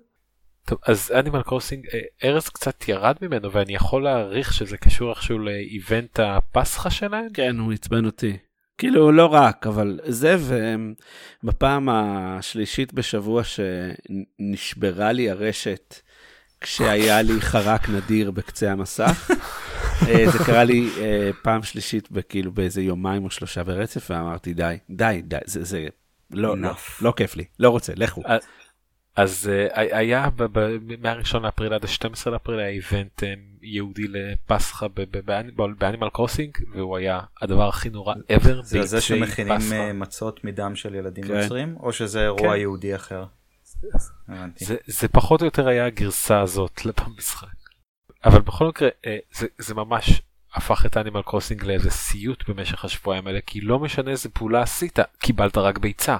טוב, 0.65 0.79
אז 0.85 1.11
אנימל 1.11 1.41
קרוסינג, 1.41 1.87
ארז 2.23 2.49
קצת 2.49 2.87
ירד 2.87 3.15
ממנו 3.21 3.51
ואני 3.51 3.75
יכול 3.75 4.03
להעריך 4.03 4.53
שזה 4.53 4.77
קשור 4.77 5.09
איכשהו 5.09 5.39
לאיבנט 5.39 6.19
הפסחא 6.19 6.89
שלהם. 6.89 7.27
כן, 7.33 7.59
הוא 7.59 7.73
עצבן 7.73 8.05
אותי. 8.05 8.37
כאילו, 8.77 9.11
לא 9.11 9.25
רק, 9.25 9.67
אבל 9.67 9.99
זה, 10.03 10.35
ובפעם 11.43 11.89
השלישית 11.89 12.93
בשבוע 12.93 13.41
שנשברה 13.43 15.11
לי 15.11 15.29
הרשת 15.29 15.95
כשהיה 16.61 17.21
לי 17.21 17.41
חרק 17.41 17.89
נדיר 17.89 18.31
בקצה 18.31 18.71
המסך. 18.71 19.31
אה, 20.07 20.31
זה 20.31 20.39
קרה 20.45 20.63
לי 20.63 20.89
אה, 20.99 21.29
פעם 21.41 21.63
שלישית, 21.63 22.09
כאילו 22.29 22.51
באיזה 22.51 22.81
יומיים 22.81 23.23
או 23.25 23.29
שלושה 23.29 23.63
ברצף, 23.63 24.07
ואמרתי, 24.11 24.53
די, 24.53 24.77
די, 24.89 25.21
די, 25.23 25.37
זה, 25.45 25.63
זה 25.63 25.87
לא, 26.31 26.57
לא. 26.57 26.71
לא 27.01 27.13
כיף 27.17 27.35
לי, 27.35 27.43
לא 27.59 27.69
רוצה, 27.69 27.93
לכו. 27.95 28.21
אה, 28.27 28.37
אז 29.15 29.49
uh, 29.49 29.71
היה 29.75 30.29
ב- 30.35 30.59
ב- 30.59 30.77
מה-1 31.01 31.37
לאפריל 31.37 31.73
עד 31.73 31.85
ה-12 31.85 32.29
לאפריל 32.29 32.59
היה 32.59 32.69
איבנט 32.69 33.23
לפסחא 33.97 34.87
ב- 34.87 35.17
ב- 35.17 35.31
באנימל- 35.79 36.09
קרוסינג 36.13 36.51
והוא 36.75 36.97
היה 36.97 37.19
הדבר 37.41 37.67
הכי 37.67 37.89
נורא 37.89 38.13
ever. 38.13 38.61
זה 38.63 38.81
זה 38.81 39.01
שמכינים. 39.01 39.57
אה, 39.73 39.93
מצות 39.93 40.43
מדם 40.43 40.75
של 40.75 40.95
ילדים 40.95 41.23
כן. 41.23 41.41
נוצרים, 41.41 41.75
או 41.79 41.93
שזה 41.93 42.21
אירוע 42.23 42.53
כן. 42.53 42.59
יהודי 42.59 42.95
אחר? 42.95 43.25
זה, 44.87 45.07
פחות 45.07 45.41
או 45.41 45.45
יותר 45.45 45.67
היה 45.67 45.85
הגרסה 45.85 46.41
הזאת 46.41 46.81
במשחק. 47.05 47.47
אבל 48.25 48.41
בכל 48.41 48.67
מקרה 48.67 48.89
אה, 49.05 49.17
זה, 49.57 49.75
ממש 49.75 50.21
הפך 50.53 50.85
את 50.85 50.97
אנימל 50.97 51.21
קרוסינג 51.21 51.63
לאיזה 51.63 51.89
סיוט 51.89 52.49
במשך 52.49 52.85
השבועיים 52.85 53.27
האלה 53.27 53.39
כי 53.41 53.61
לא 53.61 53.79
משנה 53.79 54.11
איזה 54.11 54.29
פעולה 54.29 54.61
עשית 54.61 54.99
קיבלת 55.19 55.57
רק 55.57 55.77
ביצה. 55.77 56.17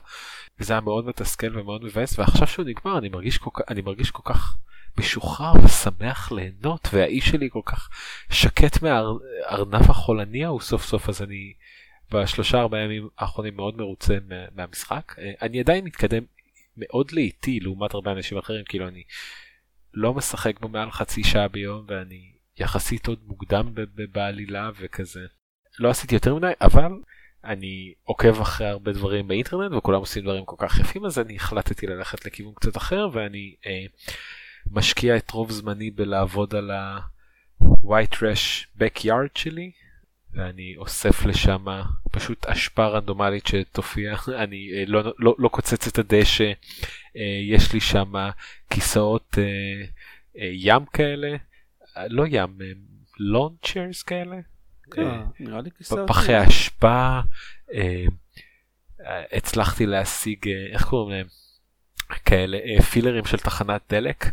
וזה 0.59 0.73
היה 0.73 0.81
מאוד 0.81 1.05
מתסכל 1.05 1.59
ומאוד 1.59 1.83
מבאס 1.83 2.19
ועכשיו 2.19 2.47
שהוא 2.47 2.65
נגמר 2.65 2.97
אני 2.97 3.09
מרגיש 3.09 3.37
כל 3.37 3.49
אני 3.69 3.81
מרגיש 3.81 4.11
כל 4.11 4.33
כך 4.33 4.57
משוחרר 4.97 5.53
ושמח 5.65 6.31
ליהנות 6.31 6.87
והאיש 6.93 7.29
שלי 7.29 7.49
כל 7.51 7.61
כך 7.65 7.89
שקט 8.29 8.81
מהארנב 8.83 9.89
החולני 9.89 10.45
ההוא 10.45 10.61
סוף 10.61 10.85
סוף 10.85 11.09
אז 11.09 11.21
אני 11.21 11.53
בשלושה 12.11 12.59
ארבעה 12.59 12.81
ימים 12.81 13.07
האחרונים 13.17 13.55
מאוד 13.55 13.77
מרוצה 13.77 14.17
מה- 14.27 14.45
מהמשחק 14.55 15.15
אה, 15.19 15.31
אני 15.41 15.59
עדיין 15.59 15.85
מתקדם 15.85 16.23
מאוד 16.77 17.11
לאיטי 17.11 17.59
לעומת 17.59 17.93
הרבה 17.93 18.11
אנשים 18.11 18.37
אחרים 18.37 18.63
כאילו 18.65 18.87
אני 18.87 19.03
לא 19.93 20.13
משחק 20.13 20.59
בו 20.59 20.67
מעל 20.67 20.91
חצי 20.91 21.23
שעה 21.23 21.47
ביום 21.47 21.85
ואני 21.87 22.31
יחסית 22.57 23.07
עוד 23.07 23.19
מוקדם 23.25 23.73
בעלילה 24.11 24.69
וכזה. 24.79 25.25
לא 25.79 25.89
עשיתי 25.89 26.15
יותר 26.15 26.35
מדי 26.35 26.51
אבל 26.61 26.91
אני 27.43 27.93
עוקב 28.03 28.41
אחרי 28.41 28.67
הרבה 28.67 28.91
דברים 28.91 29.27
באינטרנט 29.27 29.71
וכולם 29.73 29.99
עושים 29.99 30.23
דברים 30.23 30.45
כל 30.45 30.55
כך 30.59 30.79
יפים 30.79 31.05
אז 31.05 31.19
אני 31.19 31.35
החלטתי 31.35 31.87
ללכת 31.87 32.25
לכיוון 32.25 32.53
קצת 32.53 32.77
אחר 32.77 33.09
ואני 33.13 33.55
אה, 33.65 33.85
משקיע 34.71 35.17
את 35.17 35.31
רוב 35.31 35.51
זמני 35.51 35.91
בלעבוד 35.91 36.55
על 36.55 36.71
ה-white 36.71 38.13
trash 38.13 38.79
backyard 38.79 39.39
שלי 39.39 39.71
ואני 40.33 40.75
אוסף 40.77 41.25
לשם 41.25 41.65
פשוט 42.11 42.45
אשפה 42.45 42.87
רנדומלית 42.87 43.47
שתופיע. 43.47 44.15
אני 44.43 44.69
אה, 44.73 44.83
לא, 44.87 45.13
לא, 45.19 45.35
לא 45.39 45.49
קוצץ 45.49 45.87
את 45.87 45.99
הדשא. 45.99 46.51
אה, 47.17 47.39
יש 47.43 47.73
לי 47.73 47.79
שם 47.79 48.13
כיסאות 48.69 49.37
אה, 49.37 49.43
אה, 50.41 50.49
ים 50.53 50.85
כאלה. 50.85 51.35
אה, 51.97 52.07
לא 52.09 52.23
ים 52.27 52.57
לון 53.19 53.55
צ'יירס 53.65 54.03
כאלה. 54.03 54.37
כן, 54.91 55.01
אה, 55.01 55.23
נראה 55.39 55.61
לי 55.61 55.69
כיסאות. 55.77 56.07
פחי 56.07 56.47
אשפה 56.47 57.19
אה, 57.73 58.05
אה, 59.05 59.23
הצלחתי 59.31 59.85
להשיג 59.85 60.47
אה, 60.47 60.67
איך 60.73 60.85
קוראים 60.85 61.17
להם? 61.17 61.27
כאלה 62.25 62.57
אה, 62.57 62.81
פילרים 62.81 63.25
של 63.25 63.37
תחנת 63.37 63.81
דלק 63.89 64.25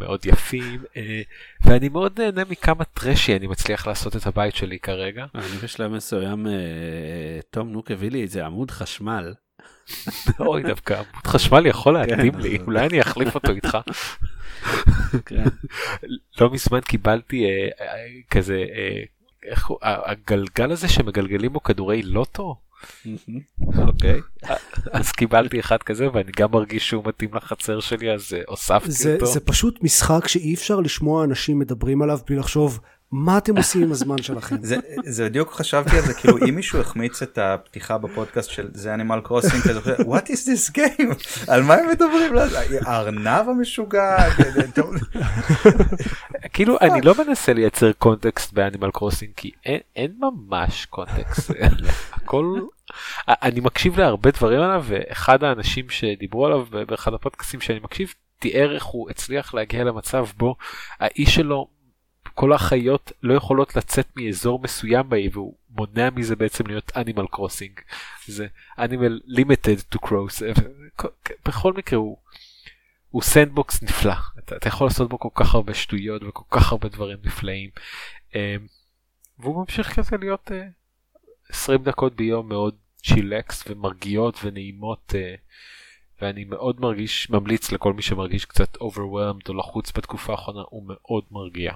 מאוד 0.00 0.26
יפים 0.26 0.84
אה, 0.96 1.22
ואני 1.60 1.88
מאוד 1.88 2.20
נהנה 2.20 2.42
מכמה 2.50 2.84
טרשי 2.84 3.36
אני 3.36 3.46
מצליח 3.46 3.86
לעשות 3.86 4.16
את 4.16 4.26
הבית 4.26 4.54
שלי 4.54 4.78
כרגע 4.78 5.26
אני 5.34 5.56
בשלב 5.62 5.92
מסוים, 5.92 6.46
אה, 6.46 6.52
תום 7.50 7.72
נוק 7.72 7.90
הביא 7.90 8.10
לי 8.10 8.22
איזה 8.22 8.46
עמוד 8.46 8.70
חשמל. 8.70 9.34
אוי 10.40 10.62
דווקא 10.62 10.94
עמוד 10.94 11.26
חשמל 11.26 11.66
יכול 11.66 12.04
כן, 12.04 12.10
להקדים 12.10 12.38
לי 12.38 12.58
אולי 12.66 12.86
אני 12.86 13.00
אחליף 13.00 13.34
אותו 13.34 13.52
איתך 13.52 13.78
כן. 15.26 15.44
לא 16.40 16.50
מזמן 16.50 16.80
קיבלתי 16.80 17.44
אה, 17.44 17.68
אה, 17.80 18.06
כזה 18.30 18.64
אה, 18.74 19.02
איך 19.42 19.66
הוא 19.66 19.78
הגלגל 19.82 20.70
הזה 20.70 20.88
שמגלגלים 20.88 21.52
בו 21.52 21.62
כדורי 21.62 22.02
לוטו 22.02 22.56
אוקיי. 23.86 24.20
אז 24.92 25.12
קיבלתי 25.12 25.60
אחד 25.60 25.82
כזה 25.82 26.08
ואני 26.12 26.32
גם 26.36 26.50
מרגיש 26.52 26.88
שהוא 26.88 27.04
מתאים 27.06 27.34
לחצר 27.34 27.80
שלי 27.80 28.12
אז 28.12 28.32
אה, 28.32 28.40
הוספתי 28.46 28.90
זה, 28.90 29.14
אותו. 29.14 29.26
זה 29.26 29.40
פשוט 29.40 29.82
משחק 29.82 30.28
שאי 30.28 30.54
אפשר 30.54 30.80
לשמוע 30.80 31.24
אנשים 31.24 31.58
מדברים 31.58 32.02
עליו 32.02 32.18
בלי 32.26 32.36
לחשוב 32.36 32.80
מה 33.12 33.38
אתם 33.38 33.56
עושים 33.56 33.82
עם 33.82 33.92
הזמן 33.92 34.22
שלכם. 34.22 34.56
זה, 34.62 34.76
זה 35.04 35.28
בדיוק 35.28 35.52
חשבתי 35.52 35.96
על 35.96 36.02
זה 36.02 36.14
כאילו 36.14 36.38
אם 36.48 36.54
מישהו 36.54 36.80
החמיץ 36.80 37.22
את 37.22 37.38
הפתיחה 37.38 37.98
בפודקאסט 37.98 38.50
של 38.50 38.68
זה 38.72 38.94
אנימל 38.94 39.20
קרוסינג 39.24 39.62
כזה 39.62 39.96
what 39.96 40.26
is 40.26 40.48
this 40.48 40.76
game? 40.76 41.14
על 41.52 41.62
מה 41.62 41.74
הם 41.74 41.88
מדברים? 41.88 42.32
הארנב 42.86 43.48
המשוגע 43.48 44.16
טוב, 44.74 44.94
כאילו 46.52 46.78
אני 46.80 47.00
לא 47.00 47.14
מנסה 47.18 47.52
לייצר 47.52 47.92
קונטקסט 47.92 48.52
באנימל 48.52 48.90
קרוסינג 48.90 49.32
כי 49.36 49.50
אין, 49.64 49.80
אין 49.96 50.12
ממש 50.18 50.86
קונטקסט 50.86 51.50
הכל 52.12 52.60
אני 53.28 53.60
מקשיב 53.60 54.00
להרבה 54.00 54.30
דברים 54.30 54.60
עליו 54.60 54.84
ואחד 54.86 55.44
האנשים 55.44 55.90
שדיברו 55.90 56.46
עליו 56.46 56.66
באחד 56.88 57.14
הפודקאסטים 57.14 57.60
שאני 57.60 57.78
מקשיב 57.78 58.14
תיאר 58.38 58.74
איך 58.74 58.84
הוא 58.84 59.10
הצליח 59.10 59.54
להגיע 59.54 59.84
למצב 59.84 60.26
בו 60.36 60.56
האי 61.00 61.34
שלו 61.34 61.77
כל 62.38 62.52
החיות 62.52 63.12
לא 63.22 63.34
יכולות 63.34 63.76
לצאת 63.76 64.06
מאזור 64.16 64.58
מסוים 64.62 65.08
באי 65.08 65.28
והוא 65.32 65.54
מונע 65.70 66.10
מזה 66.10 66.36
בעצם 66.36 66.66
להיות 66.66 66.92
אנימל 66.96 67.26
קרוסינג 67.26 67.80
זה 68.26 68.46
animal 68.78 69.20
limited 69.24 69.80
to 69.80 69.98
cross 69.98 70.42
בכל 71.46 71.72
מקרה 71.72 71.98
הוא. 71.98 72.16
הוא 73.10 73.22
sandbox 73.22 73.82
נפלא 73.82 74.14
אתה, 74.38 74.56
אתה 74.56 74.68
יכול 74.68 74.86
לעשות 74.86 75.08
בו 75.08 75.18
כל 75.18 75.28
כך 75.34 75.54
הרבה 75.54 75.74
שטויות 75.74 76.22
וכל 76.22 76.44
כך 76.50 76.72
הרבה 76.72 76.88
דברים 76.88 77.18
נפלאים 77.24 77.70
um, 78.32 78.36
והוא 79.38 79.60
ממשיך 79.60 79.96
כזה 79.96 80.16
להיות 80.16 80.50
uh, 80.50 81.50
20 81.50 81.82
דקות 81.82 82.14
ביום 82.14 82.48
מאוד 82.48 82.74
chillax 82.96 83.64
ומרגיעות 83.68 84.38
ונעימות 84.44 85.12
uh, 85.12 85.40
ואני 86.22 86.44
מאוד 86.44 86.80
מרגיש 86.80 87.30
ממליץ 87.30 87.72
לכל 87.72 87.92
מי 87.92 88.02
שמרגיש 88.02 88.44
קצת 88.44 88.76
overwhelmed 88.76 89.48
או 89.48 89.54
לחוץ 89.54 89.92
בתקופה 89.96 90.32
האחרונה 90.32 90.62
הוא 90.68 90.84
מאוד 90.86 91.24
מרגיע. 91.30 91.72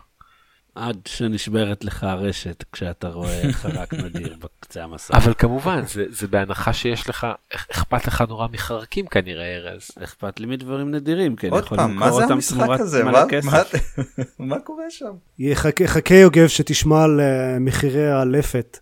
עד 0.75 0.97
שנשברת 1.09 1.85
לך 1.85 2.05
הרשת 2.05 2.65
כשאתה 2.73 3.09
רואה 3.09 3.43
חרק 3.63 3.95
נדיר 3.95 4.37
בקצה 4.39 4.85
המסך. 4.85 5.15
אבל 5.15 5.35
כמובן 5.39 5.83
זה, 5.87 6.05
זה 6.09 6.27
בהנחה 6.29 6.73
שיש 6.73 7.09
לך 7.09 7.27
אכפת 7.73 8.07
לך 8.07 8.25
נורא 8.29 8.49
מחרקים 8.53 9.07
כנראה 9.07 9.57
ארז. 9.57 9.91
אכפת 10.05 10.41
לי 10.41 10.47
מדברים 10.47 10.91
נדירים, 10.91 11.37
כן, 11.37 11.51
עוד 11.51 11.65
יכול 11.65 11.79
פעם 11.79 11.95
מה 11.95 12.05
למכור 12.07 12.19
זה 12.19 12.23
אותם 12.25 12.35
המשחק 12.35 12.57
תמורת 12.63 12.81
הזה 12.81 13.05
מלא 13.05 13.13
מה- 13.13 13.29
כסף. 13.29 13.47
מה- 13.49 14.25
מה 14.57 14.61
קורה 14.61 14.85
שם 14.91 15.13
יחכה, 15.39 15.87
חכה 15.87 16.15
יוגב 16.15 16.47
שתשמע 16.49 17.03
על 17.05 17.21
אה, 17.21 17.59
מחירי 17.61 18.11
הלפת. 18.13 18.79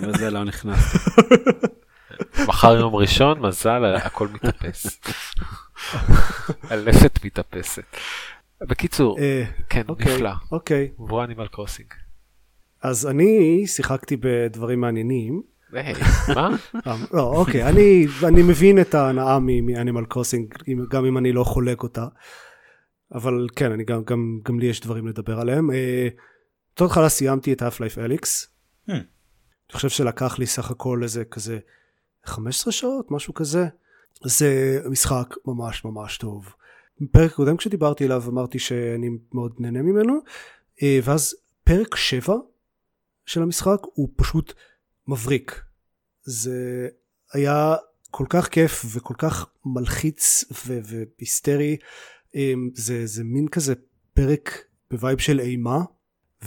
וזה 0.00 0.30
לא 0.30 0.44
נכנס. 0.44 0.94
מחר 2.48 2.76
יום 2.76 2.94
ראשון 2.94 3.40
מזל 3.40 3.84
הכל 3.84 4.28
מתאפס. 4.28 5.00
הלפת 6.70 7.18
מתאפסת. 7.24 7.82
בקיצור, 8.68 9.18
אה, 9.18 9.44
כן, 9.68 9.82
אוקיי, 9.88 10.14
נפלא. 10.14 10.30
אוקיי. 10.52 10.90
עברו 10.98 11.24
אנימל 11.24 11.46
קרוסינג. 11.46 11.88
אז 12.82 13.06
אני 13.06 13.62
שיחקתי 13.66 14.16
בדברים 14.20 14.80
מעניינים. 14.80 15.42
מה? 16.36 16.56
אה, 16.86 16.96
לא, 17.12 17.22
אוקיי, 17.22 17.68
אני, 17.68 18.06
אני 18.28 18.42
מבין 18.42 18.80
את 18.80 18.94
ההנאה 18.94 19.38
מאנימל 19.38 20.04
קרוסינג, 20.04 20.54
גם 20.90 21.04
אם 21.04 21.18
אני 21.18 21.32
לא 21.32 21.44
חולק 21.44 21.82
אותה. 21.82 22.06
אבל 23.14 23.46
כן, 23.56 23.72
אני 23.72 23.84
גם, 23.84 24.02
גם, 24.04 24.38
גם 24.44 24.58
לי 24.60 24.66
יש 24.66 24.80
דברים 24.80 25.08
לדבר 25.08 25.40
עליהם. 25.40 25.70
אה, 25.70 26.08
בתור 26.74 26.86
התחלה 26.86 27.08
סיימתי 27.08 27.52
את 27.52 27.62
Half-Life 27.62 27.98
אליקס. 27.98 28.48
Hmm. 28.88 28.92
אני 28.92 29.72
חושב 29.72 29.88
שלקח 29.88 30.38
לי 30.38 30.46
סך 30.46 30.70
הכל 30.70 31.00
איזה 31.02 31.24
כזה 31.24 31.58
15 32.24 32.72
שעות, 32.72 33.10
משהו 33.10 33.34
כזה. 33.34 33.66
זה 34.24 34.80
משחק 34.90 35.34
ממש 35.46 35.84
ממש 35.84 36.18
טוב. 36.18 36.54
בפרק 37.02 37.32
הקודם 37.32 37.56
כשדיברתי 37.56 38.04
עליו 38.04 38.22
אמרתי 38.28 38.58
שאני 38.58 39.08
מאוד 39.32 39.54
נהנה 39.58 39.82
ממנו, 39.82 40.18
אה, 40.82 40.98
ואז 41.04 41.34
פרק 41.64 41.96
7 41.96 42.34
של 43.26 43.42
המשחק 43.42 43.78
הוא 43.94 44.08
פשוט 44.16 44.52
מבריק. 45.08 45.60
זה 46.24 46.88
היה 47.32 47.74
כל 48.10 48.26
כך 48.28 48.48
כיף 48.48 48.84
וכל 48.94 49.14
כך 49.18 49.46
מלחיץ 49.64 50.44
והיסטרי. 50.66 51.76
אה, 52.36 52.52
זה, 52.74 53.06
זה 53.06 53.24
מין 53.24 53.48
כזה 53.48 53.74
פרק 54.14 54.64
ב 54.90 54.96
vibe 54.96 55.18
של 55.18 55.40
אימה, 55.40 55.78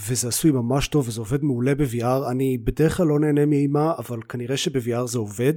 וזה 0.08 0.28
עשוי 0.28 0.52
ממש 0.52 0.88
טוב 0.88 1.08
וזה 1.08 1.22
עובד 1.22 1.44
מעולה 1.44 1.76
ב-VR. 1.76 2.32
אני 2.32 2.58
בדרך 2.58 2.98
כלל 2.98 3.08
לא 3.08 3.20
נהנה 3.20 3.46
מאימה, 3.46 3.94
אבל 3.98 4.22
כנראה 4.30 4.58
שב-VR 4.58 5.06
זה 5.06 5.18
עובד. 5.18 5.54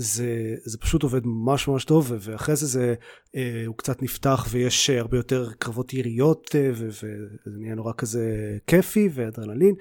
זה, 0.00 0.54
זה 0.64 0.78
פשוט 0.78 1.02
עובד 1.02 1.26
ממש 1.26 1.68
ממש 1.68 1.84
טוב, 1.84 2.12
ואחרי 2.20 2.56
זה, 2.56 2.66
זה 2.66 2.94
אה, 3.36 3.62
הוא 3.66 3.76
קצת 3.76 4.02
נפתח 4.02 4.46
ויש 4.50 4.90
הרבה 4.90 5.16
יותר 5.16 5.50
קרבות 5.58 5.94
יריות, 5.94 6.50
אה, 6.54 6.70
וזה 6.72 7.06
נהיה 7.46 7.74
נורא 7.74 7.92
כזה 7.96 8.56
כיפי 8.66 9.08
ואדרנלין. 9.12 9.74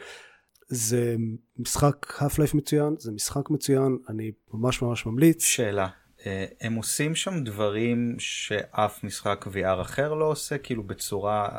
זה 0.70 1.16
משחק 1.60 2.14
Half-Life 2.20 2.58
מצוין, 2.58 2.96
זה 3.00 3.12
משחק 3.12 3.50
מצוין, 3.50 3.98
אני 4.10 4.32
ממש 4.54 4.82
ממש 4.82 5.06
ממליץ. 5.06 5.44
שאלה, 5.44 5.88
אה, 6.26 6.46
הם 6.62 6.76
עושים 6.76 7.16
שם 7.16 7.44
דברים 7.44 8.16
שאף 8.20 9.04
משחק 9.04 9.46
VR 9.48 9.82
אחר 9.82 10.14
לא 10.14 10.26
עושה, 10.26 10.58
כאילו 10.58 10.84
בצורה... 10.84 11.50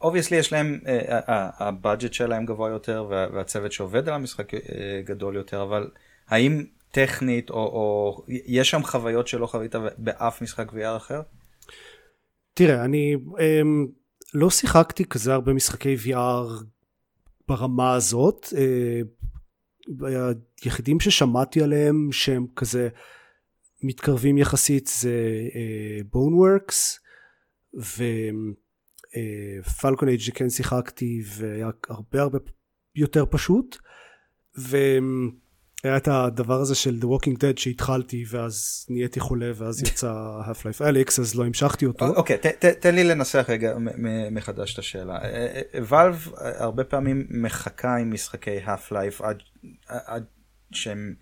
obviously 0.00 0.36
יש 0.36 0.52
להם, 0.52 0.80
ה 1.58 1.66
budget 1.66 2.12
שלהם 2.12 2.46
גבוה 2.46 2.70
יותר 2.70 3.06
והצוות 3.10 3.72
שעובד 3.72 4.08
על 4.08 4.14
המשחק 4.14 4.52
גדול 5.04 5.36
יותר, 5.36 5.62
אבל 5.62 5.90
האם 6.28 6.64
טכנית, 6.96 7.50
או, 7.50 7.56
או 7.56 8.24
יש 8.28 8.70
שם 8.70 8.82
חוויות 8.82 9.28
שלא 9.28 9.46
חווית 9.46 9.74
באף 9.98 10.42
משחק 10.42 10.72
VR 10.72 10.96
אחר? 10.96 11.20
תראה, 12.54 12.84
אני 12.84 13.14
אמ, 13.14 13.86
לא 14.34 14.50
שיחקתי 14.50 15.04
כזה 15.04 15.34
הרבה 15.34 15.52
משחקי 15.52 15.96
VR 16.04 16.64
ברמה 17.48 17.94
הזאת. 17.94 18.46
אה, 18.56 19.00
היחידים 20.62 21.00
ששמעתי 21.00 21.62
עליהם 21.62 22.08
שהם 22.12 22.46
כזה 22.56 22.88
מתקרבים 23.82 24.38
יחסית 24.38 24.86
זה 24.86 25.12
בונוורקס 26.12 27.00
ופלקון 29.64 30.08
אייג' 30.08 30.20
שכן 30.20 30.50
שיחקתי 30.50 31.22
והיה 31.36 31.70
הרבה 31.88 32.22
הרבה 32.22 32.38
יותר 32.96 33.24
פשוט. 33.30 33.76
ו... 34.58 34.76
היה 35.86 35.96
את 35.96 36.08
הדבר 36.08 36.60
הזה 36.60 36.74
של 36.74 36.98
The 37.00 37.04
Walking 37.04 37.36
Dead 37.36 37.60
שהתחלתי 37.60 38.24
ואז 38.28 38.86
נהייתי 38.88 39.20
חולה 39.20 39.50
ואז 39.54 39.82
יצא 39.82 40.12
Half-Life 40.46 40.80
Alyx 40.80 41.20
אז 41.20 41.34
לא 41.34 41.46
המשכתי 41.46 41.86
אותו. 41.86 42.06
אוקיי, 42.06 42.38
תן 42.80 42.94
לי 42.94 43.04
לנסח 43.04 43.46
רגע 43.48 43.74
מחדש 44.30 44.74
את 44.74 44.78
השאלה. 44.78 45.18
ואלב 45.74 46.28
אה, 46.38 46.44
אה, 46.44 46.52
אה, 46.52 46.64
הרבה 46.64 46.84
פעמים 46.84 47.26
מחכה 47.30 47.96
עם 47.96 48.14
משחקי 48.14 48.64
Half-Life 48.64 49.24
עד 49.88 50.24
שהם 50.72 51.14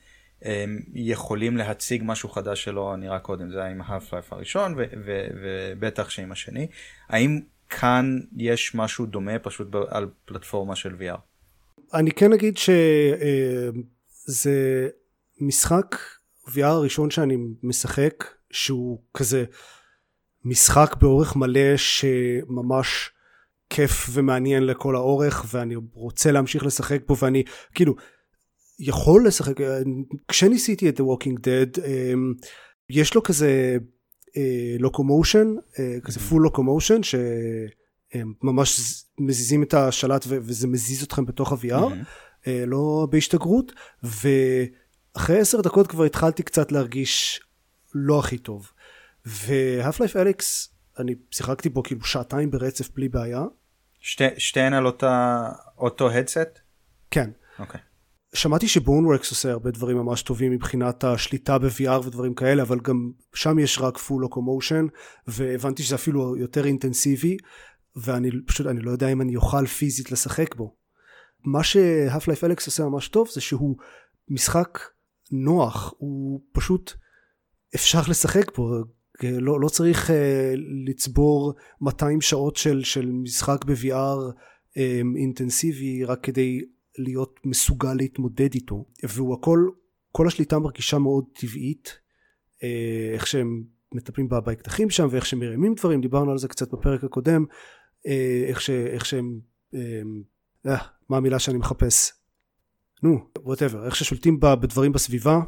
יכולים 0.95 1.57
להציג 1.57 2.03
משהו 2.05 2.29
חדש 2.29 2.65
שלא 2.65 2.97
נראה 2.99 3.19
קודם, 3.19 3.51
זה 3.51 3.63
היה 3.63 3.71
עם 3.71 3.81
Half-Life 3.81 4.27
הראשון 4.31 4.75
ובטח 5.43 6.11
שעם 6.11 6.33
השני. 6.33 6.67
האם 7.09 7.41
כאן 7.69 8.21
יש 8.37 8.75
משהו 8.75 9.07
דומה 9.07 9.39
פשוט 9.39 9.69
על 9.89 10.09
פלטפורמה 10.25 10.77
של 10.77 10.97
VR? 11.01 11.19
אני 11.95 12.11
כן 12.11 12.33
אגיד 12.33 12.57
ש... 12.57 12.71
זה 14.27 14.89
משחק 15.41 15.97
VR 16.49 16.65
הראשון 16.65 17.11
שאני 17.11 17.37
משחק 17.63 18.25
שהוא 18.51 19.03
כזה 19.15 19.45
משחק 20.45 20.97
באורך 21.01 21.37
מלא 21.37 21.77
שממש 21.77 23.11
כיף 23.71 24.07
ומעניין 24.13 24.67
לכל 24.67 24.97
האורך 24.97 25.45
ואני 25.53 25.75
רוצה 25.93 26.33
להמשיך 26.33 26.67
לשחק 26.67 27.01
בו 27.07 27.17
ואני 27.19 27.43
כאילו 27.75 27.95
יכול 28.79 29.27
לשחק 29.27 29.55
כשניסיתי 30.29 30.89
את 30.89 31.01
The 31.01 31.03
Walking 31.03 31.39
Dead 31.39 31.87
אמ, 31.87 32.35
יש 32.91 33.15
לו 33.15 33.23
כזה 33.23 33.77
locomotion 34.79 35.55
אה, 35.79 35.85
אה, 35.85 36.01
כזה 36.01 36.21
full 36.21 36.43
locomotion 36.43 37.01
שממש 37.03 38.81
מזיזים 39.19 39.63
את 39.63 39.75
השלט 39.75 40.25
וזה 40.29 40.67
מזיז 40.67 41.03
אתכם 41.03 41.25
בתוך 41.25 41.53
ה-VR. 41.53 41.73
אה, 41.73 42.03
לא 42.47 43.07
בהשתגרות, 43.11 43.73
ואחרי 44.03 45.39
עשר 45.39 45.61
דקות 45.61 45.87
כבר 45.87 46.05
התחלתי 46.05 46.43
קצת 46.43 46.73
להרגיש 46.73 47.41
לא 47.95 48.19
הכי 48.19 48.39
טוב. 48.39 48.71
ו 49.27 49.36
Half-Life 49.36 50.17
Alyx, 50.17 50.75
אני 50.99 51.15
שיחקתי 51.31 51.69
בו 51.69 51.83
כאילו 51.83 52.05
שעתיים 52.05 52.51
ברצף 52.51 52.91
בלי 52.95 53.09
בעיה. 53.09 53.43
שתי, 54.01 54.25
שתיהן 54.39 54.73
על 54.73 54.87
אותה, 54.87 55.43
אותו 55.79 56.11
headset? 56.11 56.59
כן. 57.11 57.31
אוקיי. 57.59 57.81
Okay. 57.81 57.85
שמעתי 58.35 58.69
שבונוורקס 58.69 59.31
עושה 59.31 59.51
הרבה 59.51 59.71
דברים 59.71 59.97
ממש 59.97 60.23
טובים 60.23 60.53
מבחינת 60.53 61.05
השליטה 61.05 61.59
ב-VR 61.59 62.07
ודברים 62.07 62.35
כאלה, 62.35 62.63
אבל 62.63 62.81
גם 62.81 63.11
שם 63.35 63.59
יש 63.59 63.79
רק 63.79 63.99
פול 63.99 64.23
לוקומושן, 64.23 64.87
והבנתי 65.27 65.83
שזה 65.83 65.95
אפילו 65.95 66.37
יותר 66.37 66.65
אינטנסיבי, 66.65 67.37
ואני 67.97 68.31
פשוט, 68.47 68.67
אני 68.67 68.81
לא 68.81 68.91
יודע 68.91 69.09
אם 69.09 69.21
אני 69.21 69.37
אוכל 69.37 69.67
פיזית 69.67 70.13
לשחק 70.13 70.55
בו. 70.55 70.75
מה 71.45 71.65
שהאף-לייף 71.65 72.45
אליקס 72.45 72.67
עושה 72.67 72.85
ממש 72.85 73.09
טוב 73.09 73.29
זה 73.29 73.41
שהוא 73.41 73.77
משחק 74.29 74.79
נוח, 75.33 75.95
הוא 75.99 76.41
פשוט 76.53 76.93
אפשר 77.75 78.01
לשחק 78.09 78.57
בו, 78.57 78.85
לא, 79.23 79.61
לא 79.61 79.69
צריך 79.69 80.11
uh, 80.11 80.13
לצבור 80.87 81.55
200 81.81 82.21
שעות 82.21 82.57
של, 82.57 82.85
של 82.85 83.11
משחק 83.11 83.65
ב-VR 83.65 84.33
אה, 84.77 85.01
אינטנסיבי 85.17 86.05
רק 86.05 86.21
כדי 86.23 86.61
להיות 86.99 87.41
מסוגל 87.45 87.95
להתמודד 87.95 88.55
איתו, 88.55 88.85
והוא 89.03 89.35
הכל, 89.35 89.69
כל 90.13 90.27
השליטה 90.27 90.59
מרגישה 90.59 90.99
מאוד 90.99 91.25
טבעית, 91.41 91.99
uh, 92.57 92.65
איך 93.13 93.27
שהם 93.27 93.65
מטפלים 93.93 94.29
באקדחים 94.29 94.91
שם 94.91 95.09
ואיך 95.11 95.27
שהם 95.27 95.39
מרימים 95.39 95.75
דברים, 95.75 96.01
דיברנו 96.01 96.31
על 96.31 96.39
זה 96.39 96.49
קצת 96.49 96.75
בפרק 96.75 97.05
הקודם, 97.05 97.45
uh, 97.45 98.11
איך, 98.49 98.61
ש, 98.61 98.71
איך 98.71 99.05
שהם 99.07 99.41
uh, 99.75 99.79
אה, 100.67 100.79
מה 101.09 101.17
המילה 101.17 101.39
שאני 101.39 101.59
מחפש? 101.59 102.13
נו, 103.03 103.29
whatever, 103.39 103.87
איך 103.87 103.97
ששולטים 103.97 104.41
בדברים 104.41 104.93
בסביבה. 104.93 105.41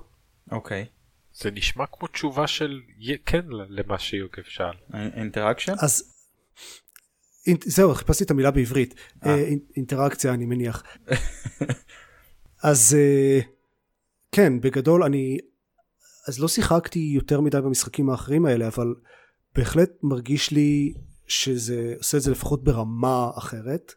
אוקיי. 0.51 0.85
Okay. 0.89 0.97
זה 1.43 1.51
נשמע 1.51 1.85
כמו 1.87 2.09
תשובה 2.09 2.47
של 2.47 2.81
כן 3.27 3.45
למה 3.69 3.99
שיוגב 3.99 4.43
שאל. 4.45 4.75
interaction? 4.95 5.73
אז 5.81 6.13
אינ... 7.47 7.57
זהו, 7.65 7.95
חיפשתי 7.95 8.25
את 8.25 8.31
המילה 8.31 8.51
בעברית. 8.51 8.95
אה. 9.27 9.31
אה, 9.31 9.49
אינטראקציה 9.77 10.35
אני 10.35 10.47
מניח. 10.47 10.83
אז 12.63 12.97
אה, 12.99 13.41
כן, 14.33 14.61
בגדול 14.61 15.03
אני... 15.03 15.39
אז 16.29 16.41
לא 16.41 16.49
שיחקתי 16.49 16.99
יותר 16.99 17.41
מדי 17.41 17.61
במשחקים 17.61 18.11
האחרים 18.11 18.47
האלה, 18.47 18.67
אבל 18.67 18.95
בהחלט 19.55 19.91
מרגיש 20.03 20.51
לי 20.51 20.95
שזה 21.27 21.95
עושה 21.99 22.17
את 22.17 22.23
זה 22.23 22.31
לפחות 22.31 22.65
ברמה 22.65 23.31
אחרת. 23.39 23.95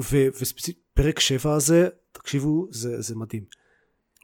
וספציפית 0.00 0.78
פרק 0.94 1.20
7 1.20 1.52
הזה, 1.52 1.88
תקשיבו, 2.12 2.66
זה, 2.70 3.00
זה 3.00 3.16
מדהים. 3.16 3.44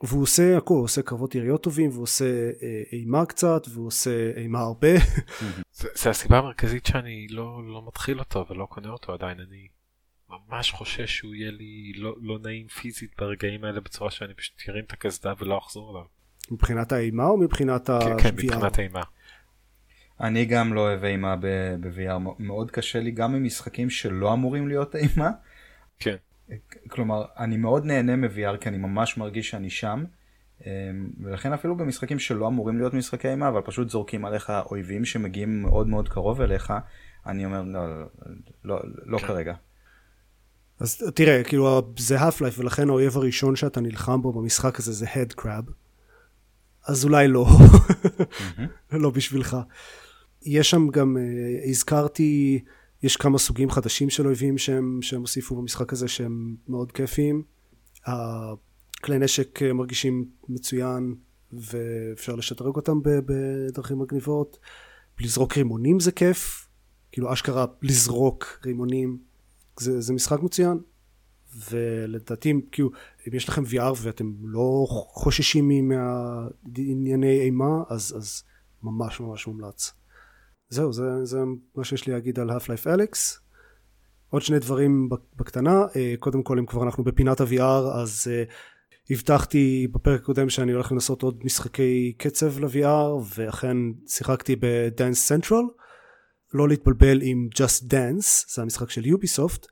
והוא 0.02 0.22
עושה 0.22 0.56
הכל, 0.56 0.74
הוא 0.74 0.84
עושה 0.84 1.02
קרבות 1.02 1.34
יריות 1.34 1.62
טובים, 1.62 1.90
והוא 1.90 2.02
עושה 2.02 2.24
אה, 2.62 2.82
אימה 2.92 3.26
קצת, 3.26 3.62
והוא 3.68 3.86
עושה 3.86 4.30
אימה 4.36 4.58
הרבה. 4.58 4.88
זה, 5.78 5.88
זה 5.94 6.10
הסיבה 6.10 6.38
המרכזית 6.38 6.86
שאני 6.86 7.26
לא, 7.30 7.62
לא 7.66 7.84
מתחיל 7.86 8.18
אותו 8.18 8.46
ולא 8.50 8.66
קונה 8.66 8.88
אותו 8.88 9.12
עדיין, 9.12 9.40
אני 9.40 9.68
ממש 10.30 10.72
חושש 10.72 11.16
שהוא 11.16 11.34
יהיה 11.34 11.50
לי 11.50 11.92
לא, 11.96 12.14
לא 12.20 12.38
נעים 12.42 12.68
פיזית 12.68 13.10
ברגעים 13.18 13.64
האלה 13.64 13.80
בצורה 13.80 14.10
שאני 14.10 14.34
פשוט 14.34 14.54
ארים 14.68 14.84
את 14.84 14.92
הקסדה 14.92 15.32
ולא 15.38 15.58
אחזור 15.58 15.90
אליו. 15.90 16.04
מבחינת 16.50 16.92
האימה 16.92 17.24
או 17.24 17.36
מבחינת 17.36 17.90
ה... 17.90 17.98
כן, 18.00 18.16
כן, 18.22 18.34
מבחינת 18.34 18.78
האימה. 18.78 19.02
אני 20.20 20.44
גם 20.44 20.74
לא 20.74 20.80
אוהב 20.80 21.04
אימה 21.04 21.36
ב-VR, 21.36 22.18
מאוד 22.38 22.70
קשה 22.70 23.00
לי 23.00 23.10
גם 23.10 23.32
ממשחקים 23.32 23.90
שלא 23.90 24.32
אמורים 24.32 24.68
להיות 24.68 24.96
אימה. 24.96 25.30
כן. 25.98 26.16
כלומר, 26.88 27.24
אני 27.38 27.56
מאוד 27.56 27.84
נהנה 27.84 28.16
מ-VR 28.16 28.56
כי 28.60 28.68
אני 28.68 28.78
ממש 28.78 29.16
מרגיש 29.16 29.50
שאני 29.50 29.70
שם, 29.70 30.04
אמ, 30.66 30.70
ולכן 31.20 31.52
אפילו 31.52 31.76
במשחקים 31.76 32.18
שלא 32.18 32.46
אמורים 32.46 32.78
להיות 32.78 32.94
משחקי 32.94 33.28
אימה, 33.28 33.48
אבל 33.48 33.60
פשוט 33.60 33.90
זורקים 33.90 34.24
עליך 34.24 34.52
אויבים 34.70 35.04
שמגיעים 35.04 35.62
מאוד 35.62 35.88
מאוד 35.88 36.08
קרוב 36.08 36.40
אליך, 36.40 36.72
אני 37.26 37.44
אומר, 37.44 37.62
לא, 37.62 37.88
לא, 37.98 38.04
לא, 38.64 38.80
לא 39.06 39.18
כן. 39.18 39.26
כרגע. 39.26 39.54
אז 40.80 41.10
תראה, 41.14 41.44
כאילו 41.44 41.92
זה 41.98 42.18
life 42.18 42.58
ולכן 42.58 42.88
האויב 42.88 43.16
הראשון 43.16 43.56
שאתה 43.56 43.80
נלחם 43.80 44.22
בו 44.22 44.32
במשחק 44.32 44.78
הזה 44.78 44.92
זה 44.92 45.06
head 45.06 45.40
crab. 45.40 45.70
אז 46.86 47.04
אולי 47.04 47.28
לא, 47.28 47.46
לא 48.92 49.10
בשבילך. 49.10 49.56
יש 50.42 50.70
שם 50.70 50.88
גם, 50.88 51.16
אה, 51.16 51.70
הזכרתי, 51.70 52.64
יש 53.04 53.16
כמה 53.16 53.38
סוגים 53.38 53.70
חדשים 53.70 54.10
של 54.10 54.26
אויבים 54.26 54.58
שהם, 54.58 54.98
שהם 55.02 55.20
הוסיפו 55.20 55.56
במשחק 55.56 55.92
הזה 55.92 56.08
שהם 56.08 56.56
מאוד 56.68 56.92
כיפיים. 56.92 57.42
הכלי 58.06 59.18
נשק 59.18 59.62
אה, 59.62 59.72
מרגישים 59.72 60.24
מצוין 60.48 61.14
ואפשר 61.52 62.34
לשדרג 62.34 62.76
אותם 62.76 63.00
בדרכים 63.02 63.98
מגניבות. 63.98 64.58
לזרוק 65.20 65.56
רימונים 65.56 66.00
זה 66.00 66.12
כיף, 66.12 66.68
כאילו 67.12 67.32
אשכרה 67.32 67.66
לזרוק 67.82 68.60
רימונים 68.64 69.18
זה, 69.80 70.00
זה 70.00 70.12
משחק 70.12 70.40
מצוין. 70.42 70.78
ולדעתי 71.70 72.52
כאילו 72.72 72.90
אם 73.28 73.34
יש 73.34 73.48
לכם 73.48 73.62
VR 73.62 73.94
ואתם 74.02 74.32
לא 74.42 74.86
חוששים 74.88 75.88
מענייני 75.88 77.40
אימה 77.40 77.82
אז, 77.88 78.14
אז 78.16 78.42
ממש 78.82 79.20
ממש 79.20 79.46
מומלץ. 79.46 79.92
זהו 80.68 80.92
זה, 80.92 81.24
זה 81.24 81.38
מה 81.74 81.84
שיש 81.84 82.06
לי 82.06 82.12
להגיד 82.12 82.38
על 82.38 82.50
Half-Life 82.50 82.86
Alex. 82.86 83.38
עוד 84.28 84.42
שני 84.42 84.58
דברים 84.58 85.08
בקטנה. 85.36 85.86
אה, 85.96 86.14
קודם 86.18 86.42
כל 86.42 86.58
אם 86.58 86.66
כבר 86.66 86.82
אנחנו 86.82 87.04
בפינת 87.04 87.40
ה-VR 87.40 87.94
אז 87.94 88.26
אה, 88.30 88.44
הבטחתי 89.10 89.88
בפרק 89.92 90.20
הקודם 90.20 90.48
שאני 90.48 90.72
הולך 90.72 90.92
לנסות 90.92 91.22
עוד 91.22 91.40
משחקי 91.44 92.12
קצב 92.18 92.58
ל-VR 92.58 93.22
ואכן 93.34 93.76
שיחקתי 94.06 94.56
ב-Dance 94.56 95.30
Central 95.30 95.64
לא 96.54 96.68
להתבלבל 96.68 97.18
עם 97.22 97.48
Just 97.54 97.82
Dance 97.82 98.54
זה 98.54 98.62
המשחק 98.62 98.90
של 98.90 99.06
Ubisoft 99.06 99.66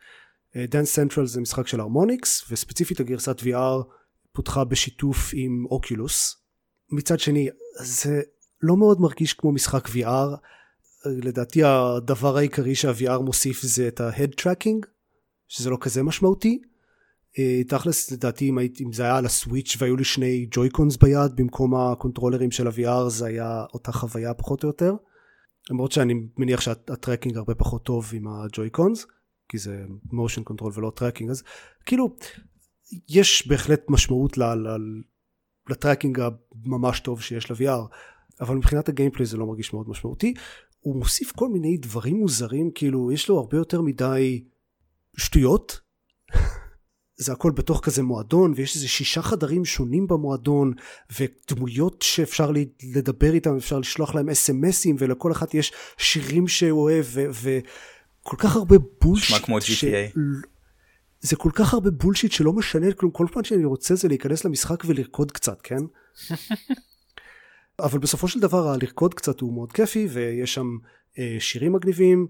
Dance 0.56 0.94
Central 0.94 1.26
זה 1.26 1.40
משחק 1.40 1.66
של 1.66 1.80
Harmonix 1.80 2.50
וספציפית 2.50 3.00
הגרסת 3.00 3.40
VR 3.40 3.84
פותחה 4.32 4.64
בשיתוף 4.64 5.30
עם 5.32 5.64
Oculus 5.70 6.44
מצד 6.90 7.20
שני 7.20 7.48
זה 7.82 8.20
לא 8.62 8.76
מאוד 8.76 9.00
מרגיש 9.00 9.34
כמו 9.34 9.52
משחק 9.52 9.88
VR 9.88 10.36
לדעתי 11.06 11.64
הדבר 11.64 12.36
העיקרי 12.36 12.74
שה-VR 12.74 13.18
מוסיף 13.18 13.62
זה 13.62 13.88
את 13.88 14.00
ה-head 14.00 14.40
tracking 14.40 14.86
שזה 15.48 15.70
לא 15.70 15.78
כזה 15.80 16.02
משמעותי. 16.02 16.60
תכלס 17.68 18.10
לדעתי 18.10 18.48
אם, 18.48 18.58
הייתי, 18.58 18.84
אם 18.84 18.92
זה 18.92 19.02
היה 19.02 19.16
על 19.16 19.26
ה 19.26 19.33
Switch 19.33 19.76
והיו 19.78 19.96
לי 19.96 20.04
שני 20.04 20.46
Joy-Cons 20.50 20.96
ביד 20.96 21.36
במקום 21.36 21.74
הקונטרולרים 21.74 22.50
של 22.50 22.66
ה-VR 22.66 23.08
זה 23.08 23.26
היה 23.26 23.64
אותה 23.74 23.92
חוויה 23.92 24.34
פחות 24.34 24.64
או 24.64 24.68
יותר. 24.68 24.94
למרות 25.70 25.92
שאני 25.92 26.14
מניח 26.38 26.60
שה 26.60 26.81
tracking 26.81 27.36
הרבה 27.36 27.54
פחות 27.54 27.84
טוב 27.84 28.10
עם 28.12 28.28
ה 28.28 28.37
Joy-Cons 28.37 29.06
כי 29.48 29.58
זה 29.58 29.84
motion 30.04 30.52
control 30.52 30.70
ולא 30.74 30.92
tracking 30.96 31.30
אז 31.30 31.42
כאילו 31.86 32.16
יש 33.08 33.48
בהחלט 33.48 33.80
משמעות 33.88 34.38
ל, 34.38 34.42
ל, 34.42 34.78
ל 35.70 35.76
tracking 35.76 36.20
הממש 36.64 37.00
טוב 37.00 37.22
שיש 37.22 37.50
ל-VR 37.50 37.94
אבל 38.40 38.56
מבחינת 38.56 38.88
הגיימפליי 38.88 39.26
זה 39.26 39.36
לא 39.36 39.46
מרגיש 39.46 39.72
מאוד 39.72 39.88
משמעותי 39.88 40.34
הוא 40.82 40.96
מוסיף 40.96 41.32
כל 41.32 41.48
מיני 41.48 41.76
דברים 41.76 42.16
מוזרים 42.16 42.70
כאילו 42.74 43.12
יש 43.12 43.28
לו 43.28 43.38
הרבה 43.38 43.56
יותר 43.56 43.80
מדי 43.80 44.44
שטויות 45.16 45.80
זה 47.16 47.32
הכל 47.32 47.50
בתוך 47.50 47.80
כזה 47.84 48.02
מועדון 48.02 48.52
ויש 48.56 48.76
איזה 48.76 48.88
שישה 48.88 49.22
חדרים 49.22 49.64
שונים 49.64 50.06
במועדון 50.06 50.72
ודמויות 51.20 52.02
שאפשר 52.02 52.52
לדבר 52.94 53.34
איתם 53.34 53.56
אפשר 53.56 53.78
לשלוח 53.78 54.14
להם 54.14 54.28
אס.אם.אסים 54.28 54.96
ולכל 54.98 55.32
אחת 55.32 55.54
יש 55.54 55.72
שירים 55.98 56.48
שהוא 56.48 56.80
אוהב 56.80 57.04
ו... 57.08 57.24
ו- 57.32 57.58
כל 58.22 58.36
כך 58.38 58.56
הרבה 58.56 58.76
בולשיט. 59.00 59.36
נשמע 59.36 59.46
כמו 59.46 59.58
GTA. 59.58 60.18
זה 61.20 61.36
כל 61.36 61.50
כך 61.54 61.74
הרבה 61.74 61.90
בולשיט 61.90 62.32
שלא 62.32 62.52
משנה 62.52 62.92
כלום, 62.92 63.12
כל 63.12 63.26
פעם 63.32 63.44
שאני 63.44 63.64
רוצה 63.64 63.94
זה 63.94 64.08
להיכנס 64.08 64.44
למשחק 64.44 64.82
ולרקוד 64.86 65.32
קצת, 65.32 65.58
כן? 65.62 65.80
אבל 67.78 67.98
בסופו 67.98 68.28
של 68.28 68.40
דבר 68.40 68.68
הלרקוד 68.68 69.14
קצת 69.14 69.40
הוא 69.40 69.54
מאוד 69.54 69.72
כיפי 69.72 70.06
ויש 70.10 70.54
שם 70.54 70.76
אה, 71.18 71.36
שירים 71.40 71.72
מגניבים, 71.72 72.26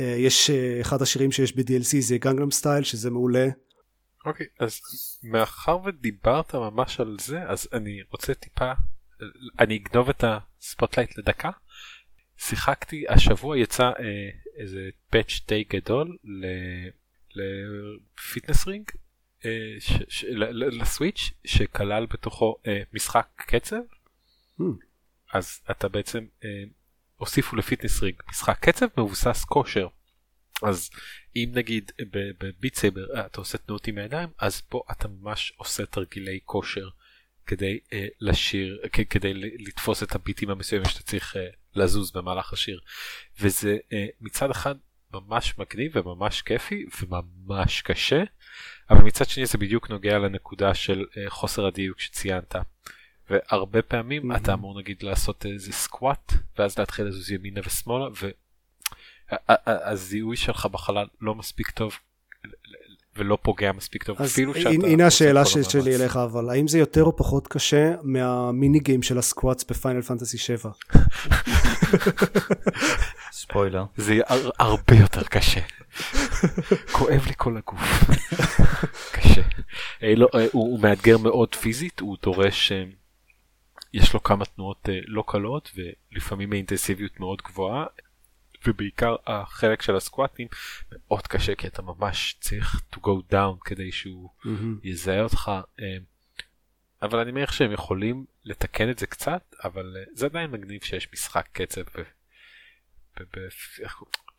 אה, 0.00 0.16
יש 0.18 0.50
אה, 0.50 0.80
אחד 0.80 1.02
השירים 1.02 1.32
שיש 1.32 1.56
ב-DLC 1.56 2.00
זה 2.00 2.18
Gangnam 2.18 2.50
Style 2.50 2.84
שזה 2.84 3.10
מעולה. 3.10 3.48
אוקיי, 4.26 4.46
okay, 4.46 4.64
אז 4.64 4.80
מאחר 5.22 5.78
ודיברת 5.84 6.54
ממש 6.54 7.00
על 7.00 7.16
זה, 7.20 7.42
אז 7.42 7.68
אני 7.72 8.02
רוצה 8.10 8.34
טיפה, 8.34 8.72
אני 9.58 9.76
אגנוב 9.76 10.08
את 10.08 10.24
ה 10.26 10.35
spotlight 10.35 11.18
לדקה. 11.18 11.50
שיחקתי, 12.36 13.04
השבוע 13.08 13.58
יצא 13.58 13.82
אה, 13.82 13.92
איזה 14.56 14.88
patch 15.10 15.40
די 15.48 15.64
גדול 15.64 16.16
ל 17.34 17.51
Fitness 17.51 18.66
Ring 18.66 18.90
אה, 19.44 19.76
ל 20.52 20.63
Switch 20.63 21.30
שכלל 21.44 22.06
בתוכו 22.06 22.56
אה, 22.66 22.82
משחק 22.92 23.26
קצב. 23.36 23.80
אז 25.32 25.60
אתה 25.70 25.88
בעצם 25.88 26.26
אה, 26.44 26.48
הוסיפו 27.16 27.56
ל 27.56 27.62
Fitness 27.62 28.02
Ring 28.02 28.22
משחק 28.30 28.58
קצב 28.60 28.86
מבוסס 28.98 29.44
כושר. 29.44 29.88
אז 30.62 30.90
אם 31.36 31.50
נגיד 31.54 31.92
ב 32.40 32.47
Beat 32.47 32.74
Saber 32.74 33.26
אתה 33.26 33.40
עושה 33.40 33.58
תנועות 33.58 33.86
עם 33.86 33.98
הידיים 33.98 34.28
אז 34.38 34.60
פה 34.60 34.82
אתה 34.92 35.08
ממש 35.08 35.52
עושה 35.56 35.86
תרגילי 35.86 36.40
כושר 36.44 36.88
כדי 37.46 37.78
אה, 37.92 38.06
לשיר 38.20 38.80
כדי 39.10 39.34
לתפוס 39.34 40.02
את 40.02 40.14
הביטים 40.14 40.50
המסוימים 40.50 40.88
שאתה 40.88 41.02
צריך 41.02 41.36
אה, 41.36 41.46
לזוז 41.74 42.10
במהלך 42.10 42.52
השיר. 42.52 42.80
וזה 43.40 43.76
אה, 43.92 44.06
מצד 44.20 44.50
אחד 44.50 44.74
ממש 45.12 45.58
מגניב 45.58 45.96
וממש 45.96 46.42
כיפי 46.42 46.86
וממש 47.02 47.82
קשה 47.82 48.22
אבל 48.90 49.04
מצד 49.04 49.28
שני 49.28 49.46
זה 49.46 49.58
בדיוק 49.58 49.90
נוגע 49.90 50.18
לנקודה 50.18 50.74
של 50.74 51.04
אה, 51.16 51.30
חוסר 51.30 51.66
הדיוק 51.66 52.00
שציינת. 52.00 52.54
והרבה 53.30 53.82
פעמים 53.82 54.32
mm-hmm. 54.32 54.36
אתה 54.36 54.52
אמור 54.52 54.78
נגיד 54.78 55.02
לעשות 55.02 55.46
איזה 55.46 55.72
סקוואט 55.72 56.32
ואז 56.58 56.78
להתחיל 56.78 57.04
לזוז 57.04 57.30
ימינה 57.30 57.60
ושמאלה 57.66 58.06
והזיהוי 59.66 60.36
שלך 60.36 60.66
בחלל 60.66 61.06
לא 61.20 61.34
מספיק 61.34 61.70
טוב 61.70 61.98
ולא 63.16 63.38
פוגע 63.42 63.72
מספיק 63.72 64.02
טוב 64.02 64.22
אז 64.22 64.32
אפילו 64.32 64.54
שאתה... 64.54 64.68
הנה 64.68 65.06
השאלה 65.06 65.44
שלי 65.46 65.96
אליך 65.96 66.16
אבל 66.16 66.50
האם 66.50 66.68
זה 66.68 66.78
יותר 66.78 67.04
או 67.04 67.16
פחות 67.16 67.48
קשה 67.48 67.94
מהמיני 68.02 68.78
גיים 68.78 69.02
של 69.02 69.18
הסקוואטס 69.18 69.64
בפיינל 69.64 70.02
פנטסי 70.02 70.38
7? 70.38 70.70
ספוילר. 73.32 73.84
זה 73.96 74.12
יהיה 74.12 74.24
הרבה 74.58 74.96
יותר 75.00 75.22
קשה. 75.24 75.60
כואב 76.92 77.26
לי 77.26 77.32
כל 77.36 77.56
הגוף. 77.56 77.80
קשה. 79.14 79.42
לא, 80.02 80.28
הוא, 80.32 80.42
הוא 80.52 80.80
מאתגר 80.80 81.18
מאוד 81.18 81.54
פיזית, 81.54 82.00
הוא 82.00 82.16
דורש, 82.22 82.72
יש 83.94 84.14
לו 84.14 84.22
כמה 84.22 84.44
תנועות 84.44 84.88
לא 85.06 85.24
קלות 85.26 85.70
ולפעמים 85.74 86.52
האינטנסיביות 86.52 87.20
מאוד 87.20 87.42
גבוהה. 87.42 87.86
ובעיקר 88.66 89.16
החלק 89.26 89.82
של 89.82 89.96
הסקואטים 89.96 90.48
מאוד 90.92 91.26
קשה 91.26 91.54
כי 91.54 91.66
אתה 91.66 91.82
ממש 91.82 92.36
צריך 92.40 92.82
to 92.94 92.98
go 92.98 93.32
down 93.32 93.64
כדי 93.64 93.92
שהוא 93.92 94.30
mm-hmm. 94.44 94.48
יזהה 94.82 95.22
אותך 95.22 95.50
אבל 97.02 97.18
אני 97.18 97.32
מניח 97.32 97.52
שהם 97.52 97.72
יכולים 97.72 98.24
לתקן 98.44 98.90
את 98.90 98.98
זה 98.98 99.06
קצת 99.06 99.54
אבל 99.64 99.96
זה 100.14 100.26
עדיין 100.26 100.50
מגניב 100.50 100.82
שיש 100.82 101.08
משחק 101.12 101.48
קצב 101.52 101.82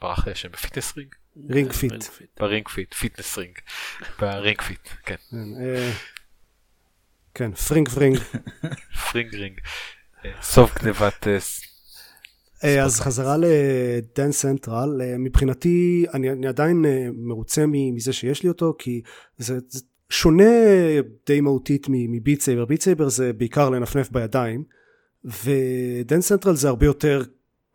ברח 0.02 0.26
לי 0.26 0.32
השם 0.32 0.52
בפיטנס 0.52 0.98
רינג? 0.98 1.16
רינג 1.50 1.72
פיט. 1.72 2.40
ברינג 2.40 2.68
פיט, 2.68 2.94
פיטנס 2.94 3.38
רינג. 3.38 3.60
ברינג 4.20 4.62
פיט, 4.62 4.90
כן. 5.04 5.16
כן, 7.36 7.52
פרינג 7.52 7.90
פרינג. 7.90 8.18
פרינג 9.12 9.36
רינג. 9.36 9.60
סוף 10.42 10.84
גנבת 10.84 11.28
אז 12.84 13.00
חזרה 13.00 13.38
לדן 13.38 14.32
סנטרל. 14.32 15.02
מבחינתי 15.20 16.06
אני, 16.14 16.32
אני 16.32 16.48
עדיין 16.48 16.86
מרוצה 17.14 17.66
מזה 17.68 18.14
שיש 18.14 18.44
לי 18.44 18.50
אותו 18.50 18.76
כי 18.78 19.02
זה, 19.38 19.60
זה 19.70 19.82
שונה 20.10 20.44
די 21.28 21.42
מהותית 21.42 21.88
מביט 21.90 22.42
סייבר 22.42 22.66
ביט 22.66 22.82
סייבר 22.82 23.10
זה 23.10 23.34
בעיקר 23.34 23.70
לנפנף 23.70 24.10
בידיים 24.12 24.64
ו 25.26 25.42
Dance 25.42 26.22
Central 26.22 26.56
זה 26.56 26.68
הרבה 26.68 26.86
יותר 26.86 27.24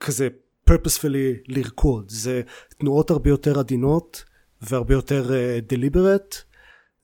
כזה 0.01 0.29
purposefully 0.71 1.49
לרקוד. 1.49 2.05
זה 2.09 2.43
תנועות 2.79 3.11
הרבה 3.11 3.31
יותר 3.31 3.59
עדינות 3.59 4.25
והרבה 4.63 4.95
יותר 4.95 5.31
deliberate 5.73 6.50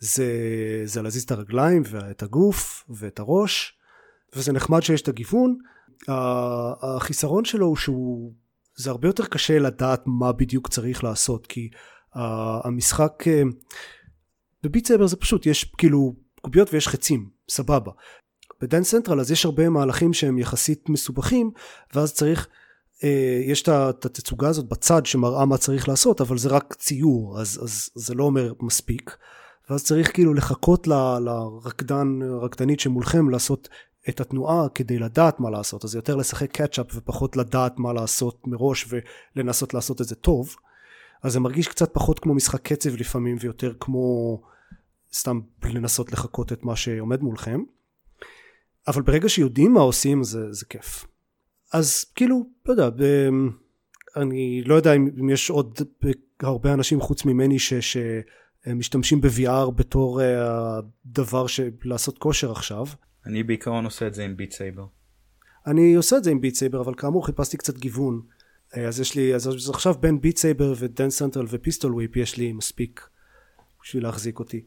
זה, 0.07 0.33
זה 0.85 1.03
להזיז 1.03 1.23
את 1.23 1.31
הרגליים 1.31 1.83
ואת 1.91 2.23
הגוף 2.23 2.85
ואת 2.89 3.19
הראש 3.19 3.79
וזה 4.37 4.53
נחמד 4.53 4.81
שיש 4.81 5.03
את 5.03 5.09
הגיוון 5.09 5.59
החיסרון 6.83 7.45
שלו 7.45 7.67
הוא 7.67 7.77
שהוא 7.77 8.33
זה 8.77 8.91
הרבה 8.91 9.09
יותר 9.09 9.27
קשה 9.27 9.59
לדעת 9.59 10.03
מה 10.07 10.33
בדיוק 10.33 10.69
צריך 10.69 11.05
לעשות 11.05 11.47
כי 11.47 11.71
המשחק 12.65 13.13
uh, 13.23 13.55
ב 14.63 14.67
Beat 14.67 14.87
Saber 14.87 15.07
זה 15.07 15.17
פשוט 15.17 15.47
יש 15.47 15.65
כאילו 15.65 16.15
קוביות 16.41 16.75
ויש 16.75 16.89
חצים 16.89 17.29
סבבה 17.51 17.93
ב 18.61 18.64
Dance 18.64 18.83
Central 18.83 19.21
אז 19.21 19.31
יש 19.31 19.45
הרבה 19.45 19.69
מהלכים 19.69 20.13
שהם 20.13 20.39
יחסית 20.39 20.89
מסובכים 20.89 21.51
ואז 21.95 22.15
צריך 22.15 22.49
אה, 23.05 23.41
יש 23.45 23.63
את 23.63 24.05
התצוגה 24.05 24.49
הזאת 24.49 24.69
בצד 24.69 25.07
שמראה 25.07 25.47
מה 25.47 25.59
צריך 25.59 25.89
לעשות, 25.89 26.21
אבל 26.21 26.39
זה 26.39 26.49
רק 26.49 26.75
ציור, 26.75 27.41
אז, 27.41 27.61
אז 27.63 27.91
זה 27.95 28.15
לא 28.15 28.25
אומר 28.25 28.53
מספיק. 28.61 29.17
ואז 29.71 29.85
צריך 29.85 30.13
כאילו 30.15 30.35
לחכות 30.35 30.87
ל- 30.87 31.19
לרקדן, 31.19 32.23
הרקדנית 32.23 32.81
שמולכם 32.81 33.31
לעשות 33.31 33.69
את 34.09 34.21
התנועה 34.21 34.69
כדי 34.75 34.99
לדעת 34.99 35.41
מה 35.41 35.51
לעשות, 35.51 35.85
אז 35.85 35.95
יותר 35.95 36.17
לשחק 36.17 36.51
catch-up 36.53 36.87
ופחות 36.95 37.37
לדעת 37.37 37.79
מה 37.79 37.93
לעשות 37.93 38.47
מראש 38.47 38.89
ולנסות 39.37 39.75
לעשות 39.75 40.01
את 40.01 40.07
זה 40.07 40.15
טוב. 40.15 40.57
אז 41.23 41.33
זה 41.33 41.41
מרגיש 41.41 41.69
קצת 41.69 41.95
פחות 41.95 42.19
כמו 42.19 42.35
משחק 42.35 42.73
קצב 42.73 42.97
לפעמים 42.97 43.37
ויותר 43.41 43.73
כמו 43.81 44.41
סתם 45.13 45.41
לנסות 45.65 46.13
לחקות 46.13 46.53
את 46.53 46.65
מה 46.65 46.77
שעומד 46.77 47.21
מולכם. 47.21 47.61
אבל 48.89 49.03
ברגע 49.03 49.29
שיודעים 49.29 49.73
מה 49.73 49.81
עושים 49.81 50.25
זה, 50.25 50.53
זה 50.53 50.67
כיף. 50.67 51.07
אז 51.73 52.05
כאילו, 52.15 52.47
לא 52.67 52.73
יודע, 52.73 52.91
ב- 52.91 53.29
אני 54.17 54.63
לא 54.65 54.75
יודע 54.75 54.93
אם, 54.93 55.31
יש 55.31 55.51
עוד 55.51 55.79
הרבה 56.41 56.73
אנשים 56.75 57.01
חוץ 57.01 57.25
ממני 57.25 57.59
ש, 57.59 57.73
שמשתמשים 58.69 59.21
ב-VR 59.21 59.71
בתור 59.71 60.23
אה, 60.23 60.79
הדבר 60.79 61.47
של 61.47 61.71
לעשות 61.85 62.19
כושר 62.19 62.53
עכשיו. 62.53 62.87
אני 63.27 63.43
בעיקרון 63.43 63.85
עושה 63.85 64.07
את 64.07 64.15
זה 64.15 64.25
עם 64.25 64.37
Beat 64.37 64.53
Saber. 64.53 64.87
אני 65.67 65.95
עושה 65.95 66.17
את 66.17 66.25
זה 66.25 66.31
עם 66.31 66.41
Beat 66.41 66.55
Saber 66.55 66.81
אבל 66.81 66.95
כאמור 66.95 67.27
חיפשתי 67.27 67.57
קצת 67.57 67.79
גיוון 67.79 68.21
אה, 68.77 68.89
אז 68.89 69.01
יש 69.01 69.15
לי 69.15 69.35
אז 69.35 69.71
עכשיו 69.71 69.95
בין 69.95 70.21
Beat 70.21 70.37
Saber 70.37 70.75
ו 70.79 70.84
Dance 70.84 71.11
Central 71.11 71.47
ו 71.49 71.55
Pistol 71.55 71.95
Whip 71.95 72.17
יש 72.17 72.37
לי 72.37 72.53
מספיק 72.53 73.09
בשביל 73.83 74.03
להחזיק 74.03 74.39
אותי. 74.39 74.65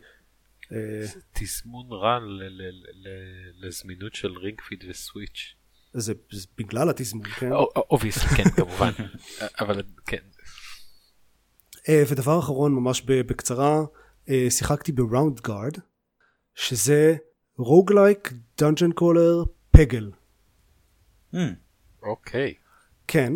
אה, 0.72 1.06
תזמון 1.34 1.88
רע 1.92 2.20
לזמינות 3.62 4.16
של 4.16 4.32
Ring 4.38 4.62
Fit 4.62 4.84
ו 4.90 4.98
Switch. 4.98 5.56
זה, 5.94 6.14
זה 6.32 6.48
בגלל 6.58 6.90
התזמון 6.90 7.26
כן 7.26 7.52
obviously 7.76 8.30
כן 8.30 8.50
כמובן 8.50 8.92
אבל 9.62 9.82
כן 10.06 10.18
ודבר 11.92 12.40
אחרון 12.40 12.74
ממש 12.74 13.02
בקצרה 13.02 13.84
אה, 14.30 14.48
שיחקתי 14.50 14.92
ב 14.92 15.40
Roundguard 15.40 15.74
שזה 16.56 17.16
roguelike 17.58 18.34
dungeon 18.58 18.92
crawler 18.92 19.44
Peggle 19.72 20.12
אוקיי 22.04 22.54
כן 23.08 23.34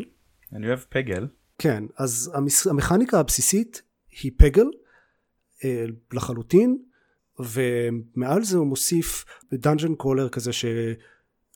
אני 0.56 0.68
אוהב 0.68 0.80
Peggle. 0.90 1.28
כן, 1.58 1.84
אז. 1.98 2.32
המכניקה 2.70 3.20
הבסיסית 3.20 3.82
היא 4.22 4.32
Peggle 4.38 4.66
אה, 5.64 5.86
לחלוטין, 6.14 6.78
ומעל 7.40 8.44
זה 8.44 8.58
הוא 8.58 8.68
מוסיף 8.68 9.26
dungeon 9.54 9.96
crawler 9.96 10.30
כזה 10.30 10.54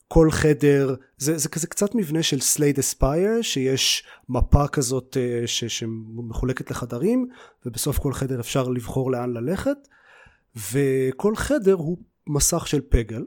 שכל 0.08 0.30
חדר, 0.30 0.94
זה, 1.16 1.38
זה 1.38 1.48
כזה 1.48 1.66
קצת 1.66 1.94
מבנה 1.94 2.22
של 2.22 2.40
Slay 2.40 2.62
the 2.62 2.78
Spire, 2.78 3.42
שיש 3.42 4.04
מפה 4.28 4.68
כזאת 4.68 5.16
אה, 5.16 5.46
ש... 5.46 5.64
שמחולקת 5.64 6.70
לחדרים, 6.70 7.28
ובסוף 7.66 7.98
כל 7.98 8.12
חדר 8.12 8.40
אפשר 8.40 8.68
לבחור 8.68 9.10
לאן 9.10 9.32
ללכת, 9.32 9.88
וכל 10.72 11.36
חדר 11.36 11.74
הוא 11.74 11.98
מסך 12.26 12.66
של 12.66 12.80
Peggle. 12.88 13.24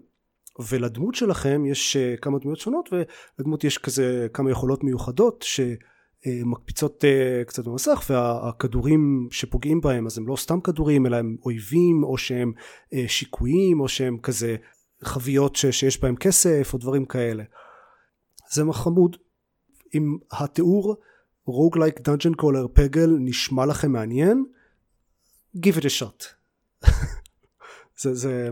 ולדמות 0.70 1.16
שלכם 1.16 1.66
יש 1.66 1.98
אה, 1.98 2.18
כמה 2.18 2.40
דמויות 2.40 2.60
שונות 2.60 2.90
ולדמות 2.92 3.64
יש 3.64 3.78
כזה 3.78 4.28
כמה 4.34 4.52
יכולות 4.52 4.84
מיוחדות 4.84 5.46
שמקפיצות 5.48 7.06
אה, 7.06 7.44
קצת 7.48 7.66
במסך 7.66 8.04
והכדורים 8.10 9.28
שפוגעים 9.32 9.82
בהם 9.82 10.06
אז 10.06 10.18
הם 10.18 10.28
לא 10.28 10.36
סתם 10.36 10.62
כדורים 10.62 11.06
אלא 11.06 11.16
הם 11.16 11.38
אויבים 11.46 12.04
או 12.04 12.18
שהם 12.18 12.54
שיקויים 13.08 13.80
או 13.80 13.88
שהם 13.88 14.18
כזה 14.18 14.56
חביות 15.04 15.56
ש- 15.56 15.66
שיש 15.66 16.02
בהם 16.02 16.16
כסף 16.16 16.70
או 16.74 16.78
דברים 16.78 17.06
כאלה. 17.06 17.44
זה 18.52 18.64
חמוד. 18.74 19.18
אם 19.94 20.18
התיאור 20.32 20.96
roguelike 21.46 22.00
dungeon 22.02 22.34
crawler 22.34 22.66
Peggle 22.74 23.10
נשמע 23.20 23.66
לכם 23.66 23.92
מעניין 23.92 24.46
give 25.58 25.76
it 25.78 25.84
a 25.84 26.02
shot. 26.02 26.26
זה, 28.02 28.14
זה 28.14 28.50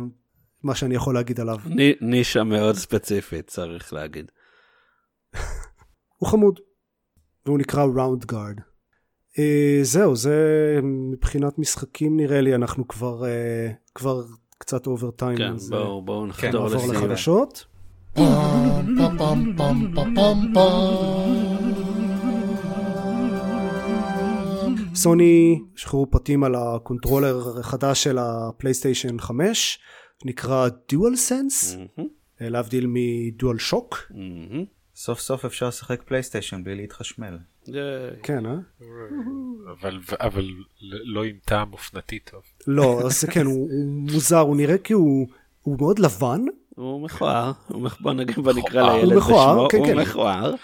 מה 0.63 0.75
שאני 0.75 0.95
יכול 0.95 1.13
להגיד 1.15 1.39
עליו. 1.39 1.57
ני- 1.65 1.93
נישה 2.01 2.43
מאוד 2.43 2.75
ספציפית, 2.75 3.47
צריך 3.47 3.93
להגיד. 3.93 4.31
הוא 6.17 6.29
חמוד. 6.29 6.59
והוא 7.45 7.59
נקרא 7.59 7.83
Roundguard. 7.83 8.59
Uh, 9.33 9.41
זהו, 9.83 10.15
זה 10.15 10.35
מבחינת 10.83 11.59
משחקים 11.59 12.17
נראה 12.17 12.41
לי, 12.41 12.55
אנחנו 12.55 12.87
כבר, 12.87 13.23
uh, 13.23 13.73
כבר 13.95 14.23
קצת 14.59 14.87
overtime. 14.87 15.37
כן, 15.37 15.53
אז, 15.53 15.69
בואו 15.69 16.01
בואו 16.01 16.25
נחדור 16.27 16.69
נעבור 16.69 16.87
לסיום. 16.87 16.95
לחדשות. 16.95 17.65
סוני 24.95 25.59
שחררו 25.75 26.11
פרטים 26.11 26.43
על 26.43 26.55
ה 26.55 26.65
controller 26.65 27.59
החדש 27.59 28.03
של 28.03 28.17
הפלייסטיישן 28.17 29.19
5, 29.19 29.79
נקרא 30.25 30.67
DualSense, 30.91 31.77
להבדיל 32.41 32.85
מ 32.87 33.57
DualShock. 33.57 34.11
סוף 34.95 35.19
סוף 35.19 35.45
אפשר 35.45 35.67
לשחק 35.67 36.03
פלייסטיישן 36.03 36.63
בלי 36.63 36.75
להתחשמל. 36.75 37.37
כן, 38.23 38.45
אה? 38.45 38.55
אבל 39.71 39.99
אבל 40.19 40.45
לא 40.81 41.23
עם 41.23 41.35
טעם 41.45 41.73
אופנתי 41.73 42.19
טוב. 42.19 42.41
לא, 42.67 43.01
אז 43.05 43.23
כן, 43.23 43.45
הוא, 43.45 43.69
הוא 43.71 44.11
מוזר, 44.11 44.39
הוא 44.39 44.55
נראה 44.55 44.77
כי 44.77 44.93
הוא, 44.93 45.27
הוא 45.61 45.77
מאוד 45.79 45.99
לבן, 45.99 46.41
הוא 46.75 47.01
מכוער, 47.01 47.51
בוא 47.99 48.13
נגיד 48.13 48.35
בוא 48.35 48.53
נקרא. 48.53 48.93
לילד 48.93 49.11
הוא 49.11 49.21
מכוער, 49.21 49.55
בשמו, 49.55 49.69
כן, 49.69 49.77
הוא 49.77 49.85
כן. 49.85 49.97
מכוער. 49.99 50.55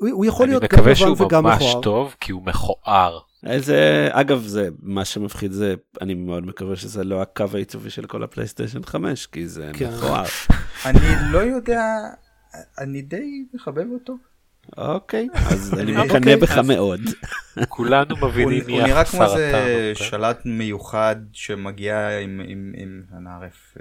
הוא, 0.00 0.08
הוא 0.10 0.26
יכול 0.26 0.44
אני 0.44 0.52
להיות 0.52 0.62
גם 0.62 0.66
מקווה 0.66 0.90
לבן 0.90 0.94
שהוא 0.94 1.26
וגם 1.26 1.44
ממש 1.44 1.62
מכוער. 1.62 1.82
טוב 1.82 2.14
כי 2.20 2.32
הוא 2.32 2.42
מכוער. 2.42 3.18
איזה, 3.46 4.08
אגב, 4.10 4.42
זה, 4.42 4.68
מה 4.82 5.04
שמפחיד 5.04 5.52
זה, 5.52 5.74
אני 6.00 6.14
מאוד 6.14 6.46
מקווה 6.46 6.76
שזה 6.76 7.04
לא 7.04 7.22
הקו 7.22 7.44
העיצובי 7.54 7.90
של 7.90 8.06
כל 8.06 8.22
הפלייסטיישן 8.22 8.82
5, 8.82 9.26
כי 9.26 9.48
זה 9.48 9.70
כן. 9.74 9.90
מכוער. 9.94 10.24
אני 10.86 11.32
לא 11.32 11.38
יודע, 11.38 11.82
אני 12.78 13.02
די 13.02 13.44
מחבב 13.54 13.86
אותו. 13.92 14.14
אוקיי, 14.76 15.28
אז 15.34 15.74
אני 15.78 15.96
אוקיי, 15.96 16.18
מקנא 16.18 16.36
בך 16.36 16.50
אז- 16.58 16.66
מאוד. 16.68 17.00
כולנו 17.68 18.16
מבינים 18.16 18.62
הוא 18.68 18.82
נראה 18.82 19.04
כמו 19.04 19.22
איזה. 19.24 19.46
אוקיי? 19.58 19.94
שלט 19.94 20.40
מיוחד 20.44 21.16
שמגיע 21.32 22.18
עם- 22.18 22.40
הנערף. 23.10 23.74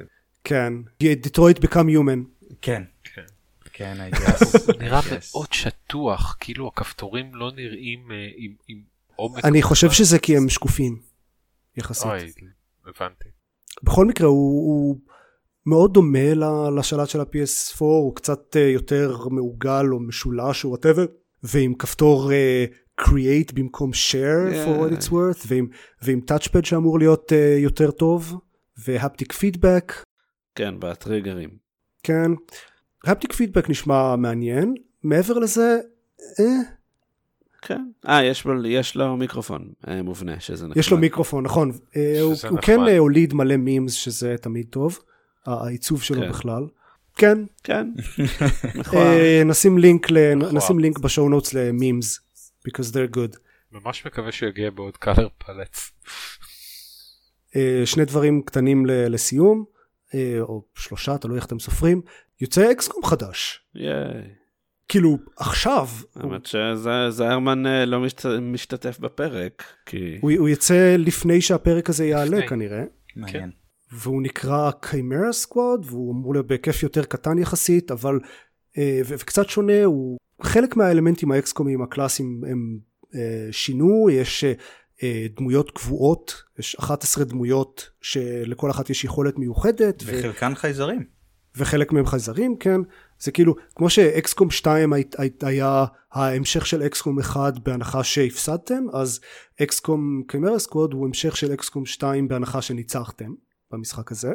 כן, 0.43 0.73
דיטרויט 0.99 1.59
בקאם 1.59 1.89
יומן. 1.89 2.23
כן. 2.61 2.83
כן. 3.03 3.21
כן, 3.73 3.97
I 4.11 4.15
guess. 4.15 4.45
הוא 4.67 4.81
נראה. 4.81 4.99
מאוד 5.33 5.47
שטוח 5.53 6.37
כאילו 6.39 6.67
הכפתורים 6.67 7.35
לא 7.35 7.51
נראים 7.55 8.11
אה, 8.11 8.27
עם 8.67 8.81
עומק. 9.15 9.45
אני 9.45 9.61
חושב 9.61 9.91
שזה 9.91 10.19
כי 10.19 10.37
הם 10.37 10.49
שקופים, 10.49 10.99
יחסית. 11.77 12.05
אוי, 12.11 12.31
הבנתי. 12.87 13.29
בכל 13.83 14.05
מקרה, 14.05 14.27
הוא 14.27 14.97
מאוד 15.65 15.93
דומה 15.93 16.33
לשלט 16.77 17.09
של 17.09 17.19
ה-PS4, 17.21 17.79
הוא 17.79 18.15
קצת 18.15 18.55
אה, 18.57 18.61
יותר 18.61 19.17
מעוגל 19.31 19.85
או 19.91 19.99
משולש 19.99 20.63
או 20.63 20.69
whatever, 20.69 21.05
ועם 21.43 21.73
כפתור 21.73 22.31
אה, 22.31 22.65
create 23.01 23.53
במקום 23.53 23.91
share 23.91 24.51
Yeah. 24.53 24.67
for 24.67 24.81
what 24.81 24.97
it's 24.99 25.09
worth, 25.09 25.45
ועם, 25.47 25.67
ועם 26.01 26.21
touchpad 26.31 26.65
שאמור 26.65 26.99
להיות 26.99 27.33
אה, 27.33 27.57
יותר 27.59 27.91
טוב, 27.91 28.35
ו 28.85 28.92
haptic 28.92 29.33
feedback. 29.33 30.03
כן, 30.55 30.75
בטריגרים. 30.79 31.49
כן, 32.03 32.31
haptic 33.05 33.33
feedback 33.33 33.69
נשמע 33.69 34.15
מעניין, 34.15 34.73
מעבר 35.03 35.39
לזה, 35.39 35.79
אה, 36.39 36.45
כן. 37.61 37.85
אה, 38.07 38.23
יש 38.23 38.45
יש 38.65 38.95
לו 38.95 39.17
מיקרופון 39.17 39.71
אה, 39.87 40.01
מובנה, 40.01 40.39
שזה 40.39 40.65
נחמד. 40.67 40.77
יש 40.77 40.91
לו 40.91 40.97
מיקרופון, 40.97 41.43
נכון, 41.43 41.71
אה, 41.95 42.21
הוא, 42.21 42.33
הוא. 42.49 42.59
כן 42.61 42.79
הוליד 42.97 43.33
מלא 43.33 43.57
מימס 43.57 43.93
שזה 43.93 44.35
תמיד 44.41 44.65
טוב, 44.69 44.99
העיצוב 45.45 46.01
שלו 46.03 46.21
כן. 46.21 46.29
בכלל. 46.29 46.63
כן, 47.15 47.37
כן. 47.63 47.87
אה, 48.93 49.41
נשים 49.45 49.77
לינק, 49.77 50.11
ל-. 50.11 50.35
נשים 50.35 50.79
לינק 50.79 50.99
בשואו 50.99 51.29
נוטס 51.29 51.53
למימס, 51.53 52.19
because 52.67 52.91
they're 52.93 53.15
good. 53.15 53.37
ממש 53.71 54.05
מקווה 54.05 54.31
שהוא 54.31 54.49
יגיע 54.49 54.69
בעוד 54.69 54.97
קלר 54.97 55.27
פלץ. 55.37 55.91
אה, 57.55 57.81
שני 57.85 58.05
דברים 58.05 58.41
קטנים 58.41 58.85
לסיום, 58.85 59.65
אה, 60.15 60.37
או 60.41 60.63
שלושה, 60.75 61.17
תלוי 61.17 61.35
איך 61.37 61.45
אתם 61.45 61.59
סופרים, 61.59 62.01
יוצא 62.41 62.71
אקסקום 62.71 63.05
חדש. 63.05 63.59
ייי. 63.75 64.23
כאילו, 64.87 65.17
עכשיו, 65.37 65.87
האמת 66.15 66.45
שזיירמן 66.45 67.65
אה, 67.67 67.85
לא 67.85 67.99
משת- 67.99 68.25
משתתף 68.41 68.99
בפרק, 68.99 69.63
כי... 69.85 70.17
הוא, 70.21 70.49
יצא 70.49 70.95
לפני 70.99 71.41
שהפרק 71.41 71.89
הזה 71.89 72.05
יעלה. 72.05 72.47
כנראה. 72.47 72.83
מעניין. 73.15 73.51
והוא 73.91 74.21
נקרא 74.21 74.71
קיימרה 74.79 75.33
סקוואד 75.33 75.85
והוא 75.85 76.13
אמור 76.13 76.33
להיות 76.33 76.47
בהיקף 76.47 76.83
יותר 76.83 77.03
קטן 77.03 77.37
יחסית 77.37 77.91
אבל 77.91 78.19
אה, 78.77 79.01
ו- 79.05 79.15
וקצת 79.17 79.49
שונה 79.49 79.83
הוא 79.83 80.17
חלק 80.41 80.75
מהאלמנטים 80.75 81.31
האקסקומיים 81.31 81.81
הקלאסיים 81.81 82.43
הם 82.47 82.79
אה, 83.15 83.47
שינו 83.51 84.09
יש 84.09 84.43
אה, 85.03 85.25
דמויות 85.35 85.71
קבועות 85.71 86.43
יש 86.59 86.75
11 86.75 87.23
דמויות 87.23 87.89
שלכל 88.01 88.71
אחת 88.71 88.89
יש 88.89 89.03
יכולת 89.03 89.39
מיוחדת 89.39 90.03
ו- 90.05 90.19
וחלקן 90.19 90.55
חייזרים. 90.55 91.03
וחלק 91.55 91.91
מהם 91.91 92.05
חייזרים, 92.05 92.55
כן, 92.57 92.81
זה 93.19 93.31
כאילו, 93.31 93.55
כמו 93.75 93.89
שאקסקום 93.89 94.51
2 94.51 94.93
הי, 94.93 95.03
הי, 95.17 95.29
היה 95.41 95.85
ההמשך 96.11 96.65
של 96.65 96.83
אקסקום 96.83 97.19
1 97.19 97.59
בהנחה 97.63 98.03
שהפסדתם, 98.03 98.83
אז 98.93 99.19
אקסקום 99.61 100.23
קיימרה 100.27 100.59
סקווד 100.59 100.93
הוא 100.93 101.05
המשך 101.05 101.37
של 101.37 101.53
אקסקום 101.53 101.85
2 101.85 102.27
בהנחה 102.27 102.61
שניצחתם 102.61 103.31
במשחק 103.71 104.11
הזה. 104.11 104.33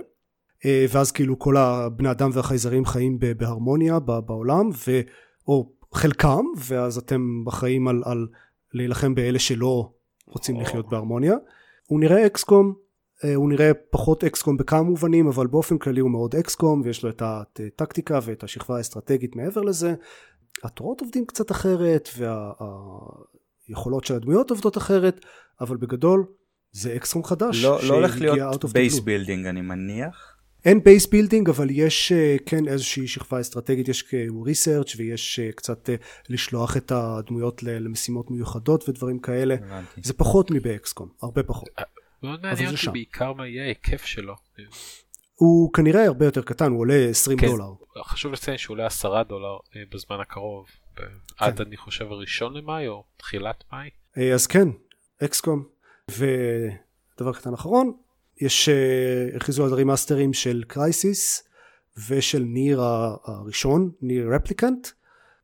אה, 0.65 0.87
ואז 0.89 1.13
כאילו 1.13 1.39
כל 1.39 1.57
הבני 1.57 2.11
אדם 2.11 2.31
והחייזרים 2.33 2.85
חיים 2.85 3.19
בהרמוניה 3.37 3.99
בעולם, 3.99 4.71
ו, 4.89 5.01
או 5.49 5.73
חלקם, 5.95 6.45
ואז 6.59 6.99
אתם 6.99 7.45
אחראים 7.49 7.89
על, 7.89 8.03
על 8.05 8.27
להילחם 8.73 9.15
באלה 9.15 9.39
שלא 9.39 9.93
רוצים 10.27 10.61
לחיות 10.61 10.89
בהרמוניה. 10.89 11.35
הוא 11.87 12.01
נראה 12.01 12.27
XCOM, 12.27 12.75
אה, 13.25 13.35
הוא 13.35 13.49
נראה 13.49 13.75
פחות 13.91 14.25
XCOM 14.25 14.57
בכמה 14.57 14.83
מובנים, 14.83 15.29
אבל 15.29 15.47
באופן 15.47 15.79
כללי 15.79 16.01
הוא 16.01 16.11
מאוד 16.11 16.35
XCOM, 16.35 16.83
ויש 16.85 17.05
לו 17.05 17.11
את 17.11 17.23
הטקטיקה 17.25 18.19
ואת 18.23 18.45
השכבה 18.45 18.77
האסטרטגית 18.77 19.37
מעבר 19.37 19.61
לזה. 19.61 19.95
התורות 20.65 21.01
עובדים 21.01 21.27
קצת 21.27 21.51
אחרת, 21.51 22.09
והיכולות 23.69 24.05
של 24.05 24.15
הדמויות 24.15 24.51
עובדות 24.51 24.77
אחרת, 24.77 25.25
אבל 25.61 25.77
בגדול 25.77 26.27
זה 26.73 26.97
XCOM 26.97 27.25
חדש. 27.25 27.65
לא, 27.65 27.79
לא 27.89 27.95
הולך 27.95 28.21
להיות 28.21 28.65
base 28.65 29.01
building 29.01 29.47
אני 29.47 29.61
מניח. 29.61 30.37
אין 30.65 30.83
base 30.85 31.07
building 31.07 31.49
אבל 31.49 31.69
יש 31.71 32.13
אה, 32.13 32.37
כן 32.47 32.69
איזושהי 32.69 33.09
שכבה 33.09 33.41
אסטרטגית 33.41 33.89
יש 33.89 34.15
research 34.45 34.97
ויש 34.97 35.39
אה, 35.39 35.53
קצת 35.53 35.91
לשלוח 36.29 36.77
את 36.77 36.93
הדמויות 36.93 37.63
למשימות 37.63 38.31
מיוחדות 38.31 38.89
ודברים 38.89 39.19
כאלה 39.19 39.55
הבנתי. 39.55 40.01
זה 40.05 40.13
פחות 40.15 40.51
מב 40.51 40.70
XCOM 40.70 41.09
הרבה 41.23 41.43
פחות. 41.43 41.69
מאוד 42.23 42.43
מעניין 42.43 42.75
אותי 42.75 42.89
בעיקר 42.93 43.33
מה 43.33 43.47
יהיה 43.47 43.65
ההיקף 43.65 44.05
שלו. 44.05 44.35
הוא 45.35 45.73
כנראה 45.73 46.07
הרבה 46.07 46.25
יותר 46.25 46.43
קטן, 46.43 46.71
הוא 46.71 46.81
עולה 46.81 47.07
20 47.11 47.39
כן, 47.39 47.47
דולר. 47.47 47.73
חשוב 48.05 48.33
לציין 48.33 48.59
שהוא 48.59 48.75
עולה 48.75 48.87
10 48.87 49.23
דולר 49.23 49.57
אה, 49.77 49.83
בזמן 49.93 50.21
הקרוב, 50.21 50.67
כן. 50.97 51.05
עד 51.39 51.61
אני 51.61 51.77
חושב 51.77 52.13
הראשון 52.13 52.57
למאי 52.57 52.89
או 52.89 53.05
תחילת 53.17 53.65
מאי. 53.73 53.91
אה, 54.19 54.35
אז 54.35 54.47
כן, 54.47 54.69
XCOM. 55.25 55.65
ודבר 56.11 57.33
קטן 57.33 57.55
אחרון, 57.55 57.93
יש, 58.41 58.69
אה, 58.69 59.37
הכריזו 59.37 59.65
על 59.65 59.75
רימאסטרים 59.75 60.33
של 60.33 60.63
Crysis 60.67 61.43
ושל 62.09 62.43
Nier 62.43 62.81
הראשון, 63.25 63.91
Nier 64.03 64.35
Replicant, 64.35 64.89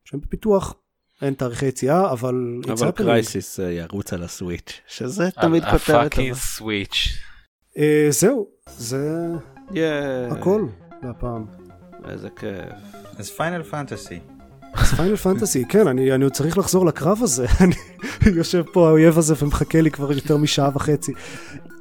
שהם 0.05 0.19
בפיתוח 0.19 0.75
אין 1.21 1.33
תאריכי 1.33 1.65
יציאה, 1.65 2.11
אבל... 2.11 2.61
אבל 2.71 2.91
Crysis 2.91 3.59
אה, 3.59 3.71
ירוץ 3.71 4.13
על 4.13 4.23
ה 4.23 4.30
Switch, 4.30 4.81
שזה 4.87 5.31
תמיד 5.31 5.63
כותרת. 5.63 6.05
ה 6.05 6.09
fucking 6.09 6.33
Switch. 6.33 7.07
אה, 7.77 8.07
זהו, 8.09 8.47
זה 8.65 9.27
הכל 10.31 10.67
להפעם. 11.03 11.45
איזה 12.09 12.29
כיף. 12.29 12.49
אז 13.17 13.29
Final 13.29 13.63
Fantasy. 13.63 14.19
אז 14.73 14.93
Final 14.93 15.15
Fantasy, 15.15 15.65
כן, 15.65 15.87
אני, 15.87 16.11
אני 16.15 16.23
עוד 16.23 16.33
צריך 16.33 16.57
לחזור 16.57 16.85
לקרב 16.85 17.17
הזה, 17.21 17.45
יושב 18.37 18.63
פה 18.71 18.87
האויב 18.87 19.17
הזה 19.17 19.33
ומחכה 19.41 19.81
לי 19.81 19.91
כבר 19.91 20.11
יותר 20.11 20.37
משעה 20.37 20.69
וחצי. 20.73 21.13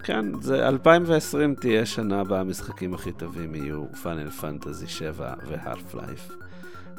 כן, 0.03 0.25
זה 0.41 0.69
2020 0.69 1.55
תהיה 1.55 1.87
שנה 1.87 2.25
בה 2.25 2.41
המשחקים 2.41 2.95
הכי 2.95 3.13
טובים 3.13 3.55
יהיו 3.55 3.85
Final 4.03 4.31
Fantasy 4.31 4.87
7 4.87 5.35
ו 5.49 5.95
Half-Life. 5.95 6.29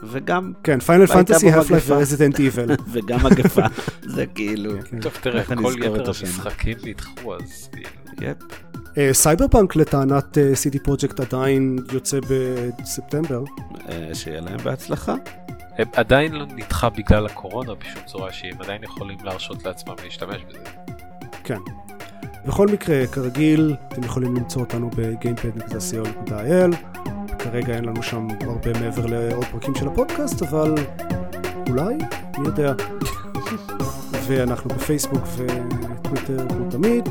וגם... 0.04 0.54
כן, 0.64 0.80
Final 0.80 1.06
Fantasy, 1.06 1.52
Half-Life 1.52 1.84
ו 1.88 1.93
Resident 1.93 2.40
Evil. 2.40 2.72
וגם 2.92 3.20
מגפה, 3.24 3.62
זה 4.06 4.26
כאילו... 4.26 4.72
כן. 4.90 5.00
טוב, 5.00 5.14
תראה, 5.22 5.44
כל 5.44 5.74
יתר 5.78 6.12
המשחקים 6.22 6.78
נדחו, 6.84 7.36
אז 7.36 7.70
כאילו... 7.72 7.90
yep. 8.22 8.38
Cyberpunk 9.12 9.76
לטענת 9.76 10.38
CD 10.54 10.80
Projekt 10.80 11.20
עדיין 11.20 11.80
יוצא 11.92 12.20
בספטמבר. 12.20 13.44
אה, 13.90 14.10
שיהיה 14.14 14.42
להם 14.42 14.58
בהצלחה. 14.64 15.16
הם 15.78 15.88
עדיין 15.96 16.32
לא 16.32 16.46
נדחה 16.46 16.90
בגלל 16.90 17.26
הקורונה 17.26 17.74
בשום 17.74 18.04
צורה 18.06 18.34
שהם 18.34 18.62
עדיין 18.62 18.84
יכולים 18.84 19.18
להרשות 19.24 19.66
לעצמם 19.66 19.94
להשתמש 20.04 20.42
בזה. 20.50 20.60
כן. 21.44 21.60
בכל 22.46 22.68
מקרה, 22.68 23.08
כרגיל, 23.08 23.76
אתם 23.88 24.04
יכולים 24.04 24.36
למצוא 24.36 24.62
אותנו 24.62 24.90
ב-gamepad.co.il 24.90 26.76
כרגע 27.40 27.76
אין 27.76 27.86
לנו 27.86 28.04
שם 28.04 28.28
הרבה 28.42 28.80
מעבר 28.80 29.06
לעוד 29.06 29.46
פרקים 29.46 29.76
של 29.76 29.88
הפודקאסט, 29.88 30.42
אבל 30.42 30.76
אולי, 31.70 31.96
מי 32.38 32.48
יודע. 32.48 32.74
ואנחנו 34.28 34.70
בפייסבוק 34.70 35.24
וטוויטר 35.38 36.48
כמו 36.50 36.72
תמיד, 36.72 37.10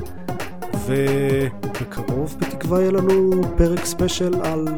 ובקרוב 0.86 2.36
בתקווה 2.38 2.80
יהיה 2.80 2.90
לנו 2.90 3.30
פרק 3.56 3.84
special 3.84 4.34
על 4.44 4.68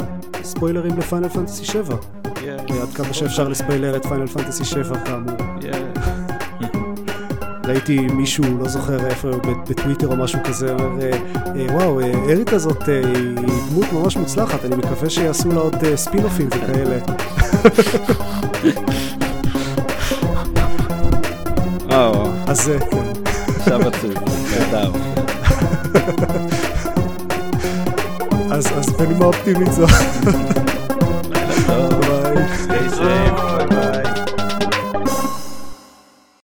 ספוילרים 0.43 0.99
ל 0.99 1.03
Final 1.03 1.28
Fantasy 1.28 1.64
7. 1.64 1.97
עד 2.71 2.95
כמה 2.95 3.15
שאפשר 3.15 3.49
לספיילר 3.49 3.97
את 3.97 4.07
Final 4.07 4.26
Fantasy 4.26 4.64
7 4.65 4.99
כאמור. 5.05 5.37
ראיתי 7.65 7.99
מישהו, 7.99 8.45
לא 8.59 8.69
זוכר 8.69 9.07
איפה, 9.07 9.29
בטוויטר 9.69 10.09
או 10.09 10.17
משהו 10.17 10.39
כזה, 10.45 10.73
אומר, 10.73 11.03
אה, 11.03 11.11
אה, 11.57 11.67
וואו, 11.75 12.01
אה, 12.01 12.12
אריק 12.31 12.53
הזאת 12.53 12.89
היא 12.89 13.37
דמות 13.71 13.93
ממש 13.93 14.17
מוצלחת, 14.17 14.65
אני 14.65 14.77
מקווה 14.77 15.11
שיעשו 15.11 15.49
לה 15.49 15.61
עוד 15.61 15.77
ספינופים 15.95 16.49
וכאלה. 16.49 16.99
אז 22.47 22.71
כן. 22.91 22.99
עכשיו 23.57 23.89
עצוב, 23.89 24.15
נהדר. 24.51 24.93
אז 28.55 28.91
בנימה 28.99 29.25
אופטימית 29.25 29.73
זו. 29.73 29.87